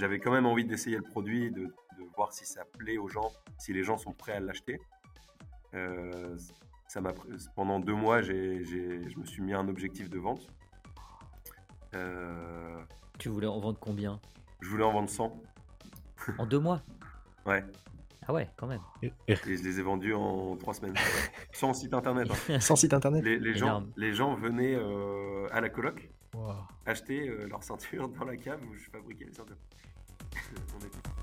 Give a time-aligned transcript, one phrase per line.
[0.00, 3.30] j'avais quand même envie d'essayer le produit, de, de, voir si ça plaît aux gens,
[3.58, 4.80] si les gens sont prêts à l'acheter.
[5.74, 6.36] Euh,
[6.88, 7.12] ça m'a
[7.54, 10.46] pendant deux mois, j'ai, je me suis mis un objectif de vente.
[11.94, 12.82] Euh,
[13.18, 14.20] tu voulais en vendre combien?
[14.60, 15.42] Je voulais en vendre 100.
[16.38, 16.82] En deux mois?
[17.44, 17.64] Ouais.
[18.28, 18.80] Ah ouais, quand même.
[19.02, 20.94] Et je les ai vendus en trois semaines.
[21.52, 22.28] Sans site internet.
[22.48, 22.60] Hein.
[22.60, 23.22] Sans site internet.
[23.22, 26.10] Les, gens, les gens venaient euh, à la coloc
[26.86, 29.56] acheter euh, leur ceinture dans la cave où je fabriquais les ceintures.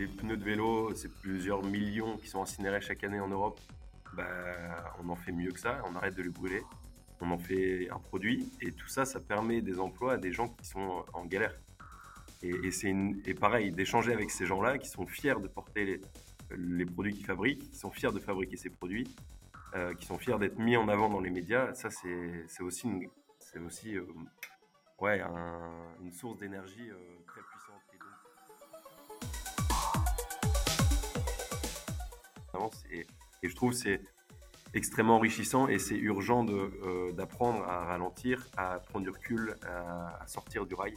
[0.00, 3.60] les pneus de vélo, c'est plusieurs millions qui sont incinérés chaque année en Europe.
[4.14, 4.24] Bah,
[5.02, 6.62] on en fait mieux que ça, on arrête de les brûler,
[7.20, 10.48] on en fait un produit et tout ça, ça permet des emplois à des gens
[10.48, 11.54] qui sont en galère.
[12.42, 12.94] Et, c'est
[13.26, 16.00] et pareil, d'échanger avec ces gens-là qui sont fiers de porter
[16.56, 19.06] les, produits qu'ils fabriquent, qui sont fiers de fabriquer ces produits,
[19.76, 23.08] euh, qui sont fiers d'être mis en avant dans les médias, ça c'est aussi, une,
[23.64, 24.04] aussi euh,
[24.98, 25.22] ouais,
[26.00, 26.96] une source d'énergie euh,
[27.26, 27.80] très puissante.
[32.90, 33.06] Et,
[33.42, 34.02] je trouve c'est
[34.74, 36.44] extrêmement enrichissant et c'est urgent
[37.14, 40.94] d'apprendre à ralentir, à prendre du recul, à sortir du rail.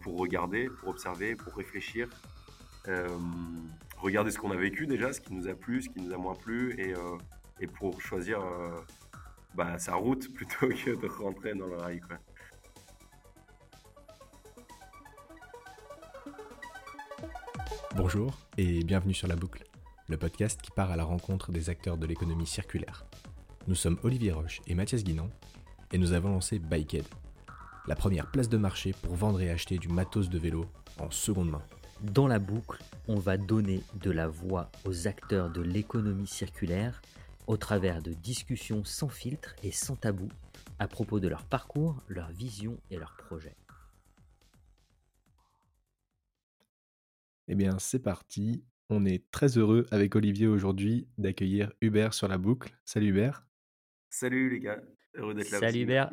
[0.00, 2.08] Pour regarder, pour observer, pour réfléchir,
[3.98, 6.16] regarder ce qu'on a vécu déjà, ce qui nous a plu, ce qui nous a
[6.16, 6.94] moins plu, et,
[7.60, 8.40] et pour choisir
[9.54, 12.00] bah, sa route plutôt que de rentrer dans le rail.
[12.00, 12.16] Quoi.
[17.96, 19.64] Bonjour et bienvenue sur La Boucle,
[20.08, 23.04] le podcast qui part à la rencontre des acteurs de l'économie circulaire.
[23.66, 25.28] Nous sommes Olivier Roche et Mathias Guinan
[25.92, 27.04] et nous avons lancé Bikehead,
[27.86, 30.66] la première place de marché pour vendre et acheter du matos de vélo
[30.98, 31.62] en seconde main.
[32.00, 37.02] Dans la boucle, on va donner de la voix aux acteurs de l'économie circulaire
[37.50, 40.28] au travers de discussions sans filtre et sans tabou
[40.78, 43.56] à propos de leur parcours, leur vision et leurs projets.
[47.48, 48.62] Eh bien, c'est parti.
[48.88, 52.72] On est très heureux avec Olivier aujourd'hui d'accueillir Hubert sur la boucle.
[52.84, 53.44] Salut Hubert.
[54.10, 54.80] Salut les gars,
[55.16, 55.58] heureux d'être là.
[55.58, 56.12] Salut Hubert.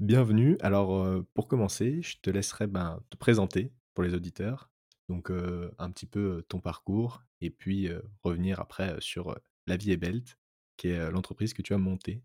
[0.00, 0.56] Bienvenue.
[0.58, 4.72] Alors, pour commencer, je te laisserai ben, te présenter pour les auditeurs.
[5.08, 7.88] Donc, un petit peu ton parcours et puis
[8.24, 9.38] revenir après sur
[9.70, 10.36] La Vie est Belt,
[10.76, 12.24] qui est l'entreprise que tu as montée.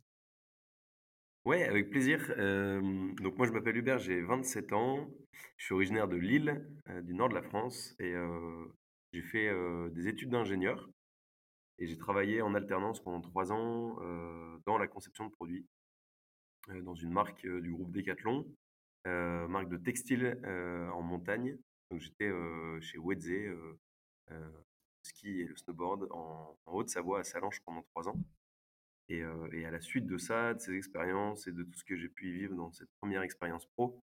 [1.46, 2.18] Ouais, avec plaisir.
[2.28, 5.08] donc moi je m'appelle Hubert, j'ai 27 ans.
[5.58, 6.68] Je suis originaire de Lille,
[7.04, 8.16] du nord de la France, et
[9.14, 9.54] j'ai fait
[9.92, 10.90] des études d'ingénieur.
[11.78, 13.96] Et j'ai travaillé en alternance pendant trois ans
[14.66, 15.68] dans la conception de produits.
[16.82, 18.44] Dans une marque du groupe Decathlon,
[19.06, 20.42] marque de textile
[20.96, 21.60] en montagne.
[21.92, 22.32] Donc j'étais
[22.82, 23.30] chez Wedze,
[25.06, 28.20] ski et le snowboard en, Haute-Savoie à Salanches pendant trois ans.
[29.08, 32.10] Et, à la suite de ça, de ces expériences et de tout ce que j'ai
[32.10, 34.02] pu vivre dans cette première expérience pro,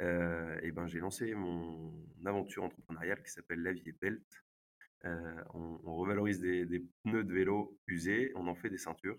[0.00, 4.24] et ben, j'ai lancé mon aventure entrepreneuriale qui s'appelle La vie est belt.
[5.04, 9.18] on, revalorise des, pneus de vélo usés, on en fait des ceintures.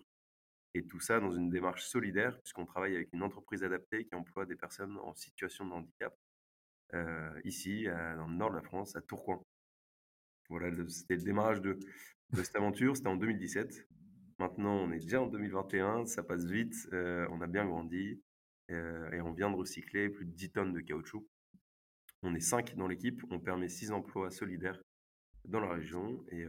[0.74, 4.46] Et tout ça dans une démarche solidaire, puisqu'on travaille avec une entreprise adaptée qui emploie
[4.46, 6.16] des personnes en situation de handicap,
[6.94, 9.42] euh, ici, dans le nord de la France, à Tourcoing.
[10.48, 11.78] Voilà, c'était le démarrage de,
[12.34, 13.86] cette aventure, c'était en 2017.
[14.38, 18.22] Maintenant, on est déjà en 2021, ça passe vite, euh, on a bien grandi
[18.70, 21.26] euh, et on vient de recycler plus de 10 tonnes de caoutchouc.
[22.22, 24.80] On est 5 dans l'équipe, on permet 6 emplois solidaires
[25.44, 26.44] dans la région et,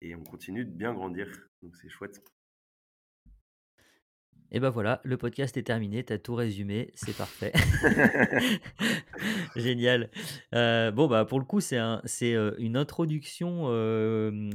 [0.00, 1.28] et on continue de bien grandir,
[1.62, 2.22] donc c'est chouette.
[4.52, 7.52] Et ben voilà, le podcast est terminé, tu as tout résumé, c'est parfait.
[9.56, 10.10] Génial.
[10.54, 13.66] Euh, bon, bah pour le coup, c'est un, euh, une introduction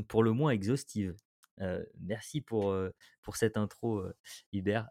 [0.09, 1.15] pour le moins exhaustive.
[1.61, 2.75] Euh, merci pour,
[3.21, 4.03] pour cette intro,
[4.51, 4.89] Hubert.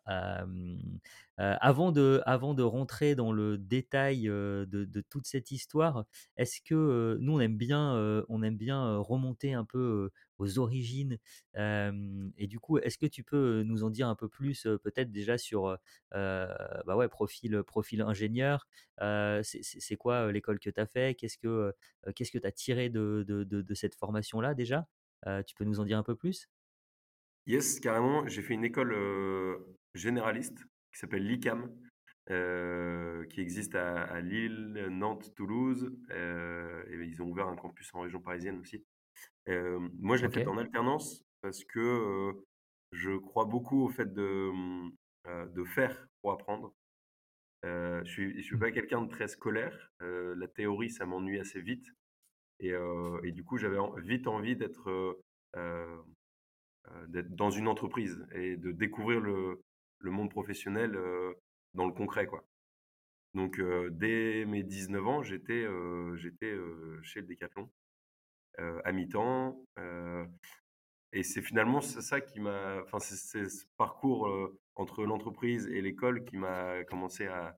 [1.37, 6.07] avant, de, avant de rentrer dans le détail de, de toute cette histoire,
[6.39, 11.19] est-ce que nous, on aime bien, on aime bien remonter un peu aux origines.
[11.57, 15.39] et du coup, est-ce que tu peux nous en dire un peu plus, peut-être déjà
[15.39, 15.79] sur
[16.13, 18.67] bah ouais, profil, profil ingénieur
[19.43, 21.15] C'est quoi l'école que tu as fait?
[21.15, 21.75] Qu'est-ce que
[22.15, 24.87] qu'est-ce que tu as tiré de, de, de, cette formation-là déjà?
[25.47, 26.49] Tu peux nous en dire un peu plus?
[27.47, 28.27] Yes, carrément.
[28.27, 28.95] J'ai fait une école
[29.95, 30.59] généraliste
[30.93, 31.71] qui s'appelle l'ICAM.
[33.31, 35.93] qui existe à, Lille, Nantes, Toulouse.
[36.11, 38.85] et ils ont ouvert un campus en région parisienne aussi
[39.47, 42.33] moi, je l'ai fait en alternance parce que
[42.93, 44.93] je crois beaucoup au fait de, mmh,
[45.55, 46.75] de faire pour apprendre.
[47.63, 48.73] je suis, je suis pas mmh.
[48.73, 49.91] quelqu'un de très scolaire.
[50.01, 51.87] la théorie, ça m'ennuie assez vite.
[52.61, 52.73] Et,
[53.25, 55.21] et, du coup, j'avais vite envie d'être
[57.09, 59.63] d'être dans une entreprise et de découvrir le,
[59.99, 60.99] le monde professionnel
[61.75, 62.45] dans le concret, quoi.
[63.35, 63.61] Donc,
[63.91, 65.67] dès mes 19 ans, j'étais
[66.17, 66.57] j'étais
[67.03, 67.69] chez le Decathlon
[68.59, 69.65] à mi-temps.
[71.13, 74.29] et c'est finalement ça qui m'a, enfin, c'est ce parcours
[74.77, 77.57] entre l'entreprise et l'école qui m'a commencé à,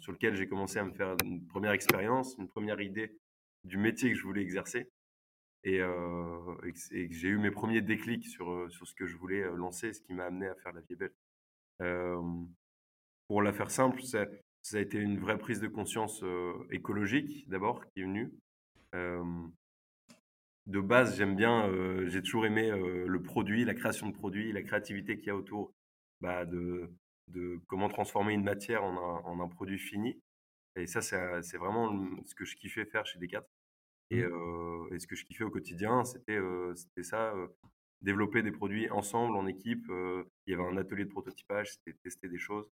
[0.00, 3.18] sur lequel j'ai commencé à me faire une première expérience, une première idée
[3.64, 4.90] du métier que je voulais exercer.
[5.66, 10.00] Et, que, j'ai eu mes premiers déclics sur, sur ce que je voulais lancer, ce
[10.02, 11.14] qui m'a amené à faire la vie belle.
[13.28, 14.26] pour la faire simple, ça,
[14.74, 16.22] a été une vraie prise de conscience
[16.70, 18.32] écologique d'abord qui est venue.
[20.66, 21.70] De base, j'aime bien,
[22.06, 25.72] j'ai toujours aimé le produit, la création de produits, la créativité qu'il y a autour
[26.20, 26.90] bah, de,
[27.28, 30.20] de comment transformer une matière en un, en un produit fini.
[30.76, 31.92] Et ça, c'est vraiment
[32.24, 33.46] ce que je kiffais faire chez Decat.
[34.10, 34.88] Et, mmh.
[34.92, 36.40] et ce que je kiffais au quotidien, c'était
[37.02, 37.34] ça,
[38.02, 39.86] développer des produits ensemble, en équipe.
[39.88, 42.68] il y avait un atelier de prototypage, c'était tester des choses,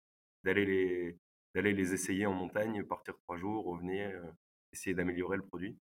[0.45, 1.19] d'aller les,
[1.55, 4.11] d'aller les essayer en montagne, partir trois jours, revenir,
[4.73, 5.79] essayer d'améliorer le produit.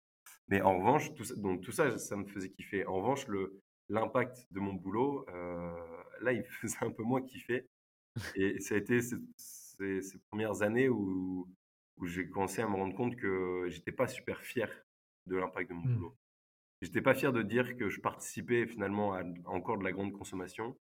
[0.49, 2.87] Mais en revanche, tout ça, donc tout ça, ça me faisait kiffer.
[2.87, 5.26] En revanche, le, l'impact de mon boulot,
[6.20, 7.69] là, il me faisait un peu moins kiffer.
[8.34, 11.49] Et ça a été ces, ces, premières années où,
[11.99, 14.70] où j'ai commencé à me rendre compte que j'étais pas super fier
[15.26, 15.94] de l'impact de mon mmh.
[15.94, 16.17] boulot.
[16.82, 20.76] J'étais pas fier de dire que je participais finalement à encore de la grande consommation,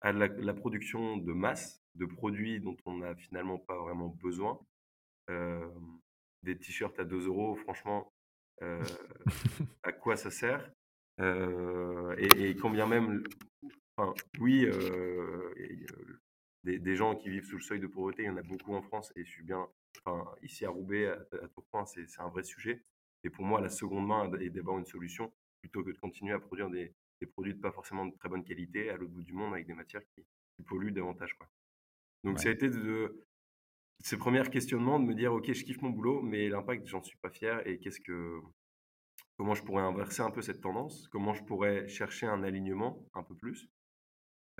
[0.00, 4.58] à la, production de masse, de produits dont on n'a finalement pas vraiment besoin.
[6.42, 8.12] des t-shirts à 2 euros, franchement,
[9.82, 10.70] à quoi ça sert
[11.18, 13.22] et, et, combien même,
[13.96, 14.66] enfin, oui,
[16.64, 18.82] des, gens qui vivent sous le seuil de pauvreté, il y en a beaucoup en
[18.82, 19.66] France et je suis bien,
[19.98, 22.82] enfin, ici à Roubaix, à, à Tourcoing, c'est un vrai sujet.
[23.24, 26.40] Et pour moi, la seconde main est d'avoir une solution plutôt que de continuer à
[26.40, 26.94] produire des,
[27.32, 29.74] produits de pas forcément de très bonne qualité à l'autre bout du monde avec des
[29.74, 30.24] matières qui,
[30.66, 31.32] polluent davantage.
[31.38, 31.48] Quoi.
[32.22, 33.26] Donc ça a été de,
[34.02, 37.18] ces premiers questionnements de me dire, ok, je kiffe mon boulot, mais l'impact, j'en suis
[37.18, 38.40] pas fier et qu'est-ce que,
[39.36, 43.22] comment je pourrais inverser un peu cette tendance, comment je pourrais chercher un alignement un
[43.22, 43.68] peu plus,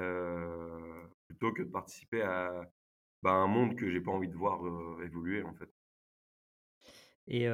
[0.00, 2.70] euh, plutôt que de participer à
[3.22, 5.70] bah, un monde que j'ai pas envie de voir euh, évoluer en fait.
[7.28, 7.46] Et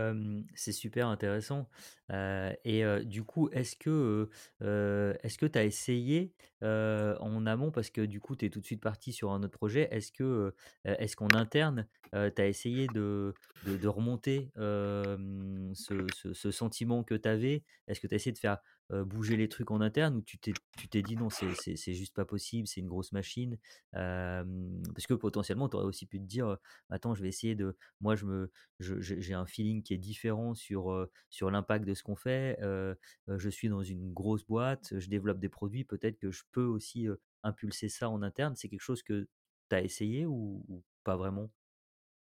[0.55, 1.69] c'est super intéressant.
[2.11, 4.31] et du coup, est-ce que
[4.61, 6.33] est-ce tu as essayé
[6.63, 9.57] en amont, parce que du coup, tu es tout de suite parti sur un autre
[9.59, 10.55] projet, est-ce que
[10.85, 13.35] est-ce qu'en interne, tu as essayé de,
[13.67, 17.63] de, remonter ce, ce, sentiment que tu avais?
[17.87, 18.59] Est-ce que tu as essayé de faire
[18.91, 22.81] bouger les trucs en interne ou tu t'es, dit non, c'est, juste pas possible, c'est
[22.81, 23.59] une grosse machine
[23.93, 26.57] Parce que potentiellement, tu aurais aussi pu te dire
[26.91, 27.77] attends, je vais essayer de.
[28.01, 32.17] Moi, je me, j'ai un feeling qui est différent sur, sur l'impact de ce qu'on
[32.17, 32.59] fait.
[32.61, 37.09] je suis dans une grosse boîte, je développe des produits, peut-être que je peux aussi
[37.43, 38.55] impulser ça en interne.
[38.57, 39.27] C'est quelque chose que
[39.69, 40.65] tu as essayé ou,
[41.03, 41.51] pas vraiment?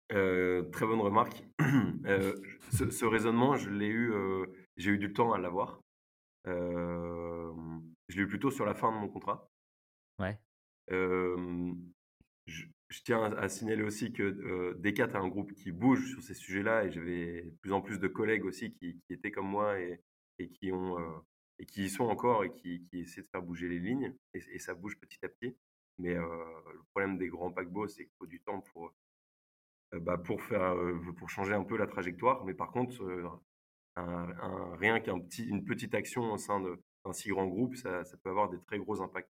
[0.09, 1.45] Très bonne remarque.
[2.71, 4.15] ce, ce, raisonnement, je l'ai eu,
[4.77, 5.81] j'ai eu du temps à l'avoir
[6.47, 9.51] je l'ai eu plutôt sur la fin de mon contrat.
[10.19, 10.39] Ouais.
[10.89, 11.75] je,
[13.05, 16.91] tiens à, signaler aussi que Decat a un groupe qui bouge sur ces sujets-là et
[16.91, 20.01] j'avais de plus en plus de collègues aussi qui, étaient comme moi et,
[20.39, 20.97] et qui ont
[21.59, 24.59] et qui y sont encore et qui, qui, essaient de faire bouger les lignes et,
[24.59, 25.57] ça bouge petit à petit.
[25.99, 28.93] Mais le problème des grands paquebots, c'est qu'il faut du temps pour
[29.93, 30.77] bah, pour faire
[31.17, 32.45] pour changer un peu la trajectoire.
[32.45, 33.41] Mais par contre,
[33.97, 38.49] un, rien qu'une petit, petite action au sein d'un si grand groupe, ça, peut avoir
[38.49, 39.31] des très gros impacts.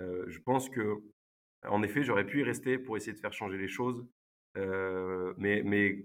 [0.00, 1.02] Euh, je pense que,
[1.66, 4.06] en effet, j'aurais pu y rester pour essayer de faire changer les choses,
[4.56, 6.04] euh, mais, mais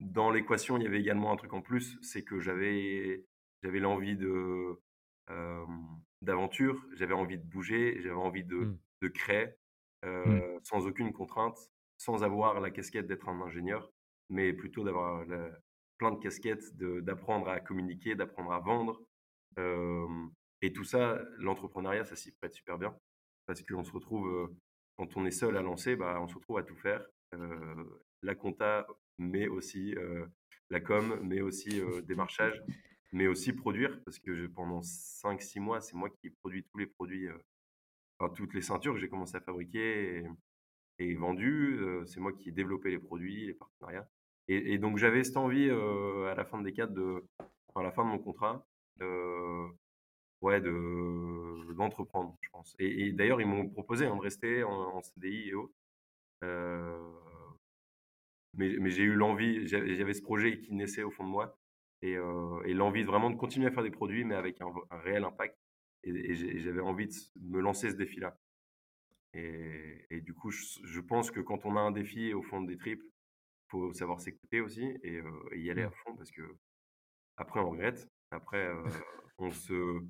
[0.00, 3.24] dans l'équation, il y avait également un truc en plus, c'est que j'avais
[3.62, 4.80] j'avais l'envie de
[5.30, 5.66] euh,
[6.22, 8.78] d'aventure, j'avais envie de bouger, j'avais envie de, mmh.
[9.02, 9.46] de créer
[10.04, 10.40] mmh.
[10.62, 11.58] sans aucune contrainte,
[11.98, 13.90] sans avoir la casquette d'être un ingénieur,
[14.28, 15.24] mais plutôt d'avoir
[15.98, 19.02] plein de casquettes, d'apprendre à communiquer, d'apprendre à vendre.
[20.62, 22.96] et tout ça, l'entrepreneuriat, ça s'y prête super bien.
[23.46, 24.54] Parce qu'on se retrouve,
[24.96, 27.04] quand on est seul à lancer, bah, on se retrouve à tout faire.
[28.22, 28.86] la compta,
[29.18, 29.94] mais aussi
[30.70, 31.68] la com, mais aussi
[32.06, 32.62] démarchage,
[33.12, 34.02] mais aussi produire.
[34.04, 37.28] Parce que pendant 5-6 mois, c'est moi qui ai produit tous les produits,
[38.18, 40.26] enfin, toutes les ceintures que j'ai commencé à fabriquer et,
[40.98, 41.80] et vendues.
[42.06, 44.08] c'est moi qui ai développé les produits, les partenariats.
[44.48, 47.24] Et, donc j'avais cette envie à la fin des de,
[47.74, 48.64] à la fin de mon contrat,
[50.40, 52.74] ouais, de d'entreprendre, je pense.
[52.78, 55.74] Et, d'ailleurs ils m'ont proposé hein, de rester en, CDI et autres.
[58.54, 61.58] mais, mais j'ai eu l'envie, j'avais ce projet qui naissait au fond de moi
[62.02, 62.16] et,
[62.64, 65.56] et l'envie vraiment de continuer à faire des produits, mais avec un, réel impact.
[66.04, 68.38] Et, j'avais envie de me lancer ce défi-là.
[69.34, 72.62] Et, et du coup, je, je pense que quand on a un défi au fond
[72.62, 73.02] des tripes,
[73.68, 75.94] faut savoir s'écouter aussi et, euh, et y aller à Mmh.
[76.04, 76.42] fond parce que
[77.36, 78.08] après on regrette.
[78.32, 78.82] Après, euh,
[79.38, 80.00] on se,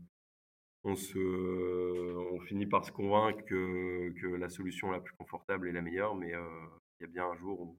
[0.85, 5.73] on se, on finit par se convaincre que, que la solution la plus confortable est
[5.73, 6.67] la meilleure, mais euh,
[7.01, 7.79] il y a bien un jour où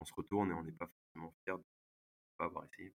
[0.00, 1.64] on se retourne et on n'est pas forcément fier de
[2.38, 2.94] pas avoir essayé.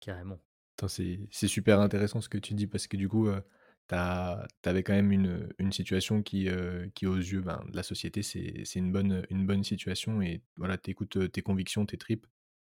[0.00, 0.38] Carrément.
[0.76, 3.28] Attends, c'est c'est super intéressant ce que tu dis parce que du coup,
[3.90, 8.22] t'as, t'avais quand même une, situation qui, euh, qui aux yeux ben, de la société,
[8.22, 12.28] c'est, une bonne, situation et voilà, t'écoutes euh, tes convictions, tes tripes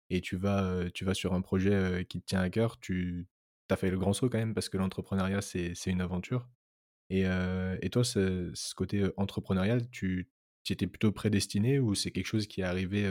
[0.09, 2.79] et tu vas, euh, tu sur un projet qui te tient à cœur.
[2.79, 3.27] Tu
[3.69, 6.49] as fait le grand saut quand même parce que l'entrepreneuriat, c'est, une aventure.
[7.11, 7.23] Et,
[7.91, 10.27] toi, ce, côté entrepreneurial, tu,
[10.63, 13.07] tu étais plutôt prédestiné ou c'est quelque chose qui est arrivé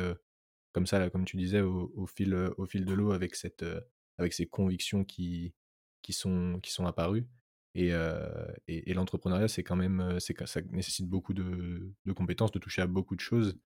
[0.73, 3.37] comme ça, comme tu disais, au, au fil, au fil de l'eau avec,
[4.19, 5.55] avec ces convictions qui,
[6.03, 7.29] qui, sont, qui sont apparues?
[7.75, 7.91] Et,
[8.69, 12.83] et, et l'entrepreneuriat, c'est quand même, c'est, ça nécessite beaucoup de, de compétences, de toucher
[12.83, 13.59] à beaucoup de choses.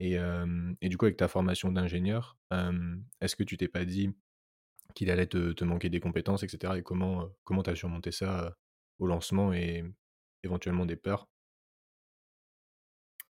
[0.00, 0.16] Et,
[0.80, 2.36] et du coup, avec ta formation d'ingénieur,
[3.20, 4.10] est-ce que tu t'es pas dit
[4.94, 6.74] qu'il allait te, te manquer des compétences, etc.
[6.76, 8.56] Et comment comment tu as surmonté ça
[8.98, 9.84] au lancement et
[10.42, 11.28] éventuellement des peurs?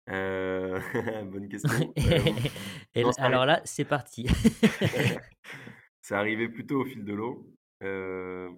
[0.08, 0.80] Euh,
[1.32, 1.70] bonne question.
[1.98, 2.18] Euh,
[2.94, 4.26] Et non, ça alors là, c'est parti.
[6.02, 7.54] C'est arrivé plutôt au fil de l'eau.
[7.82, 8.50] Euh,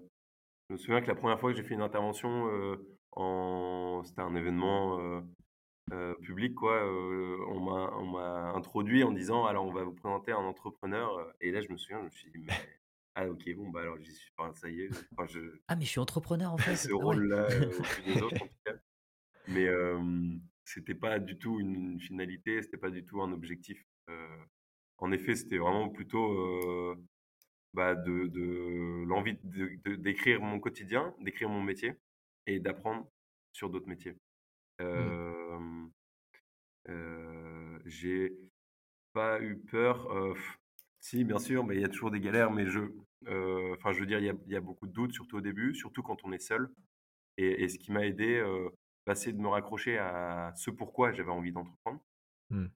[0.73, 2.77] je me souviens que la première fois que j'ai fait une intervention, euh,
[3.13, 4.03] en...
[4.05, 5.21] c'était un événement euh,
[5.93, 6.83] euh, public, quoi.
[7.51, 7.61] on
[8.11, 11.31] m'a, introduit en disant, alors on va vous présenter un entrepreneur.
[11.43, 12.55] Et là, je me souviens, je me suis dit, mais
[13.15, 14.91] ah ok, bon bah alors j'y suis, enfin, ça y est.
[15.13, 15.41] Enfin, je...
[15.69, 16.77] Ah, mais je suis entrepreneur en fait.
[16.77, 17.03] ce Ah ouais.
[17.03, 18.73] rôle-là euh, au-dessus des autres en tout cas.
[19.49, 20.01] Mais euh,
[20.65, 23.85] c'était pas du tout une finalité, c'était pas du tout un objectif.
[24.09, 24.39] Euh,
[24.97, 26.97] en effet, c'était vraiment plutôt
[27.75, 31.95] bah, de, de l'envie d'écrire mon quotidien, d'écrire mon métier
[32.47, 33.11] et d'apprendre
[33.53, 34.17] sur d'autres métiers.
[34.81, 35.87] Euh,
[36.89, 38.37] euh, j'ai
[39.13, 40.11] pas eu peur.
[40.13, 40.35] euh,
[41.01, 42.51] si, bien sûr, mais il y a toujours des galères.
[42.51, 42.81] Mais je,
[43.75, 45.75] enfin, je veux dire, il y a, y a beaucoup de doutes, surtout au début,
[45.75, 46.71] surtout quand on est seul.
[47.39, 48.43] Et, et ce qui m'a aidé,
[49.07, 52.01] bah, c'est de me raccrocher à ce pourquoi j'avais envie d'entreprendre.
[52.51, 52.67] Hmm.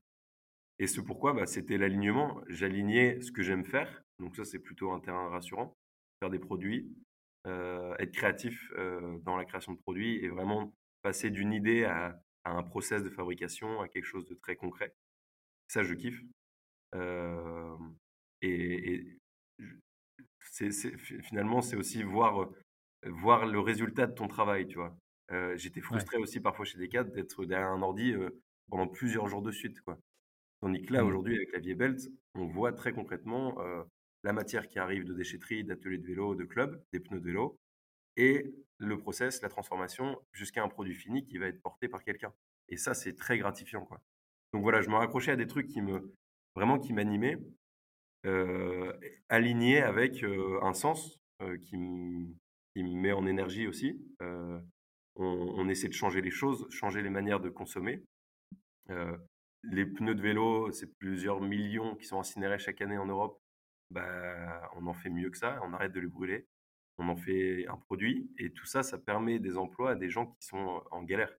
[0.78, 2.42] Et ce pourquoi, bah, c'était l'alignement.
[2.48, 4.02] J'alignais ce que j'aime faire.
[4.18, 5.74] Donc ça, c'est plutôt un terrain rassurant.
[6.20, 6.94] Faire des produits,
[7.46, 12.20] euh, être créatif euh, dans la création de produits et vraiment passer d'une idée à,
[12.44, 14.94] à un process de fabrication, à quelque chose de très concret.
[15.68, 16.22] Ça, je kiffe.
[16.94, 17.76] Euh,
[18.42, 19.18] et
[21.22, 22.48] finalement, c'est aussi voir,
[23.04, 24.96] voir le résultat de ton travail, tu vois.
[25.56, 25.82] J'étais Ouais.
[25.82, 28.14] frustré aussi parfois chez cadres d'être derrière un ordi
[28.68, 29.98] pendant plusieurs jours de suite, quoi.
[30.66, 31.06] Tandis que là, Hmm.
[31.06, 32.00] aujourd'hui, avec la Vieille Belt,
[32.34, 33.84] on voit très concrètement euh,
[34.24, 37.56] la matière qui arrive de déchetterie, d'ateliers de vélo, de club, des pneus de vélo,
[38.16, 42.32] et le process, la transformation, jusqu'à un produit fini qui va être porté par quelqu'un.
[42.68, 44.00] Et ça, c'est très gratifiant, quoi.
[44.52, 46.12] Donc voilà, je me raccrochais à des trucs qui me,
[46.56, 47.38] vraiment qui m'animaient,
[48.24, 48.92] euh,
[49.28, 51.20] alignés avec euh, un sens
[51.62, 52.26] qui, me,
[52.74, 54.04] qui me met en énergie aussi.
[54.20, 54.64] On,
[55.14, 58.02] on essaie de changer les choses, changer les manières de consommer.
[58.90, 59.16] Euh,
[59.70, 63.40] les pneus de vélo, c'est plusieurs millions qui sont incinérés chaque année en Europe.
[63.90, 66.46] Bah, on en fait mieux que ça, on arrête de les brûler,
[66.98, 70.26] on en fait un produit, et tout ça, ça permet des emplois à des gens
[70.26, 71.32] qui sont en galère.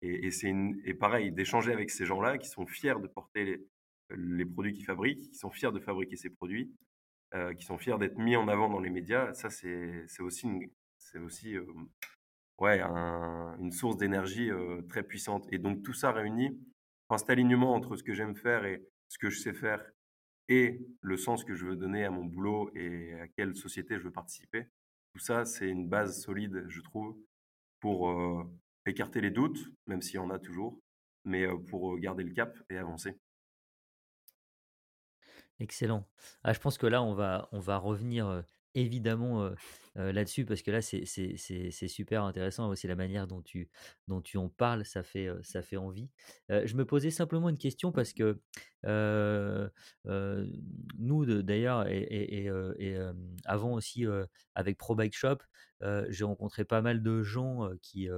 [0.00, 0.54] Et, et c'est
[0.98, 3.66] pareil, d'échanger avec ces gens-là qui sont fiers de porter les,
[4.16, 6.72] les produits qu'ils fabriquent, qui sont fiers de fabriquer ces produits,
[7.34, 10.70] euh, qui sont fiers d'être mis en avant dans les médias, ça c'est aussi, une,
[11.22, 11.66] aussi euh,
[12.58, 15.46] ouais, un- une source d'énergie euh, très puissante.
[15.52, 16.58] Et donc tout ça réuni,
[17.08, 19.84] enfin, cet alignement entre ce que j'aime faire et ce que je sais faire
[20.48, 24.04] et le sens que je veux donner à mon boulot et à quelle société je
[24.04, 24.66] veux participer,
[25.12, 27.18] tout ça c'est une base solide, je trouve,
[27.80, 28.44] pour euh,
[28.86, 30.80] écarter les doutes, même s'il y en a toujours,
[31.24, 33.18] mais euh, pour euh, garder le cap et avancer.
[35.60, 36.08] Excellent.
[36.44, 38.44] Ah, je pense que là, on va, on va revenir
[38.74, 39.50] évidemment
[39.94, 43.68] là-dessus parce que là, c'est super intéressant aussi la manière dont tu,
[44.06, 46.08] dont tu en parles, ça fait, ça fait envie.
[46.48, 48.40] Je me posais simplement une question parce que
[50.98, 52.98] nous, d'ailleurs, et, et- et, et,
[53.44, 54.04] avant aussi
[54.54, 55.38] avec Pro Bike Shop,
[56.08, 58.08] j'ai rencontré pas mal de gens qui,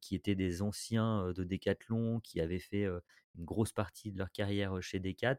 [0.00, 2.86] qui étaient des anciens de Decathlon, qui avaient fait
[3.38, 5.38] une grosse partie de leur carrière chez Decat.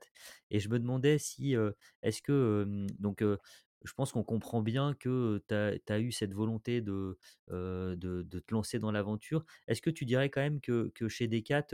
[0.50, 1.56] Et je me demandais si,
[2.02, 3.24] est-ce que, donc,
[3.84, 7.18] je pense qu'on comprend bien que tu as eu cette volonté de,
[7.50, 9.46] de te lancer dans l'aventure.
[9.68, 11.68] Est-ce que tu dirais quand même que chez Decat,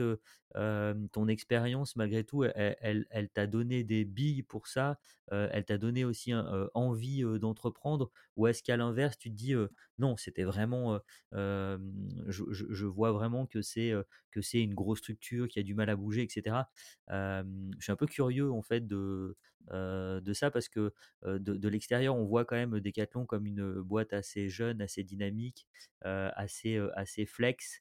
[1.12, 4.98] ton expérience malgré tout, elle elle elle t'a donné des billes pour ça?
[5.30, 6.32] Elle t'a donné aussi
[6.74, 8.10] envie, d'entreprendre?
[8.36, 9.54] Ou est-ce qu'à l'inverse, tu te dis,
[9.98, 11.00] «Non, c'était vraiment,
[11.32, 13.92] je vois vraiment que c'est,
[14.30, 16.70] que une grosse structure, qui a du mal à bouger» et cetera?
[17.08, 19.36] Hem, je suis un peu curieux en fait de,
[19.70, 20.92] de ça parce que,
[21.24, 25.66] de l'extérieur, on voit quand même Decathlon comme une, boîte assez jeune, assez dynamique,
[26.02, 27.80] assez, heu, assez flex,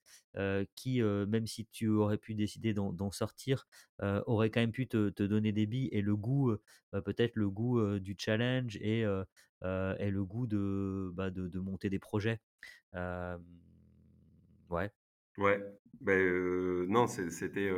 [0.75, 3.67] qui, même si tu aurais pu décider d'en sortir,
[4.01, 6.55] aurait quand même pu te te donner des billes et le goût,
[6.91, 11.89] bah, peut-être le goût, du challenge et et le goût de, bah, de de monter
[11.89, 12.39] des projets.
[14.69, 14.91] Ouais,
[15.37, 15.59] Ouais,
[16.07, 17.71] heu, non, c'était,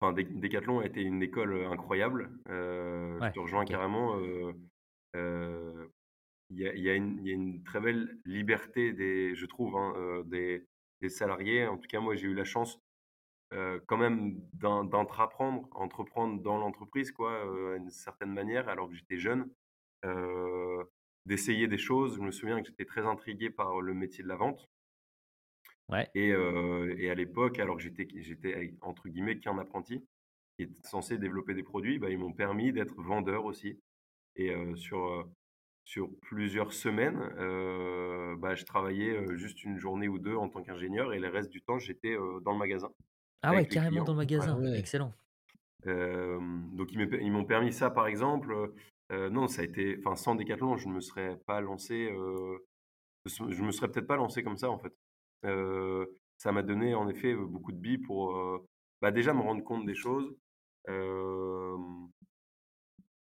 [0.00, 2.30] enfin, Dec Decathlon a été une école, incroyable.
[2.48, 4.18] Heu, je te rejoins carrément,
[5.14, 9.76] il y a y une il y a une très belle liberté des je trouve,
[9.76, 10.66] hein, des
[11.00, 11.66] des salariés.
[11.66, 12.78] En tout cas, moi, j'ai eu la chance,
[13.86, 19.18] quand même d'en d'entreprendre entreprendre dans l'entreprise, quoi, heu, d'une certaine manière, alors que j'étais
[19.18, 19.50] jeune.
[21.24, 22.16] D'essayer des choses.
[22.16, 24.68] Je me souviens que j'étais très intrigué par le métier de la vente.
[25.88, 26.32] Ouais, Et
[27.10, 30.04] à l'époque, alors que j'étais entre guillemets «qu'un apprenti»
[30.56, 33.80] qui est censé développer des produits, bah, ils m'ont permis d'être vendeur aussi
[34.36, 35.28] et sur,
[35.84, 37.18] sur plusieurs semaines,
[38.38, 41.62] bah, je travaillais, juste une journée ou 2 en tant qu'ingénieur et le reste du
[41.62, 42.90] temps, j'étais, dans le magasin
[43.42, 44.78] Ah ouais, carrément dans le magasin, ouais.
[44.78, 45.12] excellent.
[45.84, 48.72] Donc ils m'ont permis ça, par exemple,
[49.10, 52.10] non, ça a été enfin, sans Decathlon, je ne me serais pas lancé,
[53.26, 54.94] je me serais peut-être pas lancé comme ça, en fait.
[56.38, 58.38] Ça m'a donné en effet, beaucoup de billes pour,
[59.02, 60.34] bah, déjà me rendre compte des choses,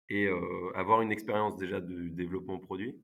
[0.08, 0.28] et
[0.74, 3.02] avoir une expérience déjà du développement produit,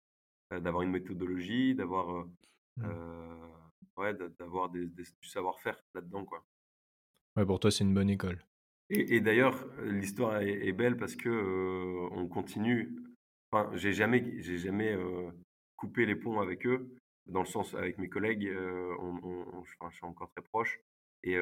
[0.50, 2.26] d'avoir une méthodologie, d'avoir,
[2.76, 2.86] Mmh.
[3.96, 6.44] ouais, d'a d'avoir des des du savoir-faire là-dedans, quoi.
[7.36, 8.44] Ouais, pour toi, c'est une bonne école.
[8.90, 12.96] Et et d'ailleurs, l'histoire est est belle parce que, on continue
[13.50, 14.96] enfin, j'ai jamais j'ai jamais,
[15.76, 16.94] coupé les ponts avec eux,
[17.26, 18.50] dans le sens avec mes collègues,
[19.00, 20.80] on on on enfin, je suis encore très proche
[21.22, 21.34] et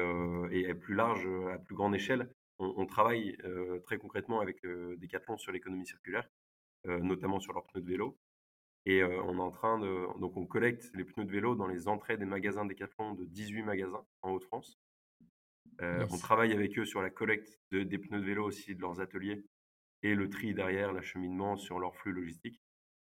[0.51, 2.31] et à plus large, à plus grande échelle,
[2.63, 3.37] on on travaille,
[3.83, 6.27] très concrètement avec, Decathlon sur l'économie circulaire,
[6.85, 8.17] notamment sur leurs pneus de vélo.
[8.85, 11.87] Et on est en train de donc on collecte les pneus de vélo dans les
[11.87, 14.79] entrées des magasins Decathlon de 18 magasins en Hauts-de-France
[15.81, 18.81] Heu, on travaille avec eux sur la collecte de des pneus de vélo aussi de
[18.81, 19.43] leurs ateliers
[20.03, 22.61] et le tri derrière, l'acheminement sur leur flux logistique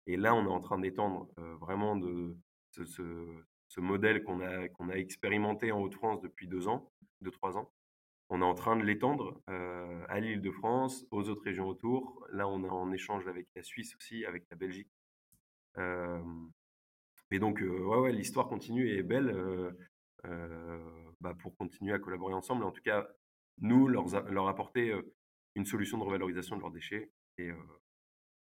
[0.07, 1.29] et là, on est en train d'étendre,
[1.61, 2.37] vraiment de
[2.71, 3.03] ce ce
[3.69, 7.73] ce modèle qu'on a qu'on a expérimenté en Hauts-de-France depuis 2 ans, deux trois ans.
[8.31, 12.27] On est en train de l'étendre, heu, à l'Île-de-France, aux autres régions autour.
[12.33, 14.91] Là, on est en échange avec la Suisse aussi, avec la Belgique.
[15.77, 16.51] Hem
[17.31, 19.35] et donc, heu, ouais, l'histoire continue et est belle,
[21.21, 22.65] bah, pour continuer à collaborer ensemble.
[22.65, 23.07] En tout cas,
[23.59, 24.95] nous, leur apporter,
[25.57, 27.51] une solution de revalorisation de leurs déchets et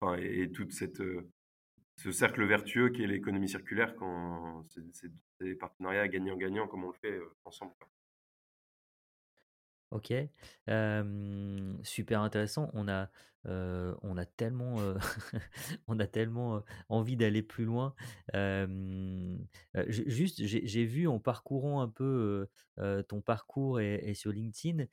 [0.01, 0.17] enfin
[1.95, 4.63] ce cercle vertueux qui est l'économie circulaire quand
[4.93, 5.11] c'est
[5.41, 7.73] des partenariats gagnant-gagnant comme on le fait, ensemble.
[9.91, 10.13] OK.
[11.83, 12.69] Super intéressant.
[12.73, 13.09] On a,
[13.45, 14.75] on a tellement,
[15.87, 17.95] on a tellement, envie d'aller plus loin.
[19.87, 22.47] Juste, j'ai vu en parcourant un peu,
[23.07, 24.85] ton parcours et sur LinkedIn,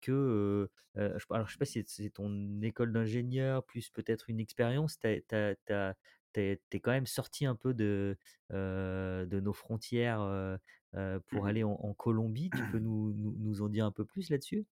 [0.00, 4.40] que, heu, je alors je sais pas si c'est ton école d'ingénieur plus peut-être une
[4.40, 5.94] expérience, tu as
[6.34, 8.16] tu as quand même sorti un peu de,
[8.50, 10.58] nos frontières,
[10.96, 12.52] heu, pour Mmh aller en en Colombie.
[12.52, 14.66] Tu peux nous nous nous en dire un peu plus là-dessus?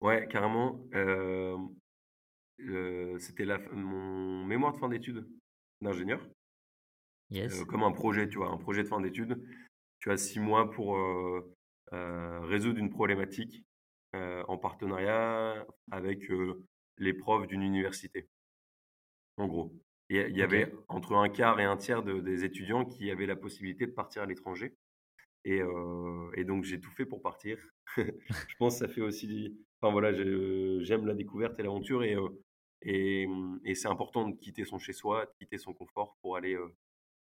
[0.00, 1.68] Ouais, carrément, hem,
[2.60, 5.28] heu, c'était mon mémoire de fin d'études
[5.82, 6.20] d'ingénieur,
[7.30, 7.66] Yes.
[7.68, 8.48] comme un projet, tu vois?
[8.50, 9.42] Un projet de fin d'études.
[10.00, 10.96] Tu as 6 mois pour,
[11.92, 13.64] résoudre une problématique,
[14.14, 16.30] en partenariat avec,
[16.98, 18.28] les profs d'une université,
[19.38, 19.72] en gros.
[20.10, 23.26] Et il y avait entre un quart et un tiers de des étudiants qui avaient
[23.26, 24.76] la possibilité de partir à l'étranger
[25.44, 27.58] et donc j'ai tout fait pour partir.
[27.96, 33.60] Je pense que ça fait aussi enfin voilà, j'aime la découverte et l'aventure et mmh
[33.64, 36.56] et c'est important de quitter son chez-soi, de quitter son confort pour aller,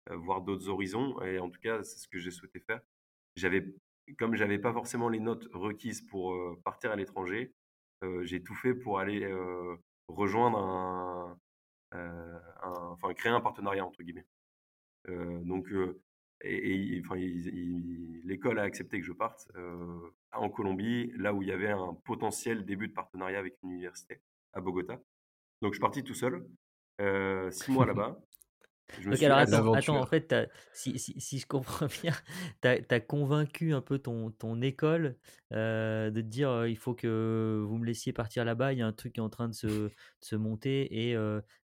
[0.10, 2.82] voir d'autres horizons et en tout cas, c'est ce que j'ai souhaité faire.
[3.36, 3.66] J'avais
[4.18, 7.54] comme j'avais pas forcément les notes requises pour, partir à l'étranger,
[8.24, 9.30] j'ai tout fait pour aller,
[10.08, 11.38] rejoindre un,
[11.92, 14.26] enfin «créer un partenariat» entre guillemets.
[15.08, 15.70] Donc
[16.44, 17.16] et enfin
[18.24, 21.94] l'école a accepté que je parte, heu, en Colombie, là où il y avait un
[22.06, 24.22] potentiel début de partenariat avec une université,
[24.54, 25.02] à Bogota.
[25.62, 26.48] Donc je suis parti tout seul,
[27.52, 28.20] six mois là-bas.
[29.00, 30.36] Je me Donc alors attends, attends, en fait,
[30.74, 32.14] si, si, si je comprends bien,
[32.62, 35.16] tu as, convaincu un peu ton, ton école
[35.52, 38.94] de te dire il faut que vous me laissiez partir là-bas, il y a un
[38.94, 39.90] truc qui est en train de se,
[40.20, 41.16] se monter et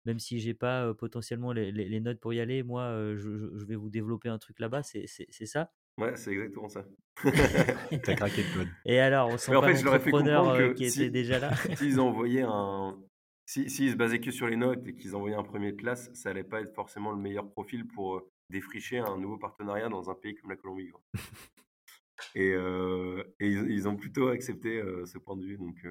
[0.04, 3.76] même si j'ai pas potentiellement les, les, notes pour y aller, moi je, je, vais
[3.76, 5.06] vous développer un truc là-bas, c'est
[5.46, 5.72] ça?
[5.98, 6.84] Ouais, c'est exactement ça.
[7.24, 8.68] T'as craqué le code.
[8.84, 11.54] Et alors, on sent pas l'entrepreneur qui était déjà là?
[11.74, 12.98] S'ils envoyaient un,
[13.46, 16.12] S'ils si, se basaient que sur les notes et qu'ils envoyaient un premier de classe,
[16.14, 20.10] ça allait pas être forcément le meilleur profil pour euh, défricher un nouveau partenariat dans
[20.10, 20.90] un pays comme la Colombie.
[22.34, 25.86] et, euh, et ils, ont plutôt accepté euh, ce point de vue, donc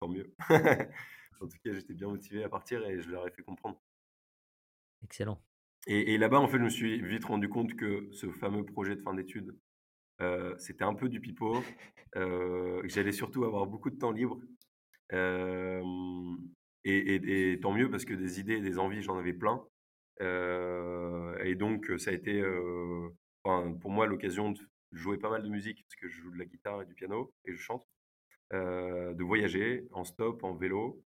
[0.00, 0.34] tant mieux.
[0.50, 3.80] en tout cas, j'étais bien motivé à partir et je leur ai fait comprendre.
[5.04, 5.40] Excellent.
[5.86, 8.96] Et, et là-bas, en fait, je me suis vite rendu compte que ce fameux projet
[8.96, 9.56] de fin d'études,
[10.58, 11.62] c'était un peu du pipeau.
[12.16, 14.40] J'allais surtout avoir beaucoup de temps libre.
[16.84, 19.62] Et, tant mieux parce que des idées et des envies, j'en avais plein.
[20.20, 23.08] Euh, et donc, ça a été euh,
[23.42, 24.60] pour moi l'occasion de
[24.92, 27.32] jouer pas mal de musique parce que je joue de la guitare et du piano
[27.44, 27.86] et je chante.
[28.52, 31.02] Euh, de voyager en stop, en vélo.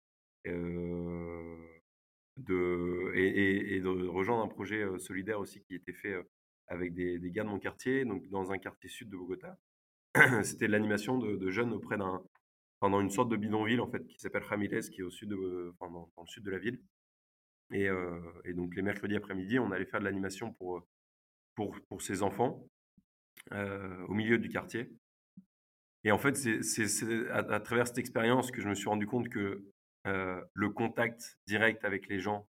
[2.36, 6.14] de, et, de rejoindre un projet solidaire aussi qui était fait
[6.68, 9.58] avec des, gars de mon quartier, donc dans un quartier sud de Bogota.
[10.42, 12.22] C'était l'animation de, jeunes auprès d'un
[12.80, 15.74] dans une sorte de bidonville en fait qui s'appelle Ramirez, qui est au sud de,
[15.80, 16.80] dans, le sud de la ville.
[17.72, 20.86] Et, euh, et donc les mercredis après-midi, on allait faire de l'animation pour,
[21.54, 22.68] pour, pour ces enfants
[23.52, 24.92] euh, au milieu du quartier.
[26.04, 29.28] Et en fait, c'est à, à, travers cette expérience que je me suis rendu compte
[29.28, 29.64] que
[30.06, 32.48] euh, le contact direct avec les gens,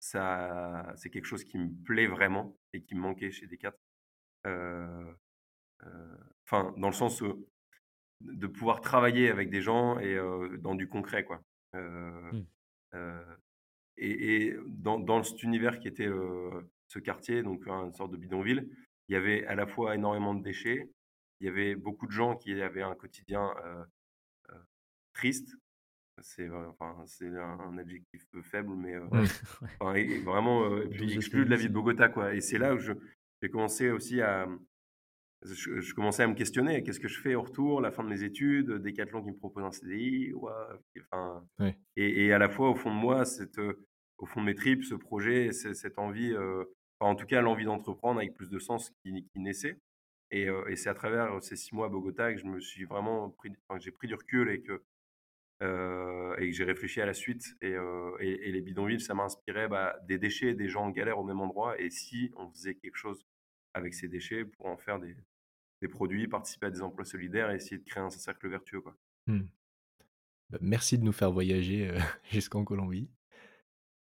[0.00, 3.74] ça, c'est quelque chose qui me plaît vraiment et qui me manquait chez Decat.
[6.44, 7.46] Enfin, dans le sens où
[8.20, 10.18] de pouvoir travailler avec des gens et
[10.58, 11.40] dans du concret quoi.
[11.74, 12.42] Mmh.
[13.98, 16.08] et, dans, dans, cet univers qui était
[16.88, 18.68] ce quartier, donc une sorte de bidonville,
[19.08, 20.90] il y avait à la fois énormément de déchets,
[21.40, 23.52] il y avait beaucoup de gens qui avaient un quotidien
[25.16, 25.56] triste.
[26.22, 28.96] C'est enfin, un, adjectif faible, mais
[30.24, 32.08] vraiment exclu de la vie de Bogota.
[32.08, 32.34] Quoi.
[32.34, 34.48] Et c'est là où j'ai commencé aussi à,
[35.54, 38.22] je, commençais à me questionner qu'est-ce que je fais au retour, la fin de mes
[38.22, 40.32] études, Decathlon qui me propose un CDI,
[41.00, 41.46] enfin,
[41.96, 43.86] et, à la fois au fond de moi, cette, euh,
[44.18, 46.64] au fond de mes tripes, ce projet, cette envie, euh,
[47.00, 49.78] en tout cas l'envie d'entreprendre avec plus de sens qui, naissait.
[50.34, 53.30] Euh, et, c'est à travers ces six mois à Bogota que je me suis vraiment
[53.30, 54.82] pris, j'ai pris du recul et que
[56.38, 57.56] et que j'ai réfléchi à la suite.
[57.62, 57.74] Et,
[58.20, 61.40] et, les bidonvilles, ça m'a inspiré bah, des déchets, des gens en galère au même
[61.40, 61.80] endroit.
[61.80, 63.24] Et si on faisait quelque chose
[63.72, 65.16] avec ces déchets pour en faire des,
[65.82, 68.80] des produits, participer à des emplois solidaires et essayer de créer un cercle vertueux.
[68.80, 68.96] Quoi.
[69.26, 69.42] Mmh.
[70.50, 71.98] Bah, merci de nous faire voyager euh,
[72.30, 73.10] jusqu'en Colombie.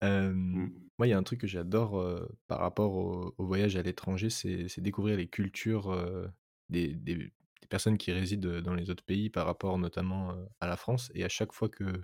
[0.03, 0.69] Mmh.
[0.97, 4.29] Moi, il y a un truc que j'adore euh, par rapport au, voyage à l'étranger,
[4.29, 6.27] c'est découvrir les cultures euh,
[6.69, 7.31] des, des,
[7.69, 11.09] personnes qui résident dans les autres pays par rapport notamment à la France.
[11.15, 12.03] Et à chaque fois que,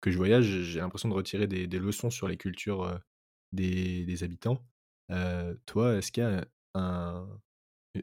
[0.00, 2.98] que je voyage, j'ai l'impression de retirer des, des, leçons sur les cultures
[3.52, 4.64] des, des, habitants.
[5.66, 7.28] toi, est-ce qu'il y a un,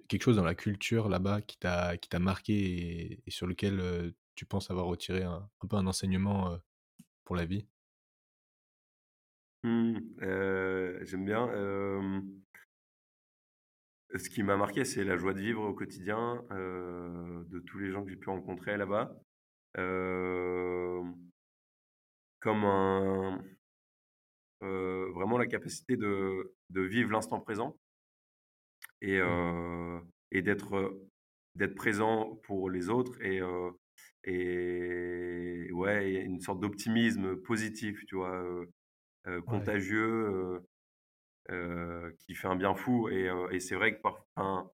[0.07, 4.85] quelque chose dans la culture là-bas qui t'a marqué et, sur lequel tu penses avoir
[4.85, 6.57] retiré un, peu un enseignement
[7.23, 7.67] pour la vie?
[9.63, 9.99] Mmh,
[11.01, 11.47] J'aime bien.
[14.15, 18.03] ce qui m'a marqué, c'est la joie de vivre au quotidien de tous les gens
[18.03, 19.11] que j'ai pu rencontrer là-bas.
[22.39, 23.43] comme un,
[24.61, 27.77] vraiment la capacité de, de vivre l'instant présent
[29.01, 30.01] et, mmh.
[30.31, 30.99] et d'être
[31.55, 33.41] d'être présent pour les autres et
[34.25, 38.43] et ouais une sorte d'optimisme positif tu vois
[39.45, 40.61] contagieux
[42.19, 44.73] qui fait un bien fou et, et c'est vrai que parfois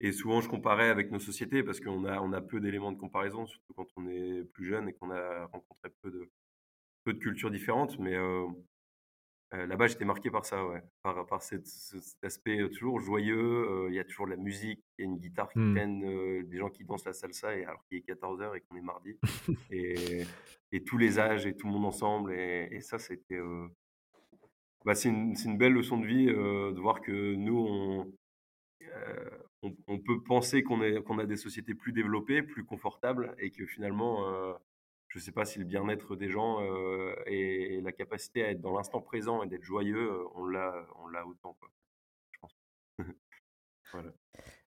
[0.00, 2.98] et souvent je comparais avec nos sociétés parce qu'on a on a peu d'éléments de
[2.98, 6.30] comparaison surtout quand on est plus jeune et qu'on a rencontré peu de
[7.04, 8.16] peu de cultures différentes mais
[9.54, 10.82] euh, là-bas, j'étais marqué par ça, ouais.
[11.02, 11.66] Par, par cet
[12.22, 13.36] aspect euh, toujours joyeux.
[13.36, 15.74] Euh, il y a toujours de la musique, il y a une guitare qui mmh.
[15.74, 18.82] traîne, des gens qui dansent la salsa et, alors qu'il est 14h et qu'on est
[18.82, 19.18] mardi.
[19.70, 20.24] et,
[20.72, 22.32] et, tous les âges et tout le monde ensemble.
[22.32, 23.40] Et, ça, c'était.
[24.84, 28.12] Bah, c'est une, une, belle leçon de vie de voir que nous, on,
[29.62, 33.66] on, on, peut penser qu'on qu'on a des sociétés plus développées, plus confortables et que
[33.66, 34.56] finalement
[35.12, 38.62] je ne sais pas si le bien-être des gens euh, et, la capacité à être
[38.62, 41.68] dans l'instant présent et d'être joyeux, euh, on l'a, on l'a autant, quoi,
[42.32, 42.56] je pense.
[43.92, 44.10] voilà.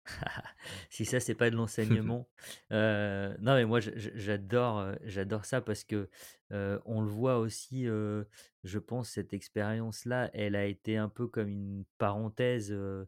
[0.91, 2.29] si ça, c'est pas de l'enseignement.
[2.71, 6.09] Heu, non, mais moi, j'adore, j'adore ça parce que,
[6.51, 11.85] on le voit aussi, je pense cette expérience-là, elle a été un peu comme une
[11.97, 13.07] parenthèse, heu,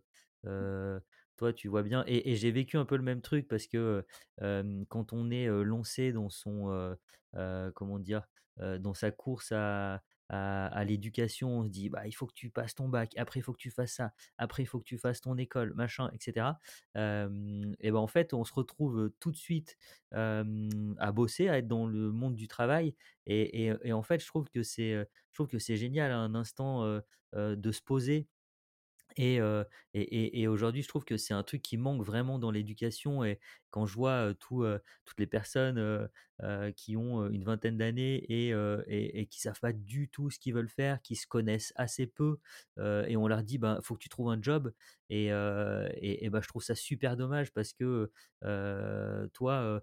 [1.37, 4.05] toi, tu vois bien et j'ai vécu un peu le même truc parce que,
[4.89, 6.95] quand on est, lancé dans son,
[7.75, 8.27] comment dire?
[8.79, 9.51] Dans sa course
[10.29, 13.43] à l'éducation, on se dit: «Bah, il faut que tu passes ton bac, après il
[13.43, 16.17] faut que tu fasses ça, après il faut que tu fasses ton école, machin et
[16.19, 16.59] cetera».
[16.95, 19.77] Hem et ben, en fait, on se retrouve, tout de suite,
[20.11, 22.95] à bosser, à être dans le monde du travail
[23.27, 26.99] et en fait, je trouve que c'est, je trouve que c'est génial à un instant,
[27.35, 28.27] de se poser
[29.17, 29.39] et
[29.93, 33.39] et et aujourd'hui, je trouve que c'est un truc qui manque vraiment dans l'éducation et
[33.71, 34.33] quand je vois,
[35.05, 36.09] toutes les personnes,
[36.43, 40.39] heu, qui ont, une vingtaine d'années et heu et qui savent pas du tout ce
[40.39, 42.37] qu'ils veulent faire, qui se connaissent assez peu,
[42.79, 44.71] et on leur dit: «Ben, faut que tu trouves un job»
[45.09, 48.11] et et et bah, je trouve ça super dommage parce que,
[49.33, 49.81] toi,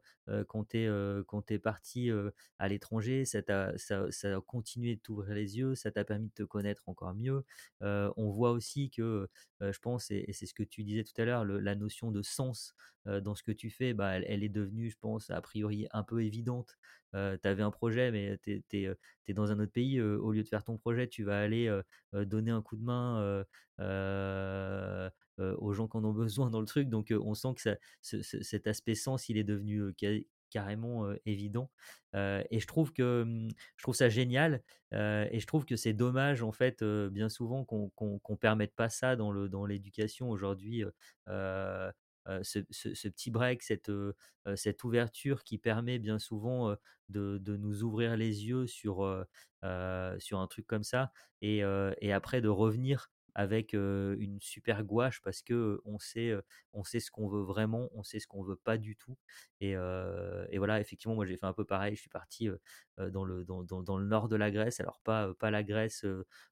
[0.48, 2.10] quand tu es, es parti,
[2.58, 3.40] à l'étranger, ça
[3.76, 7.14] ça ça a continué de t'ouvrir les yeux, ça t'a permis de te connaître encore
[7.14, 7.44] mieux.
[7.80, 9.28] On voit aussi que,
[9.60, 12.74] je pense et c'est ce que tu disais tout à l'heure, la notion de sens,
[13.06, 16.22] dans ce que tu fais, bah, elle est devenue, je pense, a priori un peu
[16.24, 16.76] évidente.
[17.14, 20.48] Heu, tu avais un projet, mais tu es dans un autre pays, au lieu de
[20.48, 21.70] faire ton projet, tu vas aller,
[22.12, 23.44] donner un coup de main,
[25.38, 26.88] aux gens qui en ont besoin dans le truc.
[26.88, 29.82] Donc, on sent que cet aspect sens, il est devenu,
[30.50, 31.70] carrément, évident.
[32.14, 34.62] Et je trouve que, mmh, je trouve ça génial,
[34.92, 39.16] et je trouve que c'est dommage, en fait, bien souvent qu'on qu'on permette pas ça
[39.16, 40.84] dans l'éducation aujourd'hui,
[42.42, 44.14] ce ce ce petit break, cette, heu
[44.46, 46.74] heu, cette ouverture qui permet bien souvent,
[47.08, 49.02] de de nous ouvrir les yeux sur,
[50.18, 51.62] sur un truc comme ça et
[52.00, 56.34] et après de revenir avec, une super gouache parce que, on sait,
[56.72, 59.16] on sait ce qu'on veut vraiment, on sait ce qu'on veut pas du tout
[59.60, 59.72] et
[60.50, 61.94] et voilà, effectivement, moi, j'ai fait un peu pareil.
[61.96, 62.48] Je suis parti,
[62.98, 66.04] dans le dans dans dans le nord de la Grèce, alors pas, pas la Grèce,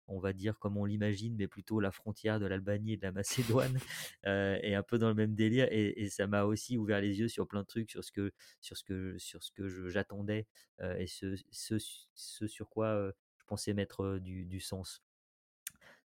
[0.08, 3.12] on va dire comme on l'imagine, mais plutôt la frontière de l'Albanie et de la
[3.12, 3.78] Macédoine,
[4.26, 7.28] et un peu dans le même délire et et ça m'a aussi ouvert les yeux
[7.28, 10.46] sur plein de trucs, sur ce que sur ce que sur ce que j'attendais,
[10.98, 11.76] et ce ce
[12.14, 15.02] ce sur quoi, je pensais mettre, du du sens.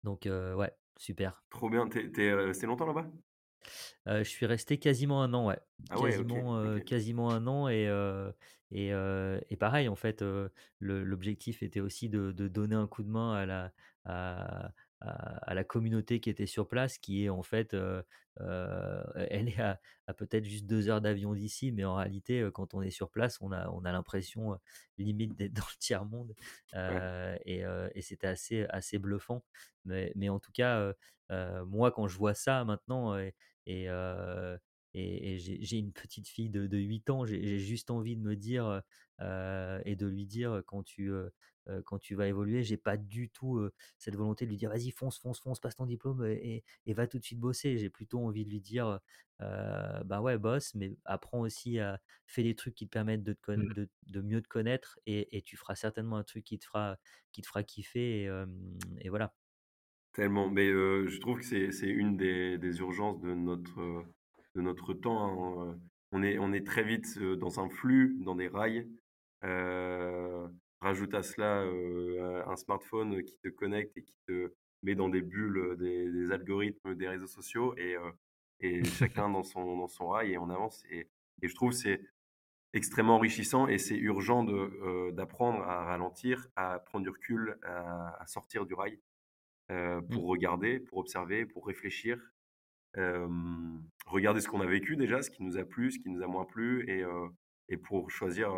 [0.05, 1.43] Donc ouais, super.
[1.51, 1.89] Trop bien.
[1.89, 3.07] Tu es tu es, resté longtemps là-bas?
[4.07, 5.59] Je suis resté quasiment un an, ouais.
[5.91, 6.85] Ah ouais, Quasiment, OK.
[6.85, 7.89] quasiment un an et
[8.71, 8.89] et
[9.51, 13.35] et pareil en fait, le l'objectif était aussi de de donner un coup de main
[13.35, 13.73] à la
[14.05, 18.03] à à à la communauté qui était sur place, qui est en fait, heu
[18.41, 22.51] heu, elle est à à peut-être juste 2 heures d'avion d'ici, mais en réalité, heu,
[22.51, 24.59] quand on est sur place, on a on a l'impression,
[24.99, 26.35] limite d'être dans le tiers-monde,
[26.89, 27.03] Ouais,
[27.65, 29.45] heu et c'était assez assez bluffant.
[29.85, 30.93] Mais mais en tout cas,
[31.67, 33.35] moi quand je vois ça maintenant et
[33.67, 38.83] et j'ai une petite fille de de 8 ans, j'ai juste envie de me dire,
[39.21, 41.11] et de lui dire, quand tu,
[41.69, 44.71] heu, quand tu vas évoluer, j'ai pas du tout, heu, cette volonté de lui dire:
[44.71, 47.77] «Vas-y fonce, fonce, fonce, passe ton diplôme et va tout de suite bosser».
[47.79, 49.01] J'ai plutôt envie de lui dire,
[49.41, 53.33] heu: «Bah, ouais, bosse, mais apprends aussi à fais des trucs qui te permettent de
[53.35, 53.75] te Mmh.
[53.75, 56.99] de de mieux te connaître et et tu feras certainement un truc qui te fera
[57.33, 58.25] qui te fera kiffer
[59.01, 59.35] et voilà».
[60.13, 60.49] tellement.
[60.51, 64.05] Mais je trouve que c'est une des des urgences de notre,
[64.55, 65.81] de notre temps, hein.
[66.11, 68.89] On est on est très vite, dans un flux, dans des rails.
[70.81, 71.63] Rajoute à cela,
[72.47, 76.95] un smartphone, qui te connecte et qui te met dans des bulles, des des algorithmes
[76.95, 77.97] des réseaux sociaux et
[78.85, 81.09] chacun dans son dans son rail et on avance et
[81.43, 82.01] et je trouve c'est
[82.75, 84.45] extrêmement enrichissant et c'est urgent
[85.13, 88.99] d'apprendre à ralentir, à prendre du recul, à à sortir du rail.
[89.71, 92.19] Mmh, pour regarder, pour observer, pour réfléchir,
[94.07, 96.27] regarder ce qu'on a vécu déjà, ce qui nous a plu, ce qui nous a
[96.27, 97.05] moins plu et
[97.69, 98.51] et pour choisir,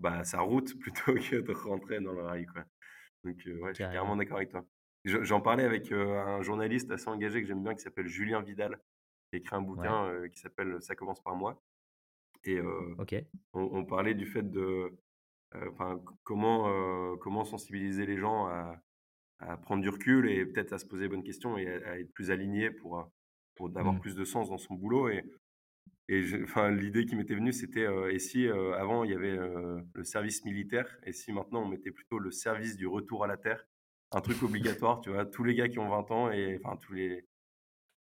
[0.00, 2.64] bah, sa route plutôt que de rentrer dans le rail, quoi.
[3.24, 4.64] Donc heu, ouais, je suis carrément d'accord avec toi.
[5.04, 8.78] Je j'en parlais avec, un journaliste assez engagé que j'aime bien qui s'appelle Julien Vidal,
[9.30, 11.62] qui a écrit un Ouais, bouquin, qui s'appelle «Ça commence par moi»
[12.44, 14.92] et on on parlait du fait de,
[16.24, 18.80] comment, comment sensibiliser les gens à
[19.40, 21.98] à prendre du recul et peut-être à se poser les bonnes questions et à à
[21.98, 23.10] être plus aligné pour,
[23.56, 24.00] pour d'avoir Mmh.
[24.00, 25.24] plus de sens dans son boulot et
[26.08, 29.36] et enfin, l'idée qui m'était venue, c'était, heu, et si, heu, avant il y avait,
[29.38, 33.26] heu, le service militaire et si maintenant on mettait plutôt le service du retour à
[33.26, 33.66] la terre?
[34.12, 35.26] Un truc obligatoire, tu vois?
[35.26, 37.26] Tous les gars qui ont 20 ans et enfin tous les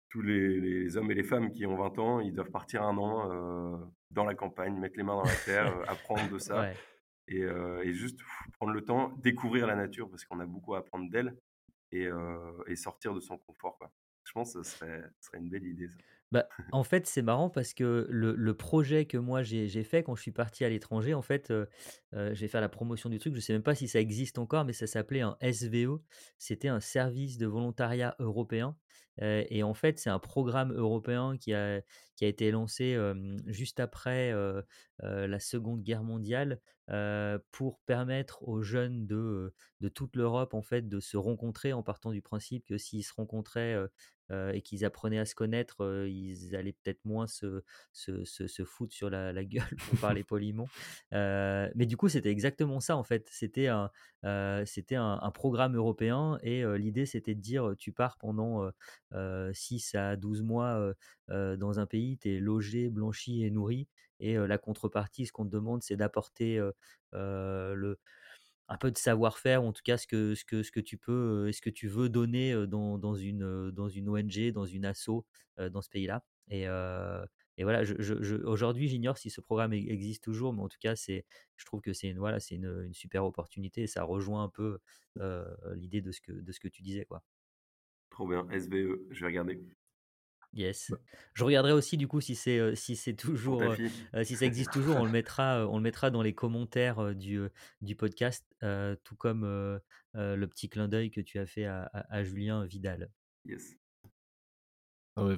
[0.09, 2.97] tous les les hommes et les femmes qui ont 20 ans, ils doivent partir un
[2.97, 6.83] an, dans la campagne, mettre les mains dans la terre, apprendre de ça Ouais.
[7.27, 10.79] et et juste pff, prendre le temps, découvrir la nature parce qu'on a beaucoup à
[10.79, 11.37] apprendre d'elle
[11.91, 12.09] et
[12.67, 13.93] et sortir de son confort, quoi.
[14.25, 15.99] Je pense que ce serait ce serait une belle idée ça.
[16.33, 20.03] Bah, en fait, c'est marrant parce que le le projet que moi j'ai j'ai fait
[20.03, 21.67] quand je suis parti à l'étranger, en fait, heu,
[22.13, 24.65] je vais faire la promotion du truc, je sais même pas si ça existe encore,
[24.65, 26.01] mais ça s'appelait un SVE.
[26.39, 28.75] C'était un service de volontariat européen,
[29.21, 31.81] et en fait, c'est un programme européen qui a
[32.15, 32.97] qui a été lancé,
[33.47, 34.33] juste après,
[35.01, 36.59] la Seconde Guerre mondiale,
[37.51, 42.11] pour permettre aux jeunes de, de toute l'Europe, en fait, de se rencontrer en partant
[42.11, 43.77] du principe que s'ils se rencontraient,
[44.53, 48.93] et qu'ils apprenaient à se connaître, ils allaient peut-être moins se se se se foutre
[48.93, 50.67] sur la la gueule pour parler poliment.
[51.11, 53.27] Mais du coup, c'était exactement ça, en fait.
[53.31, 53.91] C'était un,
[54.23, 54.63] un
[54.95, 58.69] un programme européen et l'idée, c'était de dire, tu pars pendant,
[59.53, 60.93] 6 à 12 mois,
[61.29, 63.87] dans un pays, tu es logé, blanchi et nourri
[64.19, 66.57] et la contrepartie, ce qu'on te demande, c'est d'apporter,
[67.11, 67.97] le
[68.69, 71.51] un peu de savoir-faire en tout cas ce que ce que ce que tu peux,
[71.51, 75.25] ce que tu veux donner, dans dans une, dans une ONG, dans une asso,
[75.57, 76.67] dans ce pays-là et
[77.57, 77.83] et voilà,
[78.45, 81.93] aujourd'hui, j'ignore si ce programme e existe toujours, mais en tout cas, je trouve que
[81.93, 84.79] c'est une voilà, une, une super opportunité ça rejoint un peu,
[85.75, 87.23] l'idée de ce que de ce que tu disais, quoi.
[88.13, 89.59] Trop bien, SVE, je vais regarder.
[90.53, 90.91] Yes.
[91.33, 93.89] Je regarderai aussi du coup si c'est, heu, si c'est toujours, fille.
[94.15, 97.41] heu, si ça existe toujours, on le mettra, on le mettra dans les commentaires, du,
[97.81, 98.45] du podcast,
[99.03, 99.45] tout comme,
[100.13, 103.09] le petit clin d'œil que tu as fait à à à Julien Vidal.
[103.45, 103.75] Yes.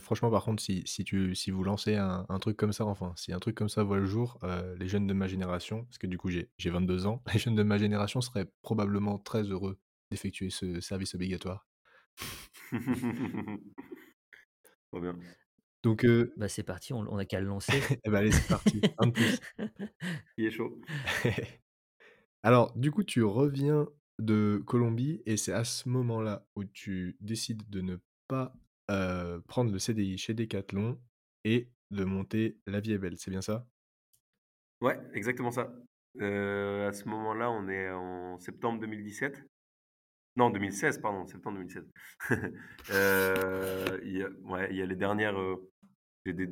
[0.01, 3.13] franchement, par contre, si si tu si vous lancez un un truc comme ça, enfin,
[3.15, 4.37] si un truc comme ça voit le jour,
[4.77, 7.55] les jeunes de ma génération, parce que du coup j'ai j'ai 22 ans, les jeunes
[7.55, 9.79] de ma génération seraient probablement très heureux
[10.11, 11.65] d'effectuer ce service obligatoire.
[14.91, 15.19] Trop bien.
[15.83, 17.79] Donc heu, Bah, c'est parti, on on a qu'à le lancer.
[18.03, 19.39] et bah, allez, c'est parti, un de plus.
[20.37, 20.79] Il est chaud.
[22.43, 23.87] Alors, du coup, tu reviens
[24.19, 27.97] de Colombie et c'est à ce moment-là où tu décides de ne
[28.27, 28.53] pas,
[28.91, 30.99] heu, prendre le CDI chez Decathlon
[31.43, 33.67] et de monter La Vie est belle, c'est bien ça?
[34.81, 35.73] Ouais, exactement ça.
[36.19, 39.43] Heu, à ce moment-là, on est en septembre 2017.
[40.37, 41.85] Non, 2016, pardon, septembre 2016.
[42.91, 45.35] Heu, il y a ouais, il y a les dernières,
[46.25, 46.49] des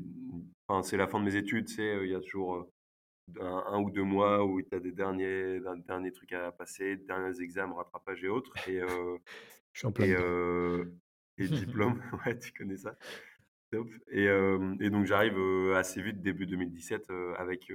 [0.67, 3.41] enfin, c'est la fin de mes études, tu sais, heu, il y a toujours, heu,
[3.41, 6.95] un 1 ou 2 mois où tu as des derniers un dernier trucs à passer,
[6.95, 9.17] derniers examens, rattrapage et autres et heu
[9.73, 10.05] Je suis en plein
[11.37, 12.95] et diplôme, ouais, tu connais ça.
[13.71, 14.27] Top et
[14.89, 15.37] donc j'arrive,
[15.75, 17.69] assez vite début 2017, heu, avec,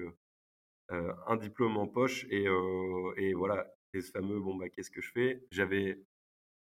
[0.91, 5.45] un diplôme en poche et voilà et ce fameux: «Bon, bah, qu'est-ce que je fais?»
[5.53, 6.01] j'avais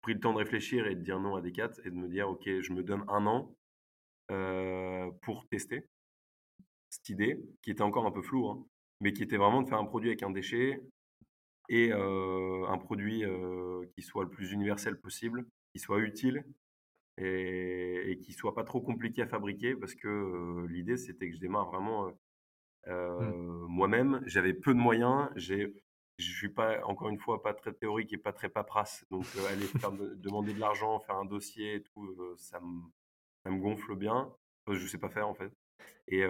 [0.01, 2.09] pris le temps de réfléchir et de dire non à des 4 et de me
[2.09, 3.55] dire: «OK, je me donne un an,
[4.31, 5.87] heu, pour tester»
[6.93, 8.65] cette idée, qui était encore un peu floue, hein,
[8.99, 10.81] mais qui était vraiment de faire un produit avec un déchet
[11.69, 16.45] et heu, un produit, heu, qui soit le plus universel possible, qui soit utile
[17.17, 21.41] et et qui soit pas trop compliqué à fabriquer parce que, l'idée c'était que je
[21.41, 22.11] démarre vraiment,
[23.17, 23.33] Mmh.
[23.69, 24.21] moi-même.
[24.27, 25.73] J'avais peu de moyens, j'ai
[26.21, 29.45] je suis pas encore une fois pas très théorique et pas très paperasse, donc heu,
[29.47, 29.65] aller
[30.17, 34.33] demander de l'argent, faire un dossier tout, heu, ça me gonfle bien.
[34.65, 35.51] Enfin, je sais pas faire en fait
[36.07, 36.21] et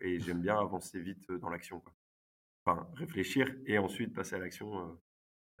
[0.00, 1.82] et j'aime bien avancer vite, dans l'action.
[2.64, 4.98] Enfin, réfléchir et ensuite passer à l'action,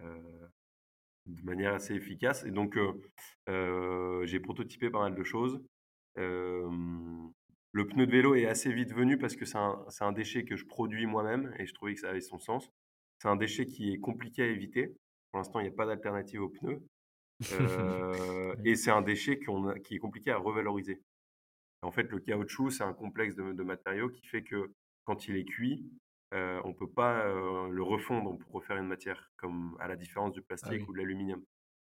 [0.00, 2.78] de manière assez efficace et donc
[3.48, 5.60] j'ai prototypé pas mal de choses.
[6.16, 10.64] Le pneu de vélo est assez vite venu parce que c'est un déchet que je
[10.64, 12.70] produis moi-même et je trouvais que ça avait son sens.
[13.24, 14.94] C'est un déchet qui est compliqué à éviter.
[15.32, 16.86] Pour l'instant, il y a pas d'alternative aux pneus,
[17.50, 18.56] Ouais.
[18.64, 21.02] et c'est un déchet qu'on a qui est compliqué à revaloriser.
[21.82, 25.36] En fait, le caoutchouc, c'est un complexe de de matériaux qui fait que quand il
[25.36, 25.90] est cuit,
[26.34, 30.32] heu, on peut pas, heu, le refondre pour refaire une matière, comme à la différence
[30.34, 30.88] du Ah plastique oui.
[30.88, 31.44] ou de l'aluminium.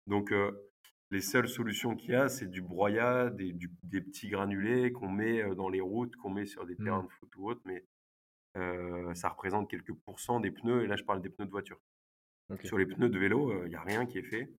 [0.07, 0.33] Donc,
[1.11, 5.09] les seules solutions qu'il y a, c'est du broyat, des du des petits granulés qu'on
[5.09, 7.05] met, dans les routes, qu'on met sur des terrains Mmh.
[7.05, 7.85] de foot ou autres, mais,
[9.15, 11.79] ça représente quelques pourcents des pneus et là, je parle des pneus de voiture.
[12.63, 14.49] Sur les pneus de vélo, heu, il y a rien qui est fait.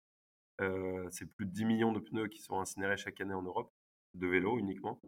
[0.61, 3.71] Heu, c'est plus de 10 millions de pneus qui sont incinérés chaque année en Europe,
[4.15, 5.01] de vélos uniquement.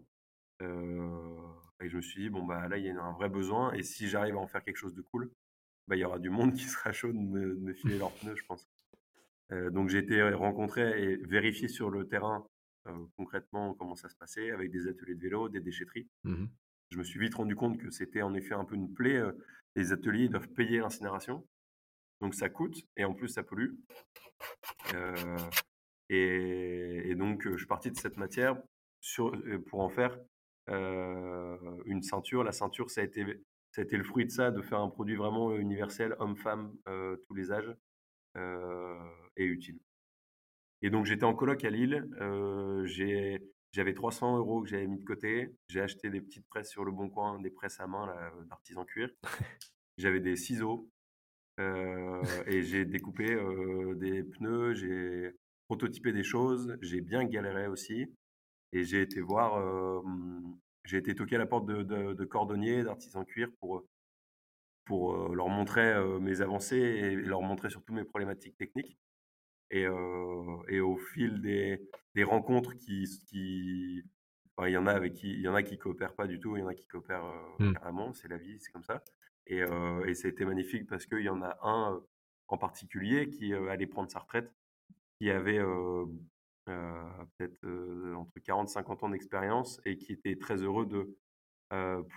[1.82, 3.84] Et je me suis dit: «Bon, bah, là, il y a un vrai besoin et
[3.84, 5.32] si j'arrive à en faire quelque chose de cool,
[5.88, 8.16] bah, il y aura du monde qui sera chaud de me de me filer leurs
[8.16, 8.68] pneus, je pense».
[9.72, 12.48] Donc j'ai été rencontrer et vérifier sur le terrain,
[13.18, 16.10] concrètement comment ça se passait avec des ateliers de vélo, des déchetteries.
[16.24, 16.48] Mmh
[16.92, 19.38] Je me suis vite rendu compte que c'était en effet un peu une plaie, heu,
[19.78, 21.48] les ateliers, doivent payer l'incinération,
[22.20, 23.76] donc ça coûte et en plus ça pollue.
[24.94, 25.38] Heu
[26.10, 28.62] et donc heu, je suis parti de cette matière
[29.68, 30.20] pour en faire,
[30.68, 32.44] une ceinture.
[32.44, 33.24] La ceinture, ça a été
[33.98, 36.76] le fruit de ça, de faire un produit vraiment universel, homme-femme,
[37.26, 37.74] tous les âges,
[39.38, 39.80] et utile.
[40.82, 42.06] Et donc j'étais en coloc à Lille,
[43.72, 45.56] J'avais 300 euros que j'avais mis de côté.
[45.68, 48.14] J'ai acheté des petites presses sur le bon coin, des presses à main
[48.50, 49.10] d'artisan cuir.
[49.98, 50.90] J'avais des ciseaux
[52.48, 53.38] et j'ai découpé
[53.98, 55.36] des pneus, j'ai
[55.68, 58.08] prototypé des choses, j'ai bien galéré aussi
[58.72, 59.62] et j'ai été voir,
[60.86, 63.86] j'ai été toquer à la porte de, de, cordonniers, d'artisans cuir pour,
[64.86, 68.98] pour leur montrer mes avancées et leur montrer surtout mes problématiques techniques.
[69.72, 69.84] Et,
[70.68, 71.82] et au fil des,
[72.14, 74.04] des rencontres qui, qui
[74.64, 76.58] il y en a avec qui il y en a qui coopèrent pas du tout,
[76.58, 77.74] il y en a qui coopèrent mmh.
[77.74, 79.02] carrément, c'est la vie, c'est comme ça.
[79.48, 82.02] Et, et été magnifique parce qu'il y en a un
[82.48, 84.54] en particulier qui allait prendre sa retraite,
[85.18, 85.62] qui avait
[86.66, 87.66] peut-être
[88.16, 91.18] entre 40 et 50 ans d'expérience et qui était très heureux de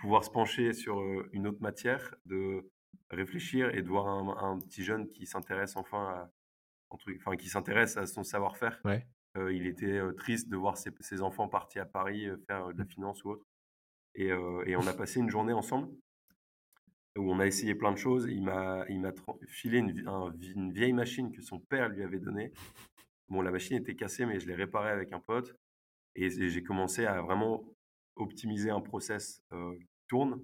[0.01, 1.01] pouvoir se pencher sur
[1.31, 2.69] une autre matière, de
[3.09, 6.31] réfléchir et de voir un, petit jeune qui s'intéresse enfin à,
[7.17, 8.81] enfin, qui s'intéresse à son savoir-faire.
[9.35, 12.89] il était triste de voir ses, ses, enfants partis à Paris faire de la mmh.
[12.89, 13.45] finance ou autre.
[14.15, 15.89] Et, et on a passé une journée ensemble
[17.17, 18.27] où on a essayé plein de choses.
[18.29, 19.11] Il m'a, il m'a
[19.47, 19.97] filé une,
[20.55, 22.51] une, vieille machine que son père lui avait donnée.
[23.29, 25.55] Bon, la machine était cassée, mais je l'ai réparée avec un pote.
[26.15, 27.63] Et, j'ai commencé à vraiment
[28.15, 30.41] optimiser un process euh, qui tourne.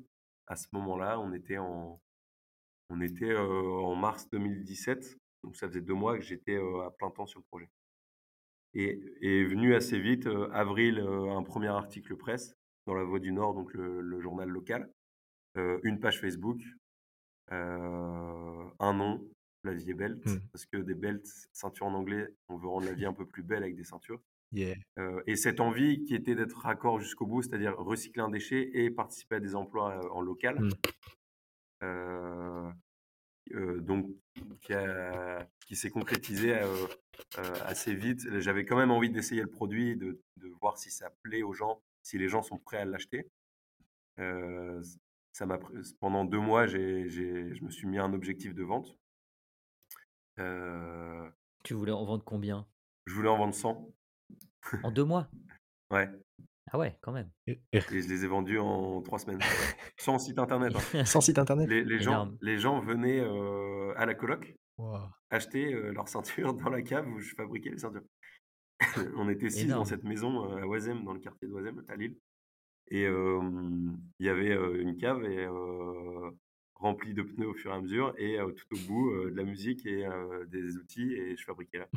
[0.48, 2.02] À ce moment-là, on était en,
[2.90, 5.18] on était euh, en mars 2017.
[5.44, 7.70] Donc ça faisait deux mois que j'étais à plein temps sur le projet.
[8.74, 12.56] Et est venu assez vite, avril, un premier article presse
[12.88, 14.90] dans La Voix du Nord, donc le journal local
[15.56, 16.62] une page Facebook,
[17.50, 19.28] un nom,
[19.64, 20.40] la vie est belt, mmh.
[20.52, 23.44] parce que des belts, ceintures en anglais, on veut rendre la vie un peu plus
[23.44, 24.22] belle avec des ceintures.
[25.28, 29.36] et cette envie qui était d'être raccord jusqu'au bout, c'est-à-dire recycler un déchet et participer
[29.36, 30.60] à des emplois en local.
[31.82, 32.74] Mmh.
[33.80, 34.08] Donc,
[35.66, 36.60] qui, s'est concrétisé
[37.66, 38.40] assez vite.
[38.40, 41.82] J'avais quand même envie d'essayer le produit, de, de, voir si ça plaît aux gens,
[42.04, 43.30] si les gens sont prêts à l'acheter
[45.34, 45.60] ça m'a
[46.00, 48.98] pendant deux mois, j'ai, je me suis mis un objectif de vente.
[51.64, 52.68] Tu voulais en vendre combien?
[53.06, 53.88] Je voulais en vendre 100.
[54.84, 55.30] En deux mois?
[55.92, 56.10] Ouais.
[56.74, 57.30] Ah ouais, quand même.
[57.48, 59.40] Et, je les ai vendus en trois semaines.
[59.98, 60.74] Sans site internet.
[60.94, 61.06] Hein.
[61.06, 63.22] Sans site internet les, gens, les gens venaient
[63.98, 64.56] à la coloc
[65.30, 68.04] acheter leur ceinture dans la cave où je fabriquais les ceintures.
[69.18, 72.18] On était six dans cette maison à Oisem, dans le quartier d'Oisem, à Lille.
[72.88, 75.48] Et il y avait une cave et,
[76.76, 79.86] remplie de pneus au fur et à mesure et tout au bout de la musique
[79.86, 80.08] et
[80.48, 81.88] des outils et je fabriquais là.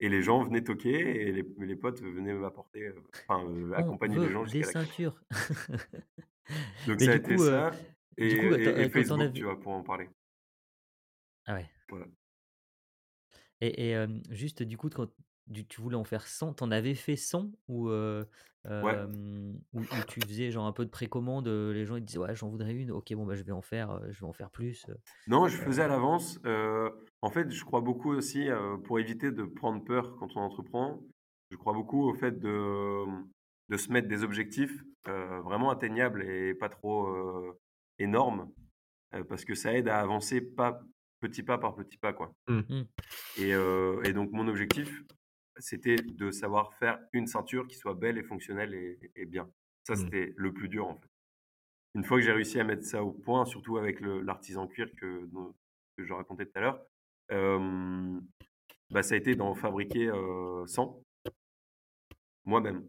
[0.00, 2.90] Et les gens venaient toquer et les, les potes venaient m'apporter,
[3.28, 5.22] enfin accompagner les gens jusqu'à des ceintures.
[6.86, 7.70] Donc ça a été ça
[8.16, 10.08] et, et, Facebook, tu vois, pour en parler.
[11.46, 11.70] Ah ouais.
[13.60, 15.10] Et, et juste du coup, quand
[15.52, 20.72] tu voulais en faire 100, t'en avais fait 100 ou, ou, tu faisais genre un
[20.72, 23.42] peu de précommande, les gens ils disaient ouais j'en voudrais une, ok bon bah je
[23.42, 24.86] vais en faire, je vais en faire plus.
[25.26, 26.38] Non, je faisais à l'avance.
[27.22, 28.48] en fait, je crois beaucoup aussi
[28.84, 31.00] pour éviter de prendre peur quand on entreprend.
[31.50, 33.04] Je crois beaucoup au fait de,
[33.68, 37.08] de se mettre des objectifs vraiment atteignables et pas trop
[37.98, 38.50] énormes
[39.28, 40.80] parce que ça aide à avancer pas
[41.20, 42.32] petit pas par petit pas quoi.
[42.48, 42.60] Mmh.
[42.68, 42.84] Mmh.
[43.38, 43.50] Et,
[44.08, 45.02] et donc mon objectif
[45.60, 49.48] c'était de savoir faire une ceinture qui soit belle et fonctionnelle et, bien.
[49.84, 49.96] Ça, mmh.
[49.96, 51.08] c'était le plus dur en fait.
[51.94, 55.28] Une fois que j'ai réussi à mettre ça au point, surtout avec l'artisan cuir que,
[55.96, 56.86] que, je racontais tout à l'heure,
[58.90, 60.10] bah, ça a été d'en fabriquer
[60.66, 61.02] 100
[62.44, 62.86] moi-même.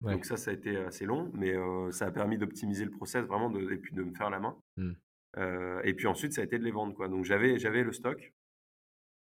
[0.00, 1.54] Donc ça, ça a été assez long, mais
[1.92, 4.56] ça a permis d'optimiser le process vraiment de, et puis de me faire la main.
[4.76, 4.92] Mmh.
[5.84, 6.94] et puis ensuite, ça a été de les vendre.
[6.94, 7.08] Quoi.
[7.08, 8.32] Donc j'avais, j'avais le stock,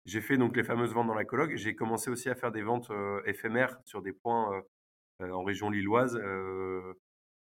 [0.10, 1.56] j'ai fait donc les fameuses ventes dans la coloc.
[1.56, 2.92] J'ai commencé aussi à faire des ventes
[3.26, 4.64] éphémères sur des points
[5.20, 6.20] en région lilloise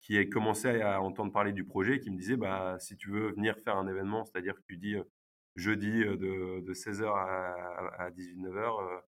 [0.02, 3.10] qui a commencé à entendre parler du projet et qui me disait bah, si tu
[3.10, 4.96] veux venir faire un événement, c'est-à-dire que tu dis
[5.56, 9.02] jeudi de, de 16h à, à 19h,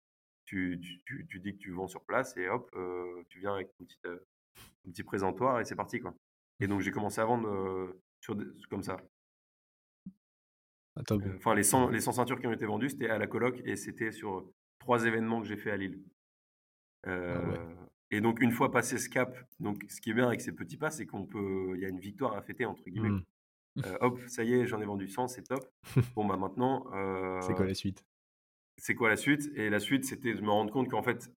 [0.46, 2.74] tu, tu, tu, dis que tu vends sur place et hop,
[3.28, 3.98] tu viens avec ton petit,
[4.84, 6.00] petit présentoir et c'est parti.
[6.00, 6.14] Quoi.
[6.61, 8.36] Et donc j'ai commencé à vendre sur
[8.70, 8.96] comme ça.
[10.99, 13.61] Euh, enfin, les 100, les 100 ceintures qui ont été vendues, c'était à la coloc
[13.64, 16.03] et c'était sur trois événements que j'ai fait à Lille.
[17.05, 17.74] Ah euh,
[18.11, 20.76] et donc, une fois passé ce cap, donc, ce qui est bien avec ces petits
[20.76, 23.11] pas, c'est qu'on peut, il y a une victoire à fêter, entre guillemets.
[23.11, 23.24] Mmh.
[23.86, 25.64] Euh, hop, ça y est, j'en ai vendu 100, c'est top.
[26.16, 26.86] Bon, bah maintenant.
[27.41, 28.05] c'est quoi la suite?
[28.76, 29.51] C'est quoi la suite?
[29.55, 31.30] Et la suite, c'était de me rendre compte qu'en fait,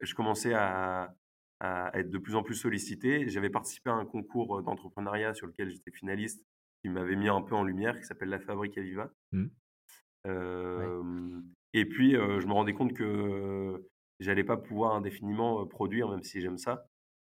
[0.00, 1.14] je commençais à,
[1.60, 3.28] à, être de plus en plus sollicité.
[3.28, 6.44] J'avais participé à un concours d'entrepreneuriat sur lequel j'étais finaliste
[6.84, 9.10] qui m'avait mis un peu en lumière, qui s'appelle La Fabrique à Viva.
[9.32, 9.46] Mmh.
[11.72, 13.88] Et puis, je me rendais compte que
[14.20, 16.86] j'allais pas pouvoir indéfiniment produire, même si j'aime ça.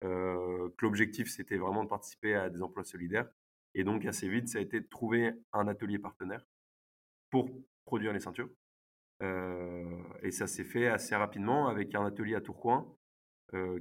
[0.03, 3.31] que l'objectif, c'était vraiment de participer à des emplois solidaires.
[3.75, 6.45] Et donc, assez vite, ça a été de trouver un atelier partenaire
[7.31, 7.49] pour
[7.85, 8.51] produire les ceintures.
[9.23, 12.93] et ça s'est fait assez rapidement avec un atelier à Tourcoing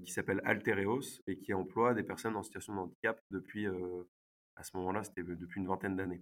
[0.03, 3.65] qui s'appelle Altereos et qui emploie des personnes en situation de handicap depuis,
[4.55, 6.21] à ce moment-là, c'était depuis une vingtaine d'années.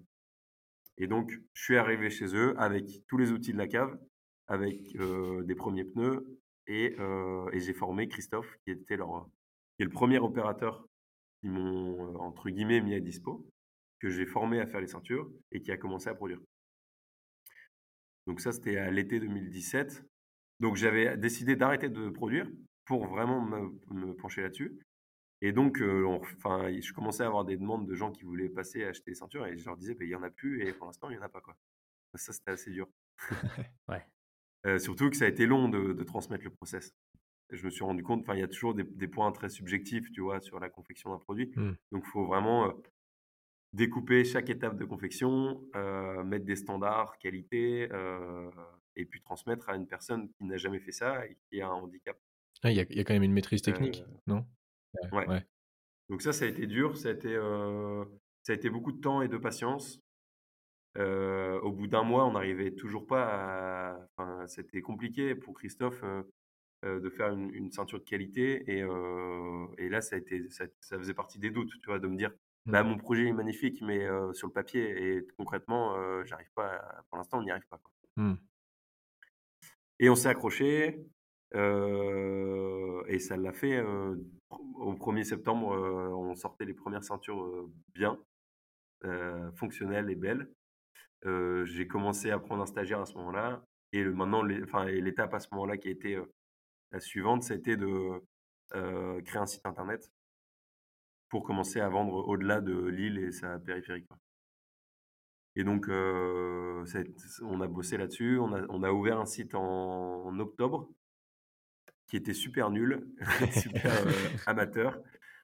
[0.98, 3.98] Et donc, je suis arrivé chez eux avec tous les outils de la cave,
[4.48, 6.96] avec des premiers pneus, et,
[7.52, 9.28] et j'ai formé Christophe, qui était leur,
[9.76, 10.88] qui est le premier opérateur
[11.42, 13.46] qui m'ont, entre guillemets, mis à dispo,
[14.00, 16.40] que j'ai formé à faire les ceintures et qui a commencé à produire.
[18.28, 20.06] Donc ça, c'était à l'été 2017.
[20.60, 22.50] Donc j'avais décidé d'arrêter de produire
[22.86, 24.80] pour vraiment me, pencher là-dessus.
[25.46, 25.84] Et donc,
[26.38, 29.16] enfin, je commençais à avoir des demandes de gens qui voulaient passer à acheter des
[29.16, 31.18] ceintures et je leur disais, bah, il n'y en a plus et pour l'instant, il
[31.18, 31.42] n'y en a pas.
[31.42, 31.58] Quoi.
[32.16, 32.88] Ça, c'était assez dur.
[33.90, 34.80] ouais.
[34.80, 36.96] surtout que ça a été long de, transmettre le process.
[37.50, 40.40] Je me suis rendu compte, il y a toujours des, points très subjectifs, tu vois,
[40.40, 41.52] sur la confection d'un produit.
[41.58, 41.72] Mmh.
[41.92, 42.74] Donc, il faut vraiment
[43.74, 45.62] découper chaque étape de confection,
[46.24, 47.90] mettre des standards qualité,
[48.96, 51.74] et puis transmettre à une personne qui n'a jamais fait ça et qui a un
[51.74, 52.18] handicap.
[52.62, 54.46] Ah, il y, a, y, a quand même une maîtrise technique, non?
[55.12, 55.46] Ouais.
[56.10, 57.34] Donc ça, ça a été dur, ça a été,
[58.44, 60.02] ça a été beaucoup de temps et de patience.
[60.98, 63.98] au bout d'un mois, on n'arrivait toujours pas à...
[64.18, 66.04] Enfin, c'était compliqué pour Christophe
[66.84, 68.64] de faire une, ceinture de qualité.
[68.68, 68.84] Et,
[69.78, 72.18] et là, ça, a été, ça, ça, faisait partie des doutes, tu vois, de me
[72.18, 72.32] dire,
[72.66, 72.88] bah, mmh.
[72.88, 76.82] mon projet est magnifique, mais sur le papier, et concrètement, j'arrive pas.
[77.10, 77.82] pour l'instant, on n'y arrive pas.
[78.18, 78.36] Mmh.
[80.00, 81.06] Et on s'est accroché,
[81.54, 83.82] et ça l'a fait.
[83.82, 88.20] au 1er septembre, on sortait les premières ceintures bien,
[89.56, 90.50] fonctionnelles et belles.
[91.66, 95.78] J'ai commencé à prendre un stagiaire à ce moment-là, et maintenant, l'étape à ce moment-là
[95.78, 96.20] qui a été
[96.92, 98.22] la suivante, c'était de
[98.72, 100.12] créer un site internet
[101.30, 104.06] pour commencer à vendre au-delà de l'île et sa périphérie.
[105.56, 108.38] Et donc, on a bossé là-dessus.
[108.40, 110.90] On a, ouvert un site en, octobre
[112.08, 113.08] qui était super nul,
[113.52, 113.92] super
[114.48, 115.00] amateur.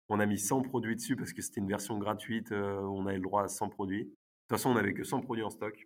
[0.09, 2.51] On a mis 100 produits dessus parce que c'était une version gratuite.
[2.51, 4.05] on avait le droit à 100 produits.
[4.05, 5.85] De toute façon, on n'avait que 100 produits en stock.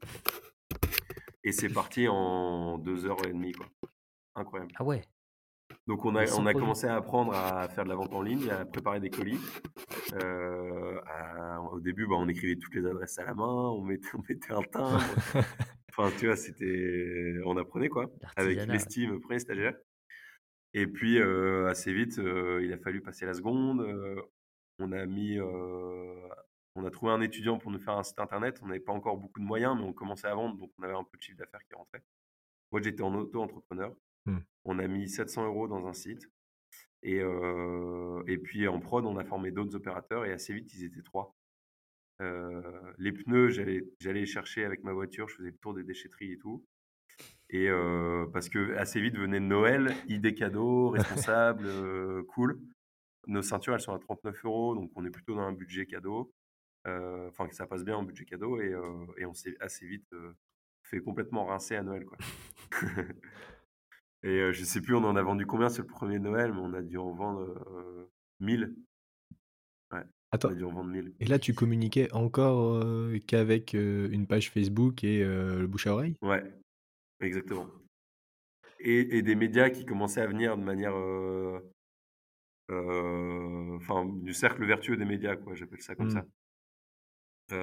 [1.44, 3.52] Et c'est parti en deux heures et demie.
[3.52, 3.68] Quoi.
[4.36, 4.72] Incroyable.
[4.78, 5.02] Ah ouais
[5.88, 8.50] donc on a, on a commencé à apprendre à faire de la vente en ligne,
[8.50, 9.40] à préparer des colis.
[10.14, 10.98] Euh,
[11.72, 14.54] au début, bah, on écrivait toutes les adresses à la main, on mettait, on mettait
[14.54, 15.02] un timbre.
[15.90, 19.76] enfin, tu vois, c'était, on apprenait quoi, avec l'estime pré stagiaire.
[20.74, 23.86] Et puis euh, assez vite, euh, il a fallu passer la seconde.
[24.80, 28.60] on a mis, on a trouvé un étudiant pour nous faire un site internet.
[28.64, 30.94] On n'avait pas encore beaucoup de moyens, mais on commençait à vendre, donc on avait
[30.94, 32.04] un peu de chiffre d'affaires qui rentrait.
[32.72, 33.96] Moi, j'étais en auto-entrepreneur.
[34.26, 34.38] Mmh.
[34.66, 36.30] On a mis 700 euros dans un site.
[37.04, 41.04] Et, et puis en prod, on a formé d'autres opérateurs et assez vite, ils étaient
[41.04, 41.36] trois.
[42.22, 46.32] les pneus, j'allais, j'allais les chercher avec ma voiture, je faisais le tour des déchetteries
[46.32, 46.66] et tout.
[47.50, 47.70] Et
[48.32, 51.68] parce que assez vite venait Noël, idée cadeau, responsable,
[52.30, 52.60] cool.
[53.28, 56.34] Nos ceintures, elles sont à 39 euros, donc on est plutôt dans un budget cadeau.
[56.86, 58.74] Enfin, que ça passe bien en budget cadeau et,
[59.18, 60.12] et on s'est assez vite
[60.84, 62.06] fait complètement rincer à Noël.
[62.06, 62.18] Quoi.
[64.26, 66.74] Et je sais plus, on en a vendu combien sur le premier Noël, mais on
[66.74, 68.74] a dû en vendre 1000.
[69.92, 70.00] Ouais,
[70.32, 70.48] Attends.
[70.48, 71.14] On a dû en vendre 1000.
[71.20, 72.86] Et là, tu communiquais encore
[73.28, 76.16] qu'avec une page Facebook et le bouche à oreille?
[76.22, 76.44] Ouais,
[77.22, 77.68] exactement.
[78.80, 80.94] Et, et, des médias qui commençaient à venir de manière.
[82.70, 86.24] Enfin, du cercle vertueux des médias, quoi, j'appelle ça comme mmh.
[87.50, 87.56] ça.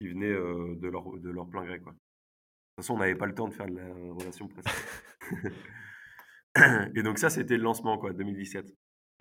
[0.00, 1.92] qui venaient de, leur, de leur plein gré, quoi.
[1.92, 1.96] De
[2.82, 4.64] toute façon, on n'avait pas le temps de faire de la relation presse.
[6.94, 8.72] et donc ça, c'était le lancement, quoi, 2017.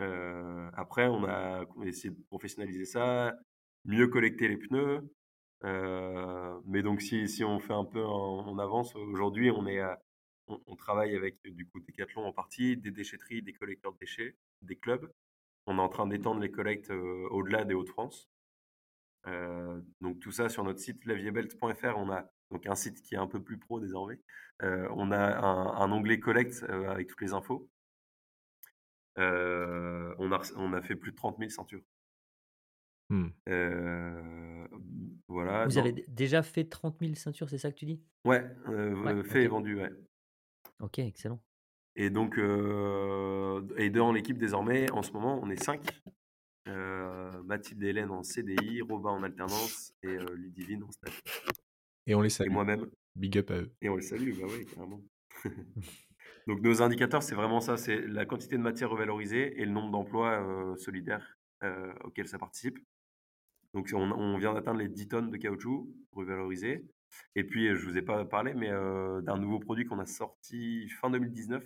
[0.01, 3.35] Euh, après, on a essayé de professionnaliser ça,
[3.85, 5.01] mieux collecter les pneus.
[5.63, 11.67] Euh, mais donc, si, on fait un peu en, avance, aujourd'hui, on, travaille avec du
[11.67, 15.11] coup Decathlon en partie, des déchetteries, des collecteurs de déchets, des clubs.
[15.67, 18.29] On est en train d'étendre les collectes euh, au-delà des Hauts-de-France.
[20.01, 23.27] donc tout ça sur notre site laviebelt.fr, on a donc un site qui est un
[23.27, 24.19] peu plus pro désormais.
[24.63, 27.69] Euh, on a un, onglet Collect euh, avec toutes les infos.
[29.17, 31.81] Euh, on, a, on a fait plus de 30 000 ceintures.
[33.11, 33.27] Mmh.
[35.27, 35.65] voilà.
[35.65, 38.01] Vous avez déjà fait 30 000 ceintures, c'est ça que tu dis?
[38.25, 38.43] Ouais,
[39.25, 39.91] fait et vendu, ouais.
[40.79, 41.41] Ok, excellent.
[41.97, 45.81] Et donc, et dans l'équipe désormais, en ce moment, on est 5.
[47.43, 51.19] Mathilde et Hélène en CDI, Robin en alternance et Ludivine en stage.
[52.07, 52.47] Et on les salue.
[52.47, 52.89] Et moi-même.
[53.15, 53.73] Big up à eux.
[53.81, 55.01] Et on les salue, bah oui, carrément.
[56.47, 59.91] Donc nos indicateurs, c'est vraiment ça, c'est la quantité de matière revalorisée et le nombre
[59.91, 61.37] d'emplois solidaires
[62.03, 62.79] auxquels ça participe.
[63.73, 66.85] Donc on, vient d'atteindre les 10 tonnes de caoutchouc revalorisé.
[67.35, 70.89] Et puis, je ne vous ai pas parlé, mais d'un nouveau produit qu'on a sorti
[70.89, 71.63] fin 2019,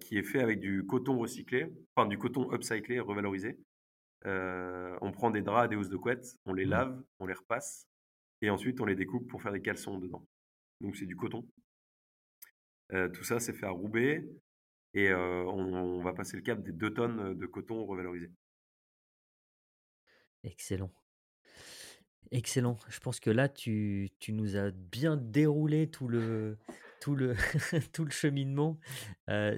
[0.00, 3.58] qui est fait avec du coton recyclé, enfin du coton upcyclé, revalorisé.
[4.24, 6.70] on prend des draps, des housses de couette, on les mmh.
[6.70, 7.88] lave, on les repasse,
[8.42, 10.26] et ensuite on les découpe pour faire des caleçons dedans.
[10.80, 11.46] Donc c'est du coton.
[12.90, 14.24] tout ça, c'est fait à Roubaix,
[14.94, 18.30] et on, va passer le cap des 2 tonnes de coton revalorisé.
[20.44, 20.90] Excellent.
[22.30, 22.76] Excellent.
[22.88, 26.58] Je pense que là, tu, tu nous as bien déroulé tout le,
[27.00, 27.34] tout le,
[27.92, 28.78] tout le cheminement.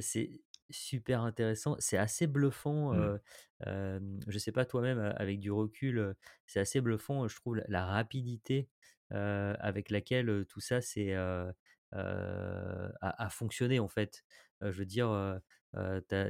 [0.00, 1.76] c'est super intéressant.
[1.78, 2.92] C'est assez bluffant.
[2.92, 3.18] Mmh.
[3.64, 6.14] je ne sais pas toi-même, avec du recul,
[6.46, 8.68] c'est assez bluffant, je trouve, la, rapidité
[9.10, 11.54] avec laquelle tout ça c'est, a,
[11.92, 14.24] a fonctionné, en fait.
[14.60, 15.40] je veux dire,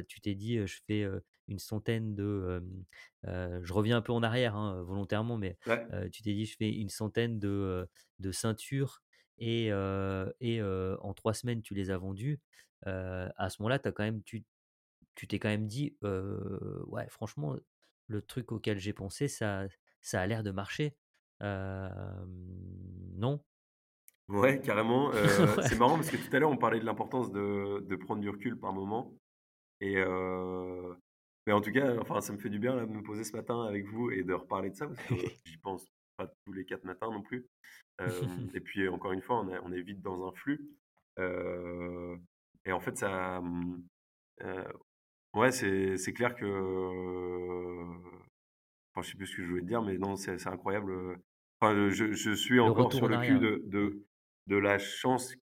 [0.09, 1.09] tu t'es dit, je fais
[1.49, 2.63] une centaine de.
[3.25, 5.57] je reviens un peu en arrière hein, volontairement, mais
[6.13, 7.89] tu t'es dit je fais une centaine de,
[8.19, 9.03] de ceintures
[9.39, 9.67] et,
[10.41, 12.41] et en trois semaines tu les as vendues.
[12.85, 14.45] à ce moment-là, as quand même, tu
[15.15, 17.57] tu t'es quand même dit ouais, franchement,
[18.07, 19.67] le truc auquel j'ai pensé, ça,
[20.01, 20.95] ça a l'air de marcher.
[21.41, 23.41] non
[24.29, 25.11] Ouais, carrément.
[25.69, 28.29] C'est marrant parce que tout à l'heure, on parlait de l'importance de, de, prendre du
[28.29, 29.15] recul par moment.
[29.81, 29.97] Et,
[31.49, 33.63] mais en tout cas, enfin, ça me fait du bien de me poser ce matin
[33.63, 35.15] avec vous et de reparler de ça parce que
[35.47, 37.49] j'y pense pas tous les quatre matins non plus.
[38.55, 40.69] et puis, encore une fois, on, est vite dans un flux.
[41.17, 43.43] et en fait, ça.
[45.35, 47.83] ouais, c'est clair que.
[48.93, 51.19] Enfin, je sais plus ce que je voulais te dire, mais non, c'est incroyable.
[51.63, 54.05] Enfin, je, je suis encore sur le cul de, de,
[54.49, 55.35] de, la chance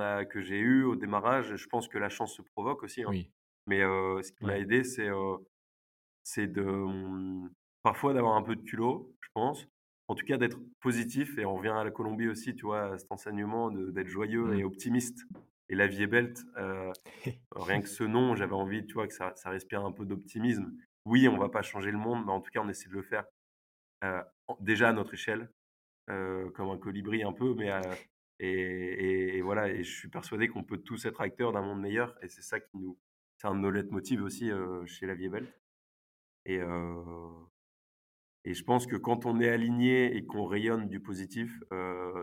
[0.00, 1.54] a, que j'ai eue au démarrage.
[1.54, 3.04] Je pense que la chance se provoque aussi.
[3.04, 3.10] Hein.
[3.10, 3.30] Oui.
[3.66, 5.10] Mais ce qui m'a aidé, c'est
[6.22, 7.50] c'est de mmh,
[7.82, 9.66] parfois d'avoir un peu de culot, je pense.
[10.08, 11.38] En tout cas, d'être positif.
[11.38, 14.66] Et on revient à la Colombie aussi, tu vois, cet enseignement d'être joyeux et mmh.
[14.66, 15.26] optimiste.
[15.70, 16.34] Et la vie est belle.
[17.56, 20.74] rien que ce nom, j'avais envie, tu vois, que ça, ça respire un peu d'optimisme.
[21.06, 23.02] Oui, on va pas changer le monde, mais en tout cas, on essaie de le
[23.02, 23.24] faire
[24.60, 25.50] déjà à notre échelle,
[26.06, 27.70] comme un colibri un peu, mais
[28.40, 29.68] et, et, voilà.
[29.68, 32.16] Et je suis persuadé qu'on peut tous être acteurs d'un monde meilleur.
[32.22, 32.98] Et c'est ça qui nous,
[33.44, 34.50] c'est un de nos aussi
[34.86, 35.52] chez La Vie Belle.
[36.46, 36.60] Et,
[38.44, 41.62] et je pense que quand on est aligné et qu'on rayonne du positif,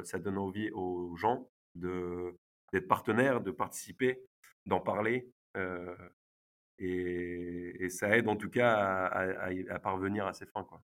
[0.03, 2.35] ça donne envie aux gens de,
[2.73, 4.19] d'être partenaires, de participer,
[4.65, 5.29] d'en parler.
[6.79, 10.63] Et, ça aide en tout cas à, à, parvenir à ses fins.
[10.63, 10.81] Quoi.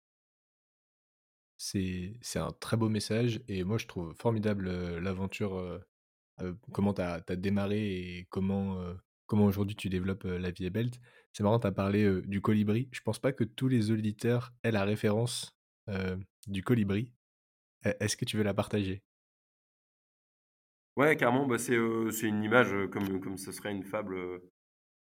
[1.58, 4.68] C'est, c'est un très beau message et moi je trouve formidable
[4.98, 5.84] l'aventure,
[6.72, 8.96] comment tu as, démarré et comment
[9.34, 11.00] comment aujourd'hui tu développes la vie est belt.
[11.32, 12.88] C'est marrant, tu as parlé du colibri.
[12.92, 15.58] Je pense pas que tous les auditeurs aient la référence
[16.46, 17.12] du colibri.
[17.88, 19.02] E, est-ce que tu veux la partager?
[20.98, 24.16] Ouais, carrément, bah, c'est une image comme, comme ce serait une fable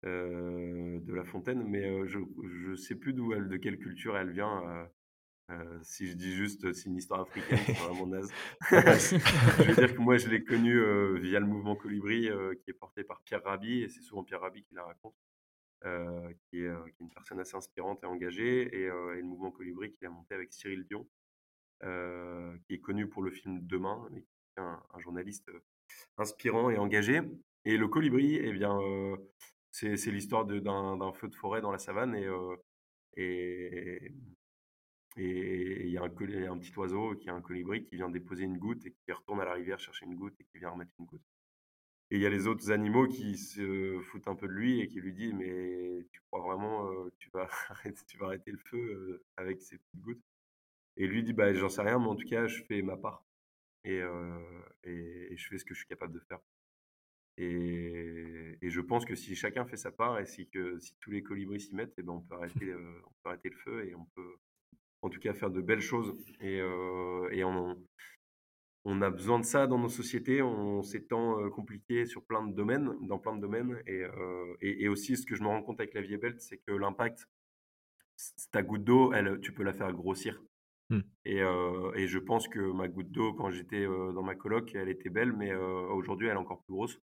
[0.03, 4.87] de La Fontaine, mais je sais plus d'où elle, de quelle culture elle vient.
[5.51, 8.31] Euh, si je dis juste c'est une histoire africaine, c'est vraiment naze.
[8.69, 12.69] je veux dire que moi je l'ai connu euh, via le mouvement Colibri euh, qui
[12.69, 15.15] est porté par Pierre Rabhi et c'est souvent Pierre Rabhi qui la raconte,
[15.81, 20.05] qui est, qui, est, une personne assez inspirante et engagée et, le mouvement Colibri qui
[20.05, 21.07] a monté avec Cyril Dion,
[21.81, 25.51] qui est connu pour le film Demain, mais qui est un, journaliste
[26.17, 27.21] inspirant et engagé.
[27.65, 28.79] Et le Colibri, eh bien,
[29.71, 32.29] c'est l'histoire d'un feu de forêt dans la savane et,
[33.17, 34.13] et
[35.17, 38.43] et il y a un, un, petit oiseau qui est un colibri qui vient déposer
[38.43, 40.91] une goutte et qui retourne à la rivière chercher une goutte et qui vient remettre
[40.99, 41.25] une goutte.
[42.11, 44.87] Et il y a les autres animaux qui se foutent un peu de lui et
[44.87, 48.57] qui lui disent Mais tu crois vraiment que tu, vas arrêter, tu vas arrêter le
[48.57, 50.23] feu avec ces petites gouttes?
[50.97, 53.23] Et lui dit bah, J'en sais rien, mais en tout cas, je fais ma part.
[53.83, 54.01] Et,
[54.83, 56.39] et, je fais ce que je suis capable de faire.
[57.37, 61.11] Et, et, je pense que si chacun fait sa part et si, que, si tous
[61.11, 62.73] les colibris s'y mettent, et eh ben on, peut arrêter,
[63.05, 64.35] on peut arrêter le feu et on peut,
[65.01, 66.15] en tout cas faire de belles choses.
[66.39, 67.77] Et, euh, et on,
[68.85, 72.53] on, a besoin de ça dans nos sociétés, on ces temps compliqués sur plein de
[72.53, 73.81] domaines, dans plein de domaines.
[73.87, 76.57] Euh, et, et, aussi, ce que je me rends compte avec la vie belle, c'est
[76.57, 77.27] que l'impact,
[78.51, 80.41] ta goutte d'eau, elle, tu peux la faire grossir.
[80.89, 80.99] Mmh.
[81.25, 84.89] Et, euh, et, je pense que ma goutte d'eau, quand j'étais dans ma coloc, elle
[84.89, 86.99] était belle, mais aujourd'hui, elle est encore plus grosse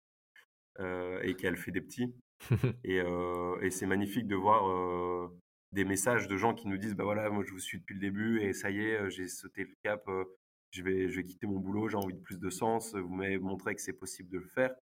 [1.23, 2.15] et qu'elle fait des petits.
[2.85, 5.33] et, et c'est magnifique de voir
[5.73, 8.01] des messages de gens qui nous disent bah voilà moi je vous suis depuis le
[8.01, 10.25] début et ça y est euh, j'ai sauté le cap euh,
[10.71, 13.39] je vais je vais quitter mon boulot j'ai envie de plus de sens vous m'avez
[13.39, 14.75] montré que c'est possible de le faire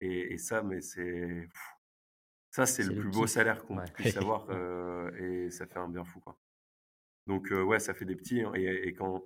[0.00, 1.48] Et, ça, mais c'est
[2.50, 3.84] ça, c'est le le plus beau salaire qu'on Ouais.
[3.94, 4.50] puisse avoir
[5.16, 6.36] et ça fait un bien fou, quoi.
[7.26, 9.22] Donc ouais, ça fait des petits hein, et, quand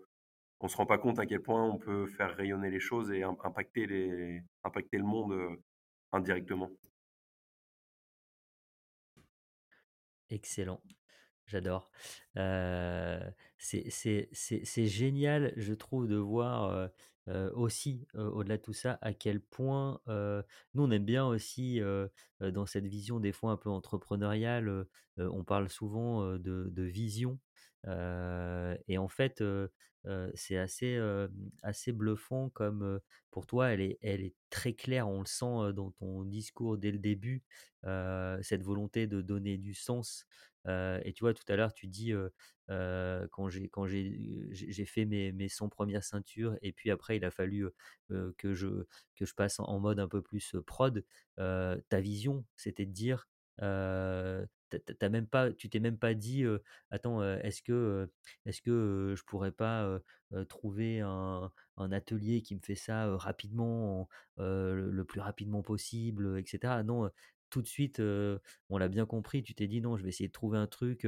[0.60, 3.22] on se rend pas compte à quel point on peut faire rayonner les choses et
[3.22, 5.34] impacter les impacter le monde
[6.12, 6.70] indirectement.
[10.28, 10.80] Excellent.
[11.46, 11.90] J'adore.
[13.58, 16.90] c'est génial, je trouve, de voir,
[17.54, 21.80] aussi, au-delà de tout ça, à quel point, nous, on aime bien aussi,
[22.40, 24.86] dans cette vision des fois un peu entrepreneuriale,
[25.18, 27.38] on parle souvent, de de vision,
[27.86, 29.42] et en fait,
[30.34, 30.98] c'est assez,
[31.62, 35.08] assez bluffant comme, pour toi, elle est elle est très claire.
[35.08, 37.44] On le sent, dans ton discours dès le début,
[38.42, 40.26] cette volonté de donner du sens
[40.66, 42.12] et tu vois, tout à l'heure, tu dis
[42.68, 47.24] quand j'ai quand j'ai j'ai fait mes, mes 100 premières ceintures et puis après, il
[47.24, 47.68] a fallu
[48.38, 48.86] que je
[49.16, 51.04] que je passe en mode un peu plus prod.
[51.36, 53.28] ta vision, c'était de dire
[54.98, 56.44] t'as même pas, tu t'es même pas dit,
[56.90, 58.10] attends, est-ce que,
[58.44, 60.00] est-ce que je pourrais pas
[60.48, 64.08] trouver un, un, atelier qui me fait ça rapidement,
[64.38, 66.82] le plus rapidement possible, etc.
[66.84, 67.10] Non,
[67.50, 70.32] tout de suite, on l'a bien compris, tu t'es dit non, je vais essayer de
[70.32, 71.06] trouver un truc,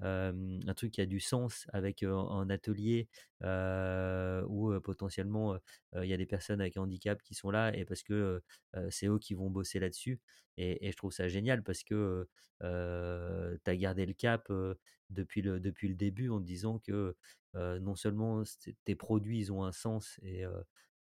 [0.00, 3.08] un truc qui a du sens avec un atelier
[3.42, 5.58] où potentiellement
[5.94, 8.42] il y a des personnes avec handicap qui sont là et parce que
[8.90, 10.20] c'est eux qui vont bosser là-dessus.
[10.58, 12.28] Et, je trouve ça génial parce que
[12.60, 14.52] tu as gardé le cap
[15.10, 17.16] depuis, le, depuis le début en disant que
[17.54, 18.42] non seulement
[18.84, 20.44] tes produits ils ont un sens et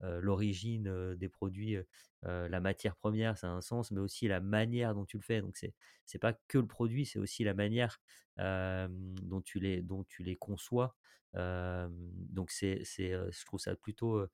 [0.00, 1.76] l'origine des produits,
[2.26, 5.40] la matière première, ça a un sens, mais aussi la manière dont tu le fais.
[5.40, 5.74] Donc, c'est
[6.12, 8.00] n'est pas que le produit, c'est aussi la manière
[8.38, 10.96] dont, tu les, dont tu les conçois.
[11.34, 14.26] donc, c'est, je trouve ça plutôt,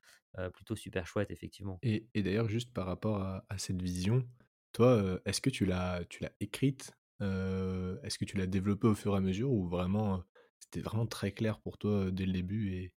[0.54, 1.78] plutôt super chouette, effectivement.
[1.82, 4.26] Et, d'ailleurs, juste par rapport à, cette vision,
[4.72, 9.14] toi, est-ce que tu l'as, tu l'as écrite Est-ce que tu l'as développée au fur
[9.14, 10.24] et à mesure ou vraiment
[10.60, 12.94] c'était vraiment très clair pour toi dès le début et,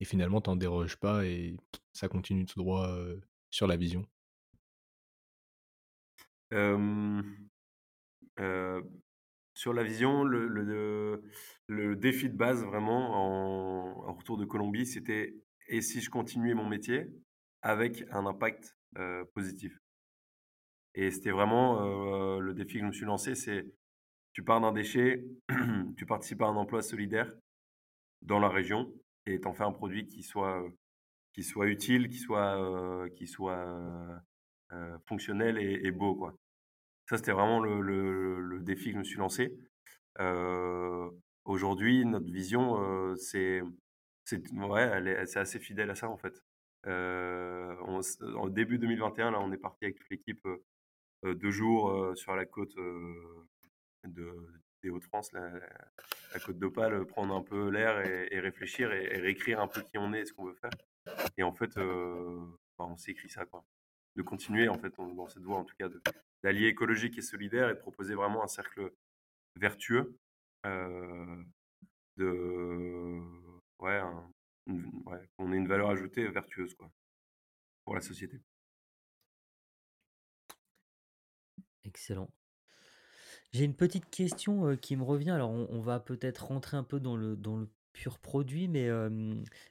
[0.00, 1.56] et finalement t'en déroges pas et
[1.92, 2.96] ça continue tout droit
[3.50, 4.06] sur la vision?
[9.54, 11.22] Sur la vision, le,
[11.96, 15.34] défi de base vraiment en, retour de Colombie, c'était
[15.68, 17.06] et si je continuais mon métier
[17.62, 18.76] avec un impact
[19.34, 19.78] positif?
[20.94, 23.72] Et c'était vraiment le défi que je me suis lancé, c'est
[24.32, 25.24] tu pars d'un déchet,
[25.96, 27.32] tu participes à un emploi solidaire
[28.22, 28.92] dans la région
[29.26, 30.64] et t'en fais un produit qui soit
[31.66, 34.22] utile, qui soit qui soit
[35.06, 36.34] fonctionnel et, beau quoi.
[37.08, 39.58] Ça c'était vraiment le, défi que je me suis lancé.
[41.44, 43.62] Aujourd'hui, notre vision, c'est
[44.24, 46.42] c'est ouais, assez fidèle à ça en fait.
[46.86, 48.00] On,
[48.36, 50.46] en début 2021, là, on est parti avec toute l'équipe
[51.24, 52.74] deux jours sur la côte
[54.04, 54.34] de,
[54.82, 55.50] des Hauts-de-France, la,
[56.44, 60.20] côte d'Opale, prendre un peu l'air et, réfléchir et, réécrire un peu qui on est
[60.20, 60.70] et ce qu'on veut faire.
[61.36, 63.64] Et en fait, bah, on s'est écrit ça, quoi.
[64.16, 65.88] De continuer, en fait, dans cette voie, en tout cas,
[66.42, 68.92] d'allier écologique et solidaire et de proposer vraiment un cercle
[69.56, 70.16] vertueux
[72.16, 73.20] de
[73.80, 74.00] ouais,
[75.38, 76.74] on ait une valeur ajoutée vertueuse
[77.84, 78.40] pour la société.
[81.84, 82.30] Excellent.
[83.52, 85.30] J'ai une petite question qui me revient.
[85.30, 88.88] Alors, on, va peut-être rentrer un peu dans le, dans le pur produit, mais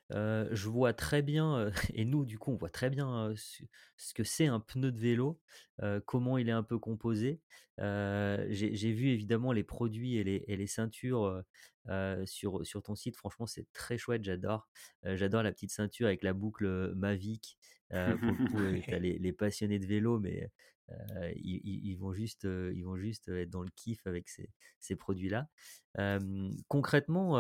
[0.09, 4.47] je vois très bien, et nous, du coup, on voit très bien ce, que c'est
[4.47, 5.39] un pneu de vélo,
[6.05, 7.39] comment il est un peu composé.
[7.78, 11.43] J'ai vu évidemment les produits et les, et les ceintures
[12.26, 13.15] sur, sur ton site.
[13.15, 14.67] Franchement, c'est très chouette, j'adore.
[15.03, 17.57] j'adore la petite ceinture avec la boucle Mavic.
[17.89, 18.47] pour le
[18.80, 20.49] coup, tu as les, les, passionnés de vélo, mais
[21.35, 25.47] ils, vont juste, ils vont juste être dans le kiff avec ces, ces produits-là.
[26.67, 27.37] concrètement,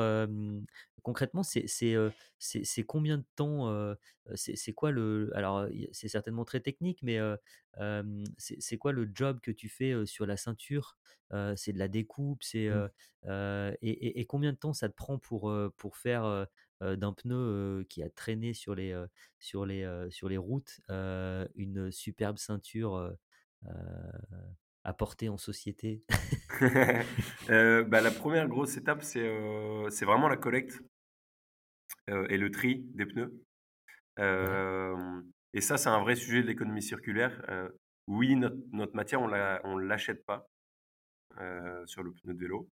[1.03, 3.95] concrètement, c'est c'est combien de temps
[4.35, 7.19] C'est quoi le Alors, c'est certainement très technique, mais
[8.37, 10.97] c'est quoi le job que tu fais sur la ceinture?
[11.55, 13.75] C'est de la découpe, c'est mmh.
[13.81, 16.47] et, et, combien de temps ça te prend pour pour faire
[16.81, 18.95] d'un pneu qui a traîné sur les
[19.39, 23.15] sur les sur les routes une superbe ceinture
[24.83, 26.03] à porter en société
[27.49, 29.29] bah, La première grosse étape, c'est
[29.89, 30.81] c'est vraiment la collecte
[32.07, 33.33] et le tri des pneus.
[35.53, 37.41] Et ça, c'est un vrai sujet de l'économie circulaire.
[38.07, 40.47] oui, notre, notre, matière, on ne l'achète pas
[41.85, 42.69] sur le pneu de vélo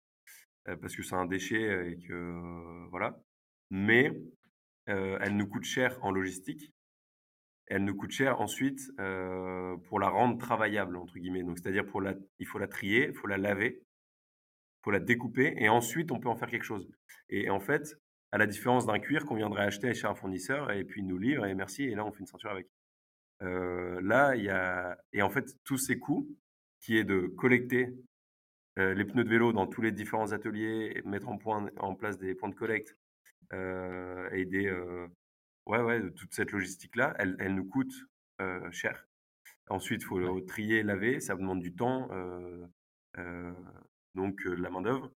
[0.66, 3.20] parce que c'est un déchet et que voilà.
[3.70, 4.12] Mais
[4.86, 6.72] elle nous coûte cher en logistique
[7.68, 11.44] elle nous coûte cher ensuite euh, pour la rendre travaillable, entre guillemets.
[11.44, 15.00] Donc, c'est-à-dire pour la, il faut la trier, il faut la laver, il faut la
[15.00, 16.90] découper, et ensuite on peut en faire quelque chose.
[17.30, 18.00] Et en fait,
[18.32, 21.18] à la différence d'un cuir qu'on viendrait acheter chez un fournisseur, et puis il nous
[21.18, 22.68] livre, et merci, et là on fait une ceinture avec.
[23.44, 26.28] Euh, là, il y a, et en fait, tous ces coûts,
[26.80, 27.94] qui est de collecter
[28.80, 31.38] euh, les pneus de vélo dans tous les différents ateliers, mettre en,
[31.78, 32.96] en place des points de collecte
[33.52, 34.70] et des,
[35.68, 37.94] ouais, ouais, toute cette logistique-là, elle, elle, nous coûte
[38.72, 39.08] cher.
[39.70, 42.10] Ensuite, il faut trier, laver, ça demande du temps,
[44.16, 45.12] donc de la main-d'œuvre.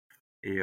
[0.44, 0.60] Et,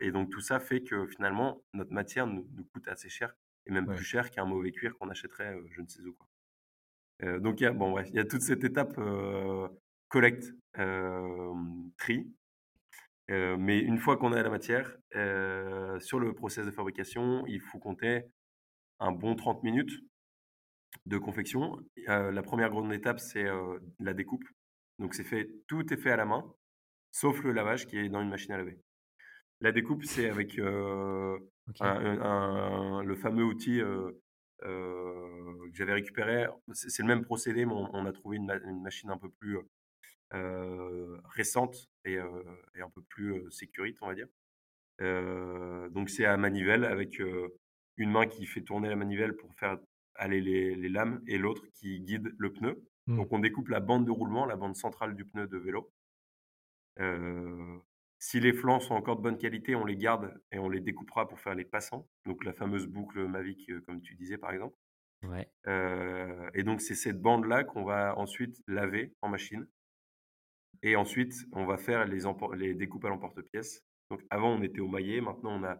[0.00, 3.34] et, donc tout ça fait que finalement, notre matière nous, coûte assez cher,
[3.66, 6.14] et même plus cher qu'un mauvais cuir qu'on achèterait je ne sais où.
[6.14, 7.38] Quoi.
[7.40, 8.98] donc il y, a, bon, il y a toute cette étape
[10.08, 10.54] collecte,
[11.98, 12.32] tri.
[13.28, 14.96] mais une fois qu'on a la matière,
[16.00, 18.24] sur le process de fabrication, il faut compter
[19.00, 19.92] un bon 30 minutes
[21.06, 21.78] de confection.
[22.06, 23.46] la première grande étape, c'est
[23.98, 24.44] la découpe.
[24.98, 26.44] Donc, c'est fait, tout est fait à la main,
[27.10, 28.78] sauf le lavage qui est dans une machine à laver.
[29.60, 31.40] La découpe, c'est avec le
[33.16, 33.80] fameux outil
[34.60, 36.46] que j'avais récupéré.
[36.72, 39.58] C'est le même procédé, mais on, a trouvé une, machine un peu plus
[41.34, 44.28] récente et, un peu plus sécurite, on va dire.
[45.90, 47.20] donc, c'est à manivelle avec
[48.00, 49.78] une main qui fait tourner la manivelle pour faire
[50.14, 52.82] aller les, lames et l'autre qui guide le pneu.
[53.06, 53.16] Mmh.
[53.16, 55.92] Donc on découpe la bande de roulement, la bande centrale du pneu de vélo.
[56.98, 57.78] Euh,
[58.18, 61.26] si les flancs sont encore de bonne qualité, on les garde et on les découpera
[61.26, 62.06] pour faire les passants.
[62.26, 64.76] Donc la fameuse boucle Mavic, euh, comme tu disais par exemple.
[65.66, 69.66] Euh, et donc c'est cette bande-là qu'on va ensuite laver en machine.
[70.82, 72.20] Et ensuite, on va faire les,
[72.56, 73.84] les découpes à l'emporte-pièce.
[74.10, 75.78] Donc avant, on était au maillet, maintenant on a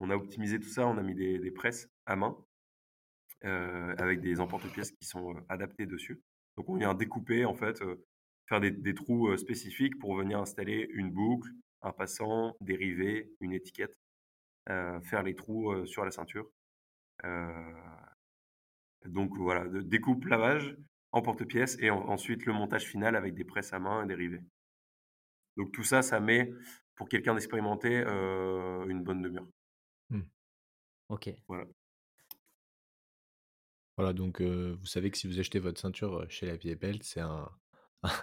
[0.00, 2.36] on a optimisé tout ça, on a mis des, presses à main
[3.44, 6.20] euh, avec des emporte-pièces qui sont euh, adaptés dessus.
[6.56, 8.04] Donc on vient découper en fait, euh,
[8.48, 11.50] faire des, trous spécifiques pour venir installer une boucle,
[11.82, 13.94] un passant, dériver, une étiquette,
[14.66, 16.50] faire les trous sur la ceinture.
[19.06, 20.76] donc voilà, découpe, lavage,
[21.12, 24.42] emporte-pièces et ensuite le montage final avec des presses à main et dérivés.
[25.56, 26.52] Donc tout ça, ça met
[26.96, 29.46] pour quelqu'un d'expérimenté une bonne demi-heure.
[31.10, 31.30] OK.
[31.48, 31.66] Voilà.
[33.96, 37.20] Voilà, donc vous savez que si vous achetez votre ceinture chez La Vieille Belle, c'est
[37.20, 37.50] un,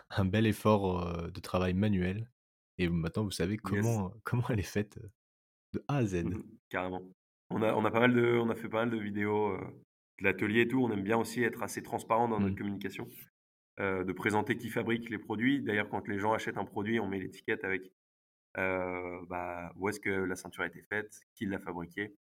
[0.10, 2.32] un bel effort de travail manuel.
[2.80, 5.00] Et maintenant, vous savez comment, comment elle est faite
[5.74, 6.26] de A à Z.
[6.26, 7.02] Mmh carrément.
[7.50, 9.56] On a, on a pas mal de, on a fait pas mal de vidéos
[10.20, 10.84] de l'atelier et tout.
[10.84, 12.58] On aime bien aussi être assez transparent dans notre mmh.
[12.58, 13.08] communication,
[13.80, 15.62] de présenter qui fabrique les produits.
[15.62, 17.92] D'ailleurs, quand les gens achètent un produit, on met l'étiquette avec
[18.56, 22.16] bah, où est-ce que la ceinture a été faite, qui l'a fabriquée.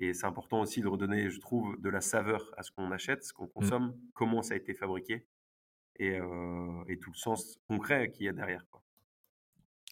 [0.00, 3.24] Et c'est important aussi de redonner, je trouve, de la saveur à ce qu'on achète,
[3.24, 3.52] ce qu'on mmh.
[3.54, 5.26] consomme, comment ça a été fabriqué
[5.96, 6.18] et,
[6.88, 8.66] et tout le sens concret qu'il y a derrière.
[8.70, 8.82] Quoi.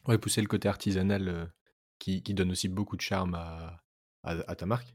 [0.08, 1.52] Ouais, pousser le côté artisanal
[1.98, 3.80] qui, qui, donne aussi beaucoup de charme à,
[4.24, 4.94] à, ta marque.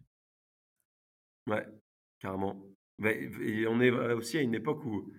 [1.48, 1.66] Ouais,
[2.20, 2.62] carrément.
[3.06, 5.14] Et on est aussi à une époque où,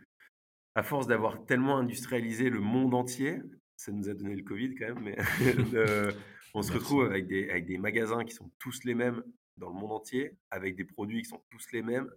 [0.75, 3.41] à force d'avoir tellement industrialisé le monde entier,
[3.77, 5.17] ça nous a donné le Covid quand même, mais
[6.55, 9.23] on se retrouve avec des, avec des magasins qui sont tous les mêmes
[9.59, 12.11] dans le monde entier, avec des produits qui sont tous les mêmes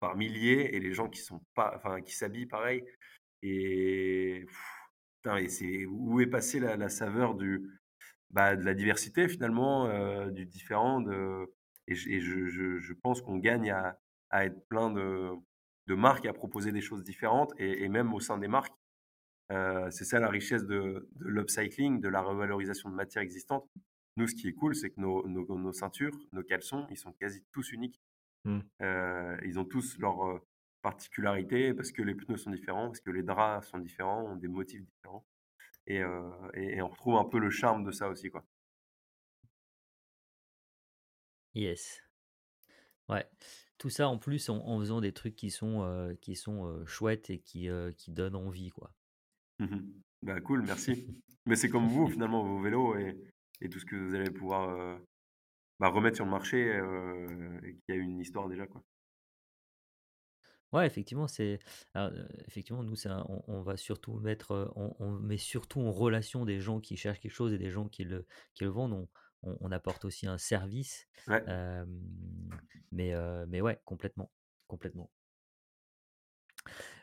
[0.00, 2.84] par milliers, et les gens qui sont pas, enfin, qui s'habillent pareil.
[3.42, 4.46] Et,
[5.22, 5.38] putain,
[5.88, 7.70] où est passée la, saveur du,
[8.30, 11.02] bah, de la diversité finalement, euh, du différent.
[11.88, 13.98] Et, je, pense qu'on gagne à,
[14.44, 15.34] être plein de,
[15.88, 18.74] marques, à proposer des choses différentes, et, et même au sein des marques,
[19.52, 23.68] euh, c'est ça la richesse de, l'upcycling, de la revalorisation de matières existantes.
[24.16, 27.44] Nous, ce qui est cool, c'est que nos, nos, ceintures, nos caleçons, ils sont quasi
[27.52, 28.00] tous uniques.
[28.44, 28.60] Mmh.
[28.82, 30.38] Euh, ils ont tous leurs euh,
[30.82, 34.48] particularités parce que les pneus sont différents, parce que les draps sont différents, ont des
[34.48, 35.26] motifs différents.
[35.88, 36.02] Et,
[36.54, 38.28] et, on retrouve un peu le charme de ça aussi.
[38.28, 38.44] Quoi.
[41.54, 42.02] Yes.
[43.08, 43.24] Ouais.
[43.78, 47.68] Tout ça en plus en, faisant des trucs qui sont, qui sont chouettes et qui,
[47.98, 48.70] qui donnent envie.
[48.70, 48.92] quoi.
[49.60, 49.78] Mmh
[50.22, 51.06] bah, cool, merci.
[51.46, 53.16] Mais c'est comme vous, finalement, vos vélos et,
[53.60, 54.96] et tout ce que vous allez pouvoir euh,
[55.80, 58.82] bah, remettre sur le marché euh, et qui a une histoire déjà, quoi.
[60.72, 61.60] Ouais, effectivement, c'est
[61.96, 66.80] euh, effectivement nous ça, on, va surtout mettre, on, met surtout en relation des gens
[66.80, 68.92] qui cherchent quelque chose et des gens qui le qui le vendent.
[68.92, 71.06] On, on, apporte aussi un service,
[72.90, 73.14] mais
[73.46, 74.30] mais ouais, complètement,
[74.66, 75.08] complètement.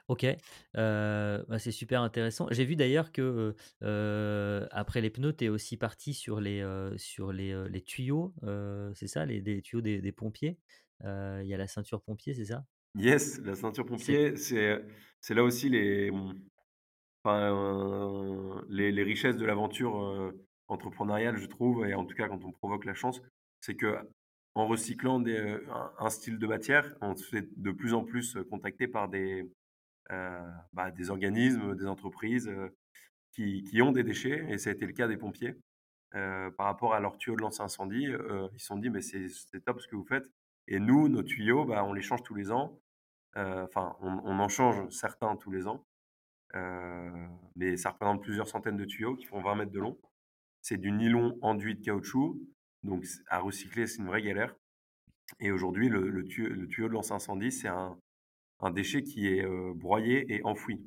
[0.10, 0.26] OK,
[0.74, 2.48] bah, c'est super intéressant.
[2.52, 3.56] J'ai vu d'ailleurs que,
[4.72, 6.64] après les pneus, tu es aussi parti sur les,
[6.98, 8.34] sur les, les tuyaux,
[8.96, 9.26] c'est ça?
[9.26, 10.60] Les tuyaux des pompiers?
[11.04, 12.66] il y a la ceinture pompier, c'est ça?
[12.96, 16.34] Yes, la ceinture pompier, c'est là aussi les, mmh,
[17.24, 20.34] enfin, les les richesses de l'aventure,
[20.68, 23.22] entrepreneuriale, je trouve et en tout cas quand on provoque la chance,
[23.62, 27.94] c'est qu'en recyclant des, heu, un un style de matière, on se fait de plus
[27.94, 29.52] en plus, heu, contacter par des,
[30.10, 32.76] bah, des organismes, des entreprises, heu,
[33.34, 35.56] qui qui ont des déchets et ça a été le cas des pompiers.
[36.16, 38.08] Heu, par rapport à leurs tuyaux de lance-incendie,
[38.54, 39.28] ils se sont dit: «Mais c'est
[39.66, 40.28] top ce que vous faites»
[40.68, 42.80] et nous, nos tuyaux, bah, on les change tous les ans.
[43.36, 45.86] Enfin, on on en change certains tous les ans,
[47.56, 49.98] mais ça représente plusieurs centaines de tuyaux qui font 20 mètres de long.
[50.62, 52.40] C'est du nylon enduit de caoutchouc,
[52.84, 54.56] donc à recycler, c'est une vraie galère
[55.40, 57.98] et aujourd'hui, le le tuyau le tuyau de lance-incendie, c'est un
[58.60, 59.46] un déchet qui est,
[59.76, 60.82] broyé et enfoui.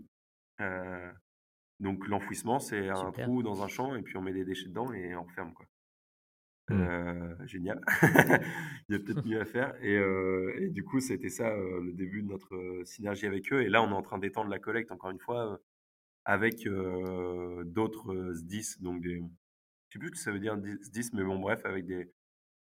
[1.81, 4.93] Donc l'enfouissement, c'est un trou dans un champ et puis on met des déchets dedans
[4.93, 5.67] et on referme, quoi.
[6.69, 7.47] Mmh.
[7.47, 7.81] Génial.
[8.89, 12.23] Il y a peut-être mieux à faire et du coup, c'était ça, heu, le début
[12.23, 15.11] de notre, synergie avec eux et là, on est en train d'étendre la collecte encore
[15.11, 15.61] une fois,
[16.25, 19.23] avec, d'autres, SDIS, donc des
[19.89, 22.11] je sais plus ce que ça veut dire dis SDIS, mais bon bref, avec des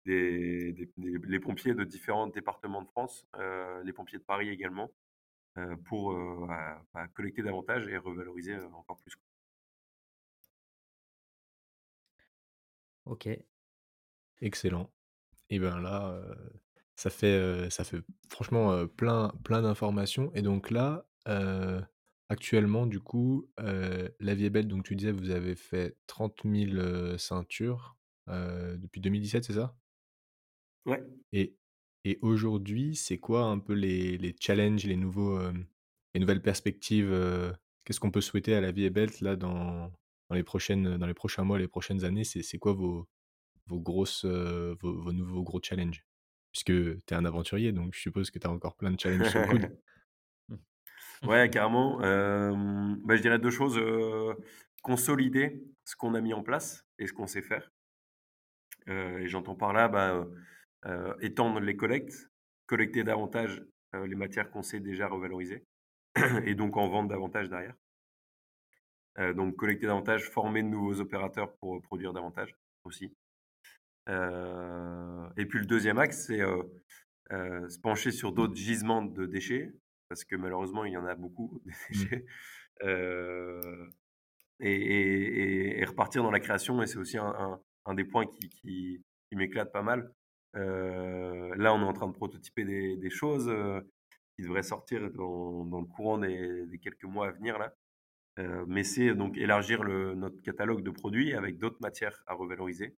[0.06, 4.48] des des des les pompiers de différents départements de France, heu, les pompiers de Paris
[4.50, 4.90] également,
[5.58, 6.14] heu, pour,
[6.94, 9.14] bah, collecter davantage et revaloriser, encore plus.
[13.06, 13.28] OK.
[14.40, 14.92] Excellent.
[15.50, 16.22] Et ben là,
[16.96, 21.06] ça fait, ça fait franchement, plein plein d'informations et donc là,
[22.30, 26.78] actuellement du coup, La Vie est belle donc tu disais vous avez fait 30 000,
[26.78, 27.96] heu, ceintures,
[28.28, 29.76] depuis 2017, c'est ça?
[30.86, 31.22] Ouais.
[31.32, 31.56] Et
[32.04, 35.66] et aujourd'hui, c'est quoi un peu les les challenges, les nouveaux, hem,
[36.14, 37.52] les nouvelles perspectives, heu?
[37.84, 39.92] Qu'est-ce qu'on peut souhaiter à La Vie est belle là dans
[40.28, 42.24] dans les prochaines, dans les prochains mois, les prochaines années?
[42.24, 43.08] C'est quoi vos
[43.66, 46.06] vos grosses, heu, vos vos nouveaux gros challenges?
[46.52, 49.30] Puisque tu es un aventurier, donc je suppose que tu as encore plein de challenges
[49.30, 49.68] sous le coude?
[51.26, 51.98] Ouais, carrément.
[51.98, 53.80] Bah, je dirais 2 choses,
[54.82, 57.70] consolider ce qu'on a mis en place et ce qu'on sait faire.
[58.86, 60.26] Et j'entends par là, bah,
[61.20, 62.30] étendre les collectes,
[62.66, 63.62] collecter davantage,
[63.94, 65.64] heu, les matières qu'on sait déjà revaloriser
[66.44, 67.74] et donc en vendre davantage derrière.
[69.18, 73.14] Heu, donc collecter davantage, former de nouveaux opérateurs pour, produire davantage aussi.
[74.08, 76.40] Et puis le deuxième axe, c'est,
[77.30, 79.72] se pencher sur d'autres gisements de déchets
[80.08, 82.04] parce que malheureusement, il y en a beaucoup des Mmh.
[82.04, 82.26] déchets.
[84.60, 88.04] Et et et et repartir dans la création et c'est aussi un un un des
[88.04, 90.12] points qui qui qui m'éclate pas mal.
[90.54, 92.64] Là, on est en train de prototyper
[92.96, 93.50] des choses,
[94.36, 97.74] qui devraient sortir dans le courant des quelques mois à venir là.
[98.66, 102.96] Mais c'est donc élargir notre catalogue de produits avec d'autres matières à revaloriser,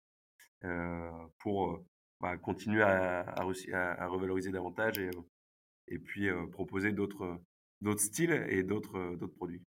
[1.40, 1.84] pour,
[2.20, 3.26] bah, continuer à
[4.08, 5.00] revaloriser davantage
[5.88, 7.40] et puis, proposer d'autres,
[7.98, 9.64] styles et d'autres produits.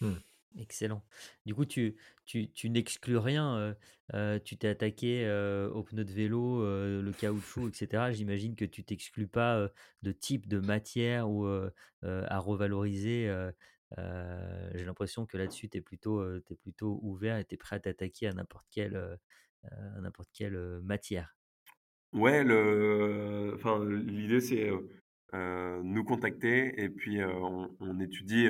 [0.00, 0.12] Mmh.
[0.58, 1.04] Excellent.
[1.44, 3.76] Du coup, tu tu tu n'exclus rien, heu
[4.14, 8.12] heu, tu t'es attaqué, heu, aux pneus de vélo, heu, le caoutchouc et cetera.
[8.12, 9.70] J'imagine que tu t'exclus pas,
[10.02, 11.46] de type de matière ou,
[12.02, 13.30] à revaloriser,
[13.96, 16.22] j'ai l'impression que là-dessus, tu es plutôt,
[16.62, 19.18] plutôt ouvert et tu es prêt à t'attaquer à n'importe quelle,
[20.00, 21.36] n'importe quelle, matière.
[22.12, 24.70] Ouais, l'idée c'est,
[25.34, 28.48] nous contacter et puis, on étudie,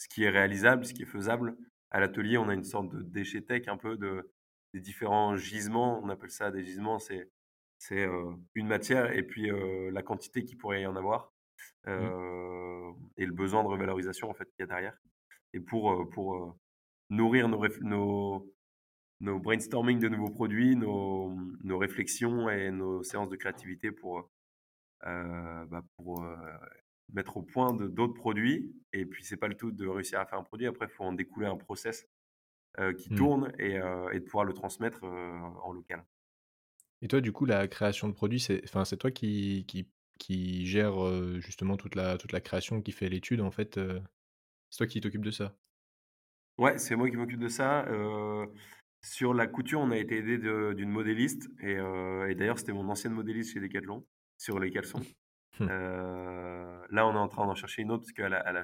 [0.00, 1.56] ce qui est réalisable, ce qui est faisable.
[1.90, 4.32] À l'atelier, on a une sorte de déchet tech un peu de
[4.72, 7.30] des différents gisements, on appelle ça des gisements, c'est
[7.78, 11.32] c'est, heu, une matière et puis, heu, la quantité qu'il pourrait y en avoir,
[11.96, 12.10] Mmh.
[12.10, 14.96] heu et le besoin de revalorisation en fait qu'il y a derrière
[15.54, 16.56] et pour, pour,
[17.10, 18.54] nourrir nos nos
[19.20, 21.34] nos brainstorming de nouveaux produits, nos,
[21.64, 24.30] nos réflexions et nos séances de créativité pour,
[25.02, 26.24] bah, pour,
[27.14, 30.38] mettre au point d'autres produits et puis c'est pas le tout de réussir à faire
[30.38, 32.06] un produit, après il faut en découler un process,
[32.80, 33.30] heu, qui Mmh.
[33.30, 35.08] tourne et heu et de pouvoir le transmettre, heu,
[35.64, 36.04] en local.
[37.02, 38.62] Et toi, du coup, la création de produits, c'est
[38.98, 39.88] toi qui qui
[40.18, 40.94] qui gère,
[41.40, 43.78] justement toute la toute la création, qui fait l'étude, en fait?
[44.70, 45.56] C'est toi qui t'occupes de ça?
[46.58, 47.86] Ouais, c'est moi qui m'occupe de ça,
[49.02, 52.88] sur la couture, on a été aidé de d'une modéliste et et d'ailleurs, c'était mon
[52.88, 54.06] ancienne modéliste chez Decathlon,
[54.38, 55.00] sur les caleçons.
[55.60, 55.66] Mmh.
[55.68, 58.12] Heu, là, on est en train d'en chercher une autre parce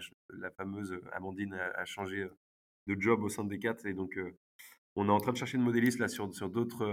[0.01, 2.37] ch la fameuse, Amandine a changé, heu,
[2.87, 4.19] de job au sein de Decat et donc
[4.97, 6.87] on est en train de chercher une modéliste là sur sur d'autres,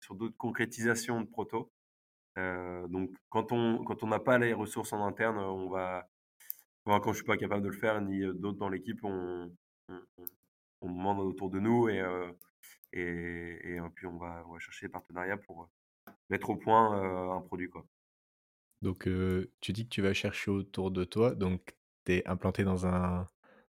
[0.00, 1.70] sur d'autres concrétisations de protos.
[2.38, 6.08] Heu, donc quand on quand on n'a pas les ressources en interne, on va
[6.86, 9.52] quand je suis pas capable de le faire ni, d'autres dans l'équipe, on
[10.82, 12.02] on demande autour de nous et
[12.92, 15.68] et et puis on va on va chercher des partenariats pour,
[16.30, 17.86] mettre au point, un produit, quoi.
[18.82, 19.08] Donc,
[19.60, 21.74] tu dis que tu vas chercher autour de toi, donc
[22.06, 23.26] tu es implanté dans un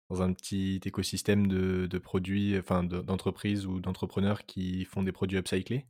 [0.09, 5.13] dans un petit écosystème de de produits, enfin de d'entreprises ou d'entrepreneurs qui font des
[5.13, 5.87] produits upcyclés?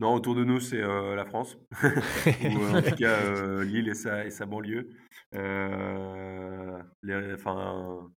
[0.00, 4.30] Non, autour de nous, c'est, la France ou, en tout cas, Lille et sa et
[4.30, 4.88] sa banlieue.
[5.32, 8.10] Les enfin,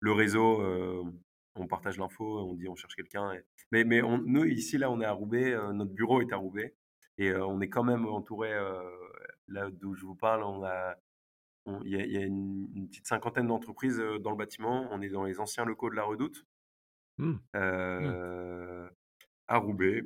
[0.00, 0.62] le réseau,
[1.54, 3.42] on partage l'info, on dit on cherche quelqu'un et
[3.72, 6.74] mais mais on nous ici, là, on est à Roubaix, notre bureau est à Roubaix
[7.18, 8.52] et on est quand même entouré,
[9.48, 10.96] là d'où je vous parle, on a
[11.84, 14.88] il y a il y a une une petite cinquantaine d'entreprises, dans le bâtiment.
[14.90, 16.46] On est dans les anciens locaux de la Redoute.
[17.18, 17.34] Mmh.
[17.54, 18.88] Mmh.
[19.50, 20.02] À Roubaix,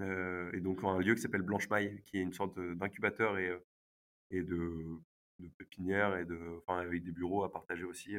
[0.00, 4.98] et donc un lieu qui s'appelle Blanche-Maille, qui est une sorte d'incubateur et de
[5.38, 8.14] de pépinière et de enfin, avec des bureaux à partager aussi,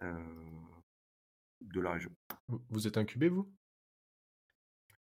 [0.00, 2.10] de la région.
[2.68, 3.48] Vous êtes incubé, vous?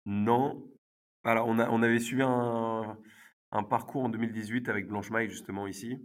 [0.05, 0.63] Non,
[1.27, 2.97] alors on a on avait suivi un
[3.51, 5.97] un parcours en 2018 avec Blanche-Maille justement ici,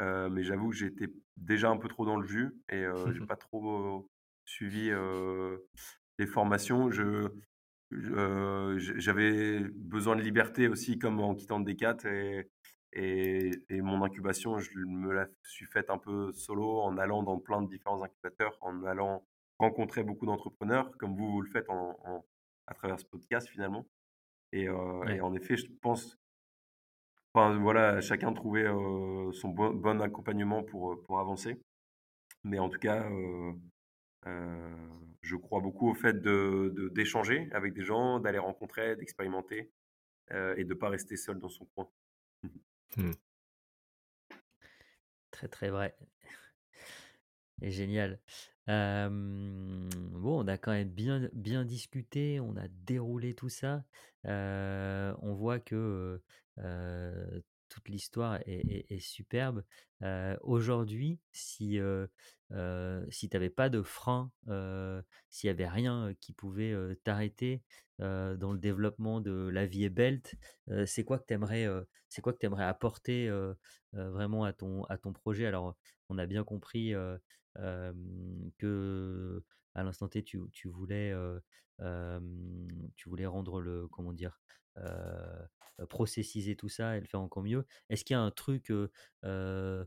[0.00, 3.22] heu, mais j'avoue que j'étais déjà un peu trop dans le jus et heu, j'ai
[3.22, 4.10] pas trop
[4.46, 5.66] suivi, heu,
[6.18, 6.90] les formations.
[6.90, 7.30] Je
[7.92, 12.50] heu, j'avais besoin de liberté aussi comme en quittant Decat et
[12.94, 17.38] et et mon incubation, je me la suis faite un peu solo en allant dans
[17.40, 19.26] plein de différents incubateurs, en allant
[19.58, 22.26] rencontrer beaucoup d'entrepreneurs comme vous, vous le faites en en
[22.68, 23.86] à travers ce podcast finalement
[24.52, 26.18] et en effet, je pense
[27.34, 31.60] enfin voilà, chacun trouvait, heu, son bon bon accompagnement pour, pour avancer.
[32.44, 33.08] Mais en tout cas,
[35.22, 39.70] je crois beaucoup au fait de de d'échanger avec des gens, d'aller rencontrer, d'expérimenter,
[40.56, 41.88] et de pas rester seul dans son coin.
[42.42, 42.48] Mmh
[42.96, 43.02] mh.
[43.02, 43.12] Mmh.
[45.30, 45.96] Très, très vrai.
[47.62, 48.20] Et génial.
[48.68, 53.84] Bon, on a quand même bien bien discuté, on a déroulé tout ça.
[54.24, 56.20] On voit que,
[57.68, 59.64] toute l'histoire est superbe.
[60.42, 61.80] Aujourd'hui, si,
[63.10, 64.30] si tu avais pas de frein,
[65.30, 67.62] s'il y avait rien, qui pouvait, t'arrêter,
[67.98, 70.34] dans le développement de La Vie est Belt,
[70.86, 71.66] c'est quoi que tu aimerais,
[72.60, 73.30] apporter,
[73.92, 75.46] vraiment à ton à ton projet?
[75.46, 75.74] Alors,
[76.08, 76.94] on a bien compris,
[77.56, 79.42] que
[79.74, 81.12] à l'instant T, tu tu voulais,
[82.96, 84.40] tu voulais rendre le comment dire?
[85.88, 87.66] Processiser tout ça et le faire encore mieux.
[87.88, 88.70] Est-ce qu'il y a un truc,
[89.22, 89.86] un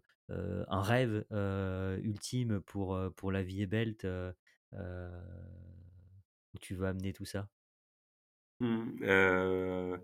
[0.82, 1.26] rêve,
[2.04, 4.06] ultime pour, pour La Vie est Belt,
[4.74, 7.50] où tu veux amener tout ça?
[8.60, 10.00] Mmh,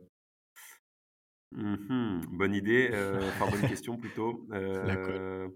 [1.51, 2.37] Mmh mh.
[2.37, 2.89] Bonne idée,
[3.29, 4.47] enfin bonne question plutôt.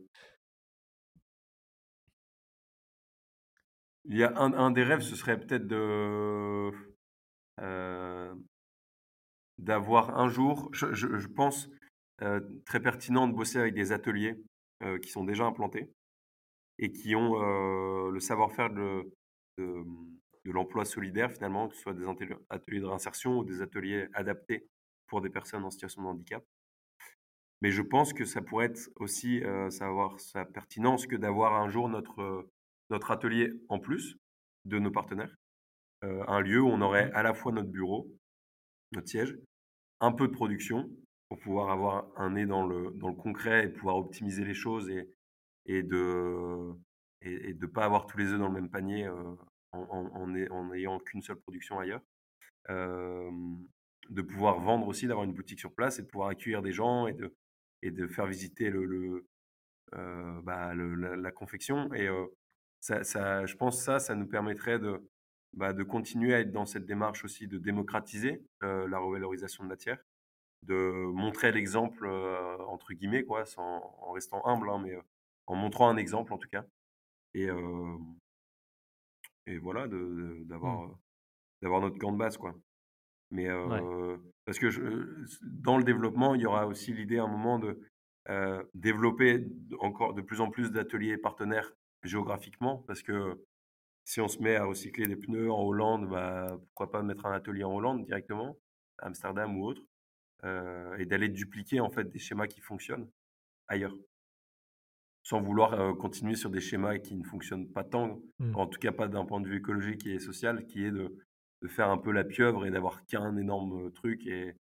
[4.07, 6.71] il y a un un des rêves, ce serait peut-être de,
[7.61, 8.35] heu,
[9.57, 11.69] d'avoir un jour je je pense,
[12.21, 14.35] heu, très pertinent de bosser avec des ateliers,
[14.83, 15.91] heu, qui sont déjà implantés
[16.79, 17.35] et qui ont,
[18.11, 19.11] le savoir-faire de
[19.59, 19.83] de,
[20.45, 24.67] l'emploi solidaire finalement, que ce soit des ateliers de réinsertion ou des ateliers adaptés
[25.07, 26.43] pour des personnes en situation de handicap.
[27.61, 31.69] Mais je pense que ça pourrait être aussi, ça avoir sa pertinence que d'avoir un
[31.69, 32.47] jour notre,
[32.89, 34.17] notre atelier en plus
[34.65, 35.36] de nos partenaires.
[36.03, 37.13] Heu, un lieu où on aurait Mmh.
[37.13, 38.09] à la fois notre bureau,
[38.91, 39.36] notre siège,
[40.01, 40.89] un peu de production
[41.29, 44.89] pour pouvoir avoir un nez dans le dans le concret et pouvoir optimiser les choses
[44.89, 45.09] et
[45.67, 46.73] et de
[47.21, 49.13] et et de pas avoir tous les œufs dans le même panier, heu,
[49.71, 52.01] en en en ay en ayant qu'une seule production ailleurs.
[52.69, 53.67] Hem,
[54.09, 57.07] de pouvoir vendre aussi, d'avoir une boutique sur place et de pouvoir accueillir des gens
[57.07, 57.36] et de
[57.83, 59.27] et de faire visiter le
[60.43, 62.09] bah, le la la confection et
[62.86, 65.09] ça ça je pense ça, ça nous permettrait de,
[65.53, 69.70] bah, de continuer à être dans cette démarche aussi de démocratiser, heu, la revalorisation de
[69.70, 69.99] matière,
[70.63, 70.75] de
[71.13, 75.03] montrer l'exemple, heu, entre guillemets quoi, sans en restant humble, hein, mais, heu,
[75.47, 76.66] en montrant un exemple en tout cas
[77.36, 77.49] et
[79.47, 80.79] et voilà de de Mmh.
[80.79, 80.97] d'avoir,
[81.62, 82.55] d'avoir notre camp de base quoi.
[83.32, 83.86] Mais Ouais.
[84.45, 84.82] parce que je
[85.43, 87.82] dans le développement, il y aura aussi l'idée à un moment de,
[88.75, 89.47] développer
[89.79, 91.74] encore de plus en plus d'ateliers partenaires
[92.05, 92.79] géographiquement.
[92.87, 93.45] Parce que
[94.05, 97.33] si on se met à recycler des pneus en Hollande, bah, pourquoi pas mettre un
[97.33, 98.57] atelier en Hollande directement,
[98.99, 99.83] à Amsterdam ou autre,
[100.45, 103.11] heu et d'aller dupliquer en fait des schémas qui fonctionnent
[103.67, 103.95] ailleurs.
[105.23, 108.55] Sans vouloir, heu, continuer sur des schémas qui ne fonctionnent pas tant, Mmh.
[108.55, 111.17] en tout cas pas d'un point de vue écologique et social, qui est de
[111.61, 114.55] de faire un peu la pieuvre et d'avoir qu'un énorme, truc et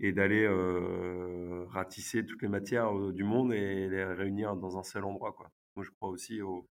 [0.00, 5.04] et d'aller, heu, ratisser toutes les matières, du monde et les réunir dans un seul
[5.04, 5.50] endroit, quoi.
[5.76, 6.68] Moi, je crois aussi au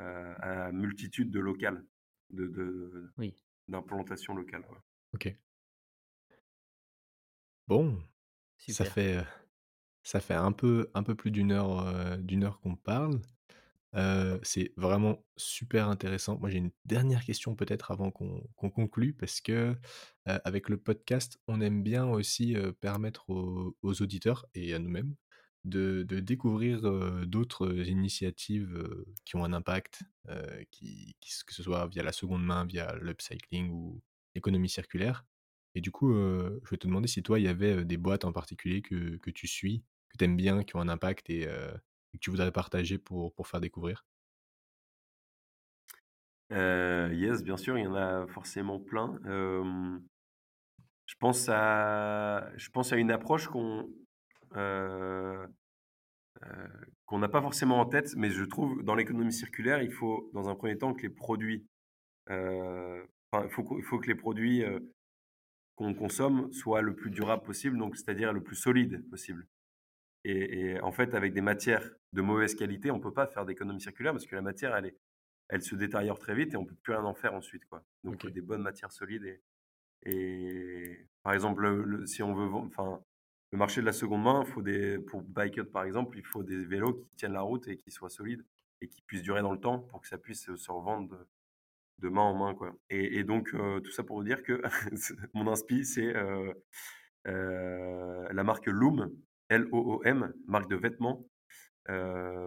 [0.00, 0.04] heu,
[0.40, 1.86] à la multitude de locales,
[2.30, 3.38] de de Oui.
[3.68, 4.78] d'implantations locales, ouais.
[5.14, 5.38] OK.
[7.68, 7.98] Bon.
[8.66, 9.24] Ça fait,
[10.04, 13.20] ça fait un peu un peu plus d'une heure, heu, d'une heure qu'on parle.
[13.96, 16.38] Heu, c'est vraiment super intéressant.
[16.38, 19.76] Moi, j'ai une dernière question peut-être avant qu'on qu'on conclue parce que,
[20.26, 25.16] avec le podcast, on aime bien aussi, permettre aux aux auditeurs et à nous-mêmes
[25.64, 26.80] de découvrir,
[27.26, 33.70] d'autres initiatives, qui ont un impact, que ce soit via la seconde main, via l'upcycling
[33.70, 34.02] ou
[34.34, 35.26] l'économie circulaire
[35.74, 38.32] et du coup, je vais te demander si toi, il y avait, des boîtes en
[38.32, 42.30] particulier que tu suis, que tu aimes bien, qui ont un impact et que tu
[42.30, 44.04] voudrais partager pour faire découvrir?
[46.50, 49.18] Yes, bien sûr, il y en a forcément plein.
[51.06, 53.88] Je pense à une approche qu'on,
[57.06, 60.48] qu'on n'a pas forcément en tête, mais je trouve dans l'économie circulaire, il faut dans
[60.48, 61.66] un premier temps que les produits,
[62.28, 64.64] enfin, il faut faut que les produits,
[65.76, 69.46] qu'on consomme soient le plus durable possible, donc c'est-à-dire le plus solide possible
[70.24, 73.80] et et en fait, avec des matières de mauvaise qualité, on peut pas faire d'économie
[73.80, 74.98] circulaire parce que la matière, elle est
[75.50, 77.84] elle se détériore très vite et on peut plus rien en faire ensuite, quoi.
[78.04, 79.42] Donc des bonnes matières solides et
[80.04, 83.00] et par exemple, le le si on veut enfin,
[83.52, 86.42] le marché de la seconde main, faut des pour Bike Up, par exemple, il faut
[86.42, 88.44] des vélos qui tiennent la route et qui soient solides
[88.80, 91.28] et qui puissent durer dans le temps pour que ça puisse, se revendre de
[91.98, 94.62] de main en main, quoi et et donc heu, tout ça pour vous dire que
[95.34, 96.54] mon inspi, c'est, heu,
[97.26, 99.12] la marque Loom,
[99.48, 101.26] L-O-O-M, marque de vêtements,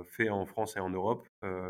[0.06, 1.28] fait en France et en Europe.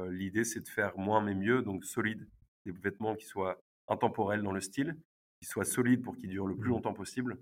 [0.10, 2.28] L'idée, c'est de faire moins mais mieux, donc solide.
[2.66, 4.98] Des vêtements qui soient intemporels dans le style,
[5.40, 6.72] qui soient solides pour qu'ils durent le plus Mmh.
[6.72, 7.40] longtemps possible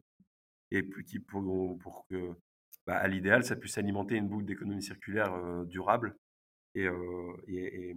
[0.72, 2.32] et qui pour pour que,
[2.88, 5.34] bah, à l'idéal, ça puisse alimenter une boucle d'économie circulaire,
[5.66, 6.16] durable
[6.76, 7.96] et heu et et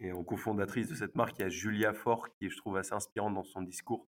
[0.00, 2.78] et en cofondatrice de cette marque, il y a Julia Fort qui est, je trouve,
[2.78, 4.08] assez inspirante dans son discours,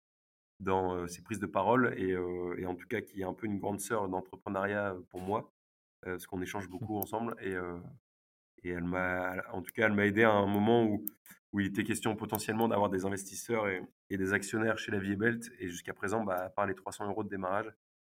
[0.60, 2.18] dans, ses prises de parole et
[2.66, 5.54] en tout cas qui est un peu une grande sœur d'entrepreneuriat, pour moi,
[6.02, 6.72] parce qu'on échange Mmh.
[6.72, 7.36] beaucoup ensemble
[8.64, 11.06] et elle m'a en tout cas, elle m'a aidé à un moment où
[11.54, 15.16] où il était question potentiellement d'avoir des investisseurs et et des actionnaires chez La Vie
[15.16, 17.72] Belle et jusqu'à présent, bah, à part les 300 € de démarrage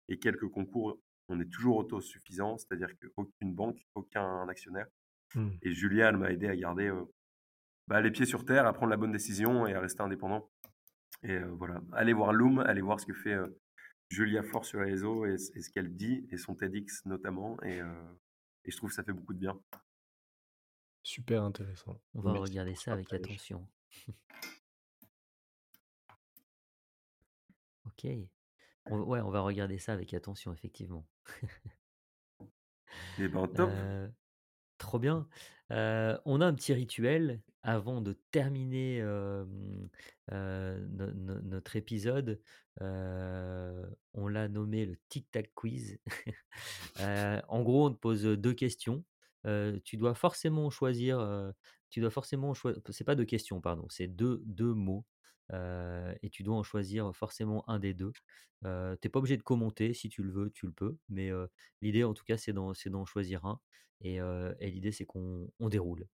[0.10, 1.00] et quelques concours,
[1.30, 4.88] on est toujours autosuffisant, c'est-à-dire qu'aucune banque, aucun actionnaire
[5.36, 5.50] Mmh.
[5.62, 6.92] et Julia, elle m'a aidé à garder,
[7.88, 10.50] bah, les pieds sur terre, à prendre la bonne décision et à rester indépendant
[11.22, 11.82] et voilà.
[11.92, 13.36] Allez voir Loom, allez voir ce que fait,
[14.10, 17.62] Julia Fort sur les réseaux et ce et ce qu'elle dit et son TEDx notamment
[17.64, 17.82] et
[18.66, 19.60] je trouve que ça fait beaucoup de bien.
[21.04, 22.00] Super intéressant.
[22.14, 23.68] On va Merci regarder ça avec attention.
[27.86, 28.08] OK.
[28.86, 31.06] On ouais, on va regarder ça avec attention, effectivement.
[33.18, 33.70] Et ben, top!
[33.70, 34.12] Heu,
[34.78, 35.28] trop bien.
[35.72, 39.46] Heu, on a un petit rituel avant de terminer, no
[41.14, 42.42] no notre épisode.
[42.82, 46.00] On l'a nommé le tic tac quiz.
[47.50, 49.04] En gros, on te pose, 2 questions.
[49.86, 51.54] Tu dois forcément choisir,
[51.90, 55.06] tu dois forcément choi c'est pas 2 questions, pardon, c'est deux 2 mots,
[55.54, 58.12] heu et tu dois en choisir forcément un des 2.
[58.66, 61.50] Heu, tu pas obligé de commenter, si tu le veux, tu le peux, mais heu,
[61.82, 63.60] l'idée en tout cas, c'est d'en c'est d'en choisir un
[64.02, 66.08] et heu et l'idée, c'est qu'on on déroule.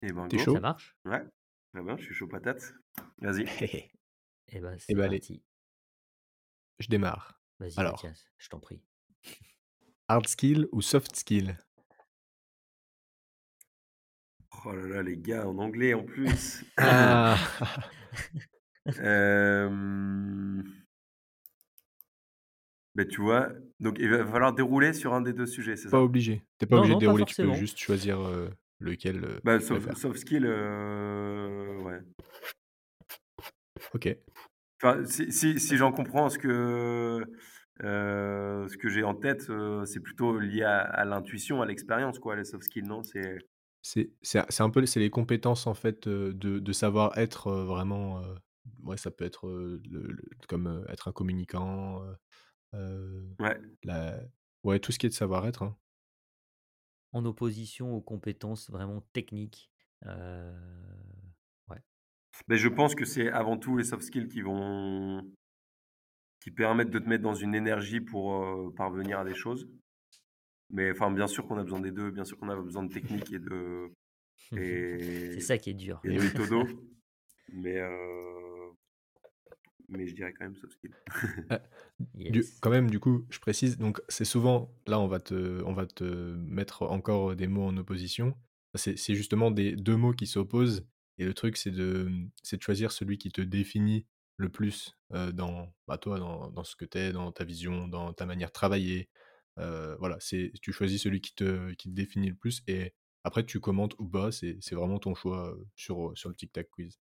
[0.00, 0.46] Et ben, Tu go.
[0.46, 0.60] Ça chaud?
[0.60, 0.96] marche?
[1.04, 1.22] Ouais,
[1.74, 2.72] très bien, je suis chaud patate.
[3.18, 3.46] Vas-y.
[4.48, 5.20] Eh ben, Eh c'est ben, allez,
[6.78, 7.42] je démarre.
[7.58, 8.82] Vas-y Alors, Mathias, je t'en prie.
[10.08, 11.56] hard skill ou soft skill?
[14.68, 16.64] Oh là là, les gars, en anglais en plus.
[16.78, 17.38] Ah!
[18.98, 20.62] Hem,
[22.94, 23.48] beh, tu vois?
[23.80, 26.02] Donc il va falloir dérouler sur un des 2 sujets, c'est Pas ça?
[26.02, 26.42] obligé.
[26.58, 29.40] Tu pas Non, obligé de non, pas dérouler, tu peux juste choisir, heu, lequel, heu,
[29.44, 32.00] Bah, soft soft skill, heu, ouais.
[33.94, 34.16] OK.
[34.82, 37.22] Enfin, si si si j'en comprends ce que,
[37.80, 39.50] ce que j'ai en tête,
[39.86, 43.02] c'est plutôt lié à à l'intuition, à l'expérience, quoi, les soft skills, non?
[43.02, 43.38] C'est
[44.22, 48.22] C'est un peu c'est les compétences en fait, de de savoir-être, heu, vraiment,
[48.82, 52.02] ouais, ça peut être, heu, le le comme, être un communicant,
[53.38, 53.76] ouais.
[53.84, 54.20] la
[54.64, 55.76] ouais, tout ce qui est de savoir-être, hein.
[57.12, 59.70] En opposition aux compétences vraiment techniques.
[61.68, 61.78] Ouais.
[62.48, 65.22] Beh, je pense que c'est avant tout les soft skills qui vont
[66.40, 69.68] qui permettent de te mettre dans une énergie pour, parvenir à des choses.
[70.70, 72.92] Mais enfin, bien sûr qu'on a besoin des 2, bien sûr qu'on a besoin de
[72.92, 73.90] technique et de
[74.52, 76.00] C'est ça qui est dur.
[76.04, 76.66] et de méthodo,
[77.52, 78.72] mais heu,
[79.88, 80.92] mais je dirais quand même soft skill.
[82.14, 82.58] Du Yes.
[82.60, 85.86] quand même, du coup, je précise, donc c'est souvent là, on va te on va
[85.86, 88.36] te mettre encore des mots en opposition.
[88.74, 90.86] C'est c'est justement des 2 mots qui s'opposent
[91.18, 92.10] et le truc, c'est de,
[92.42, 94.06] c'est de choisir celui qui te définit
[94.36, 98.12] le plus dans bah, toi, dans, dans, ce que tu es, dans ta vision, dans
[98.12, 99.08] ta manière de travailler.
[99.56, 102.92] Voilà, c'est tu choisis celui qui te, qui te définit le plus et
[103.24, 107.00] après tu commentes ou pas, c'est vraiment ton choix sur, sur le Tic Tac Quiz.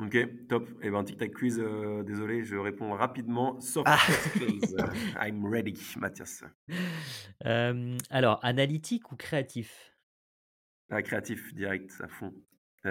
[0.00, 0.16] Ok,
[0.48, 0.68] top.
[0.82, 1.62] Et eh ben, Tic Tac Quiz,
[2.04, 3.60] désolé, je réponds rapidement.
[3.60, 3.98] Soft ah.
[4.34, 4.74] skills.
[5.20, 6.42] I'm ready, Mathias.
[8.10, 9.92] alors, analytique ou créatif?
[10.94, 12.34] Ah, Créatif, direct, à fond.
[12.84, 12.90] ouais,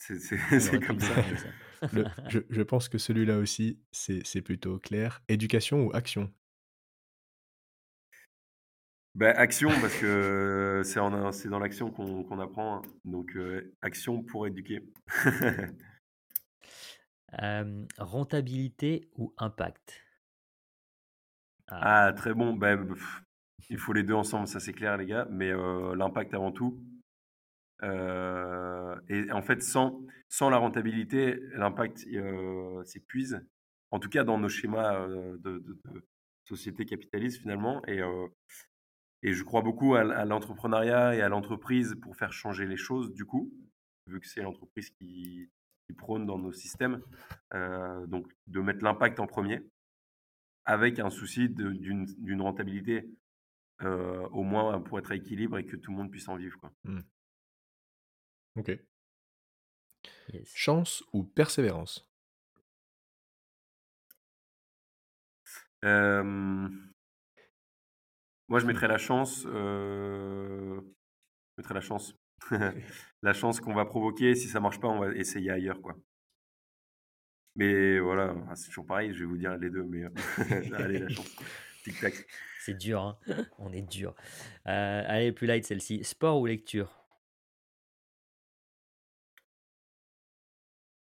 [0.58, 1.14] c'est comme ça.
[2.28, 5.22] je, pense que celui-là aussi, c'est plutôt clair.
[5.28, 6.32] Éducation ou action?
[9.14, 12.76] Bah, action, parce que c'est dans l'action qu'on apprend.
[12.76, 12.82] Hein.
[13.04, 13.36] Donc,
[13.82, 14.82] action pour éduquer.
[17.98, 20.02] rentabilité ou impact?
[21.68, 22.06] Ah.
[22.06, 22.54] ah, très bon.
[22.54, 22.76] Bah,
[23.68, 25.28] il faut les deux ensemble, ça c'est clair, les gars.
[25.30, 25.52] Mais
[25.94, 26.82] l'impact avant tout.
[27.82, 32.06] Et en fait, sans, sans la rentabilité, l'impact
[32.84, 33.44] s'épuise.
[33.90, 35.78] En tout cas, dans nos schémas de, de,
[36.44, 37.82] société capitaliste, finalement.
[37.86, 38.00] Et,
[39.22, 43.24] et je crois beaucoup à, l'entrepreneuriat et à l'entreprise pour faire changer les choses, du
[43.24, 43.52] coup,
[44.06, 45.48] vu que c'est l'entreprise qui,
[45.98, 47.02] prône dans nos systèmes.
[47.52, 49.60] donc, de mettre l'impact en premier,
[50.64, 53.10] avec un souci d'une rentabilité,
[53.82, 56.58] au moins pour être à équilibre et que tout le monde puisse en vivre.
[56.58, 56.72] Quoi.
[56.84, 57.00] Mmh.
[58.60, 58.78] Ok.
[60.44, 62.08] Chance ou persévérance?
[68.50, 69.44] Moi, je mettrais la chance.
[69.46, 70.80] Euh...
[70.80, 72.14] Je mettrais la chance.
[73.22, 74.34] la chance qu'on va provoquer.
[74.34, 75.96] Si ça marche pas, on va essayer ailleurs, quoi.
[77.54, 79.12] Mais voilà, ah, c'est toujours pareil.
[79.14, 81.36] Je vais vous dire les deux, mais euh, allez, la chance.
[81.84, 82.14] Tic tac.
[82.60, 83.18] C'est dur, hein
[83.58, 84.14] on est dur.
[84.66, 86.02] Euh, allez, plus light celle-ci.
[86.02, 86.99] Sport ou lecture?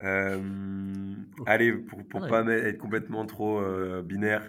[0.03, 1.15] Euh,
[1.47, 3.63] allez, pour, pour ah pas être complètement trop
[4.03, 4.43] binaire,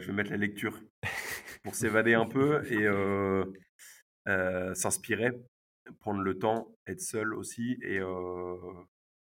[0.00, 0.80] je vais mettre la lecture
[1.62, 2.62] pour s'évader un peu
[4.26, 5.32] et s'inspirer,
[6.00, 8.00] prendre le temps, être seul aussi et,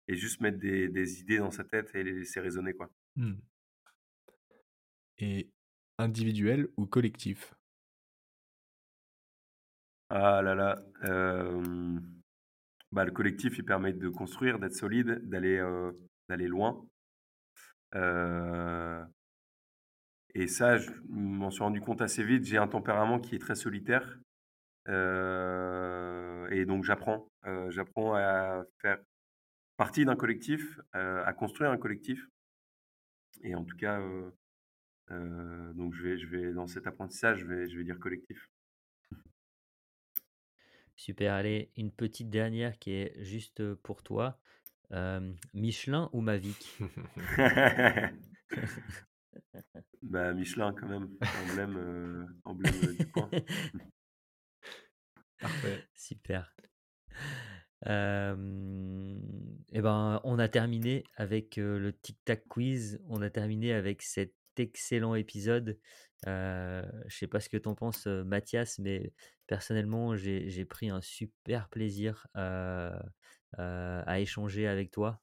[0.07, 2.73] et juste mettre des, des, idées dans sa tête et les laisser résonner.
[2.73, 2.89] Quoi.
[3.15, 3.33] Mmh.
[5.19, 5.49] Et
[5.97, 7.55] individuel ou collectif?
[10.09, 10.75] Ah là là.
[12.95, 15.61] Bah, le collectif, il permet de construire, d'être solide, d'aller
[16.29, 16.83] d'aller loin.
[20.35, 22.43] Et ça, je m'en suis rendu compte assez vite.
[22.43, 24.19] J'ai un tempérament qui est très solitaire.
[24.89, 27.29] Euh, et donc, j'apprends.
[27.45, 28.99] Euh, j'apprends à faire
[29.77, 32.27] partie d'un collectif, euh, à construire un collectif.
[33.43, 34.01] Et en tout cas,
[35.09, 38.49] donc je vais, dans cet apprentissage, je vais dire collectif.
[40.95, 44.39] Super, allez, une petite dernière qui est juste pour toi.
[45.53, 46.77] Michelin ou Mavic?
[50.01, 51.09] Bah, Michelin quand même,
[51.49, 53.29] emblème, euh, emblème euh, du coin.
[55.39, 55.83] Parfait.
[55.95, 56.55] Super.
[57.85, 57.91] et
[59.81, 63.01] ben, on a terminé avec le Tic Tac Quiz.
[63.07, 65.79] On a terminé avec cet excellent épisode.
[66.27, 69.13] Euh, je sais pas ce que tu en penses, Mathias, mais
[69.47, 75.21] personnellement, j'ai pris un super plaisir à échanger avec toi.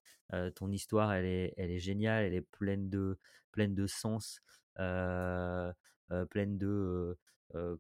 [0.55, 3.19] ton histoire, elle est, géniale, elle est pleine de,
[3.53, 4.43] pleine de sens,
[4.77, 7.19] pleine de,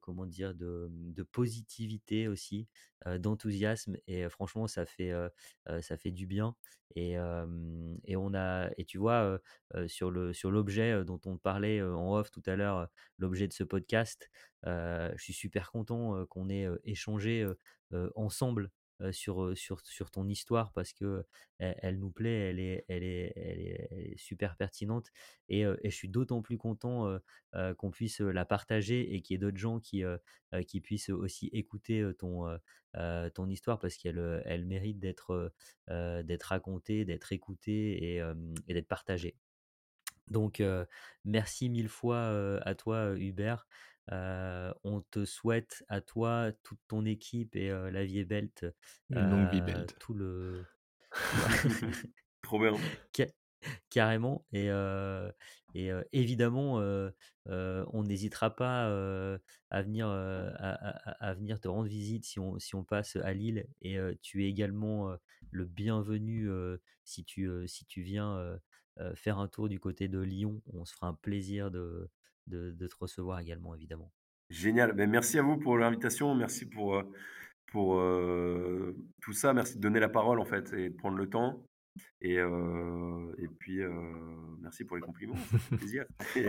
[0.00, 2.68] comment dire, de, de positivité aussi,
[3.18, 3.96] d'enthousiasme.
[4.06, 5.12] Et franchement, ça fait,
[5.80, 6.54] ça fait du bien.
[6.94, 7.12] Et,
[8.04, 9.40] et on a, et tu vois,
[9.86, 12.88] sur sur l'objet dont on parlait en off tout à l'heure,
[13.18, 14.30] l'objet de ce podcast,
[14.64, 17.46] je suis super content qu'on ait échangé
[18.14, 18.70] ensemble
[19.10, 21.24] sur, sur, sur ton histoire parce que
[21.58, 25.10] elle, nous plaît, elle est, elle est, elle est, super pertinente
[25.48, 27.18] et, je suis d'autant plus content
[27.78, 30.02] qu'on puisse la partager et qu'il y ait d'autres gens qui,
[30.66, 32.46] qui puissent aussi écouter ton,
[33.34, 35.52] ton histoire parce qu'elle elle mérite d'être
[35.88, 39.36] d'être racontée, d'être écoutée et d'être partagée.
[40.28, 40.62] Donc,
[41.24, 43.66] merci mille fois à toi, Hubert
[44.10, 48.50] on te souhaite à toi, toute ton équipe et la vie est belle.
[49.10, 49.86] longue vie belle.
[49.98, 50.64] Tout le.
[52.42, 52.72] Trop bien.
[53.90, 54.44] Carrément.
[54.52, 54.68] Et,
[55.74, 56.82] et évidemment,
[57.46, 58.86] on n'hésitera pas
[59.70, 63.66] à, venir, à, venir te rendre visite si on, si on passe à Lille.
[63.80, 65.14] Et tu es également
[65.50, 66.50] le bienvenu
[67.04, 68.58] si, tu, si tu viens
[69.14, 70.60] faire un tour du côté de Lyon.
[70.72, 72.10] On se fera un plaisir de,
[72.46, 74.12] de, te recevoir également, évidemment.
[74.50, 74.92] Génial.
[74.92, 76.34] Ben, merci à vous pour l'invitation.
[76.34, 77.02] Merci pour,
[77.70, 78.00] pour
[79.20, 79.52] tout ça.
[79.54, 81.64] Merci de donner la parole, en fait, et de prendre le temps.
[82.20, 83.80] Et, et puis,
[84.60, 86.04] merci pour les compliments, fait plaisir.
[86.36, 86.48] Et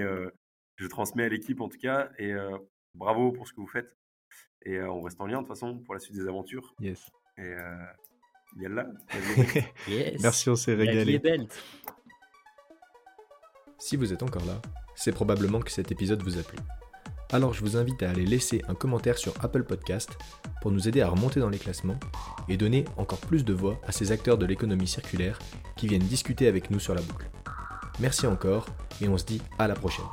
[0.77, 2.11] je transmets à l'équipe en tout cas.
[2.17, 2.33] Et
[2.95, 3.95] bravo pour ce que vous faites.
[4.65, 6.73] Et on reste en lien de toute façon pour la suite des aventures.
[6.79, 7.09] Yes.
[7.37, 7.55] Et
[8.57, 8.87] yalla.
[9.87, 10.21] Yes.
[10.21, 11.13] Merci, on s'est La vie régalé.
[11.13, 11.47] est belle.
[13.79, 14.61] Si vous êtes encore là,
[14.95, 16.57] c'est probablement que cet épisode vous a plu.
[17.31, 20.11] Alors je vous invite à aller laisser un commentaire sur Apple Podcast
[20.61, 21.99] pour nous aider à remonter dans les classements
[22.47, 25.39] et donner encore plus de voix à ces acteurs de l'économie circulaire
[25.75, 27.29] qui viennent discuter avec nous sur la boucle.
[27.99, 28.67] Merci encore
[29.01, 30.05] et on se dit à la prochaine.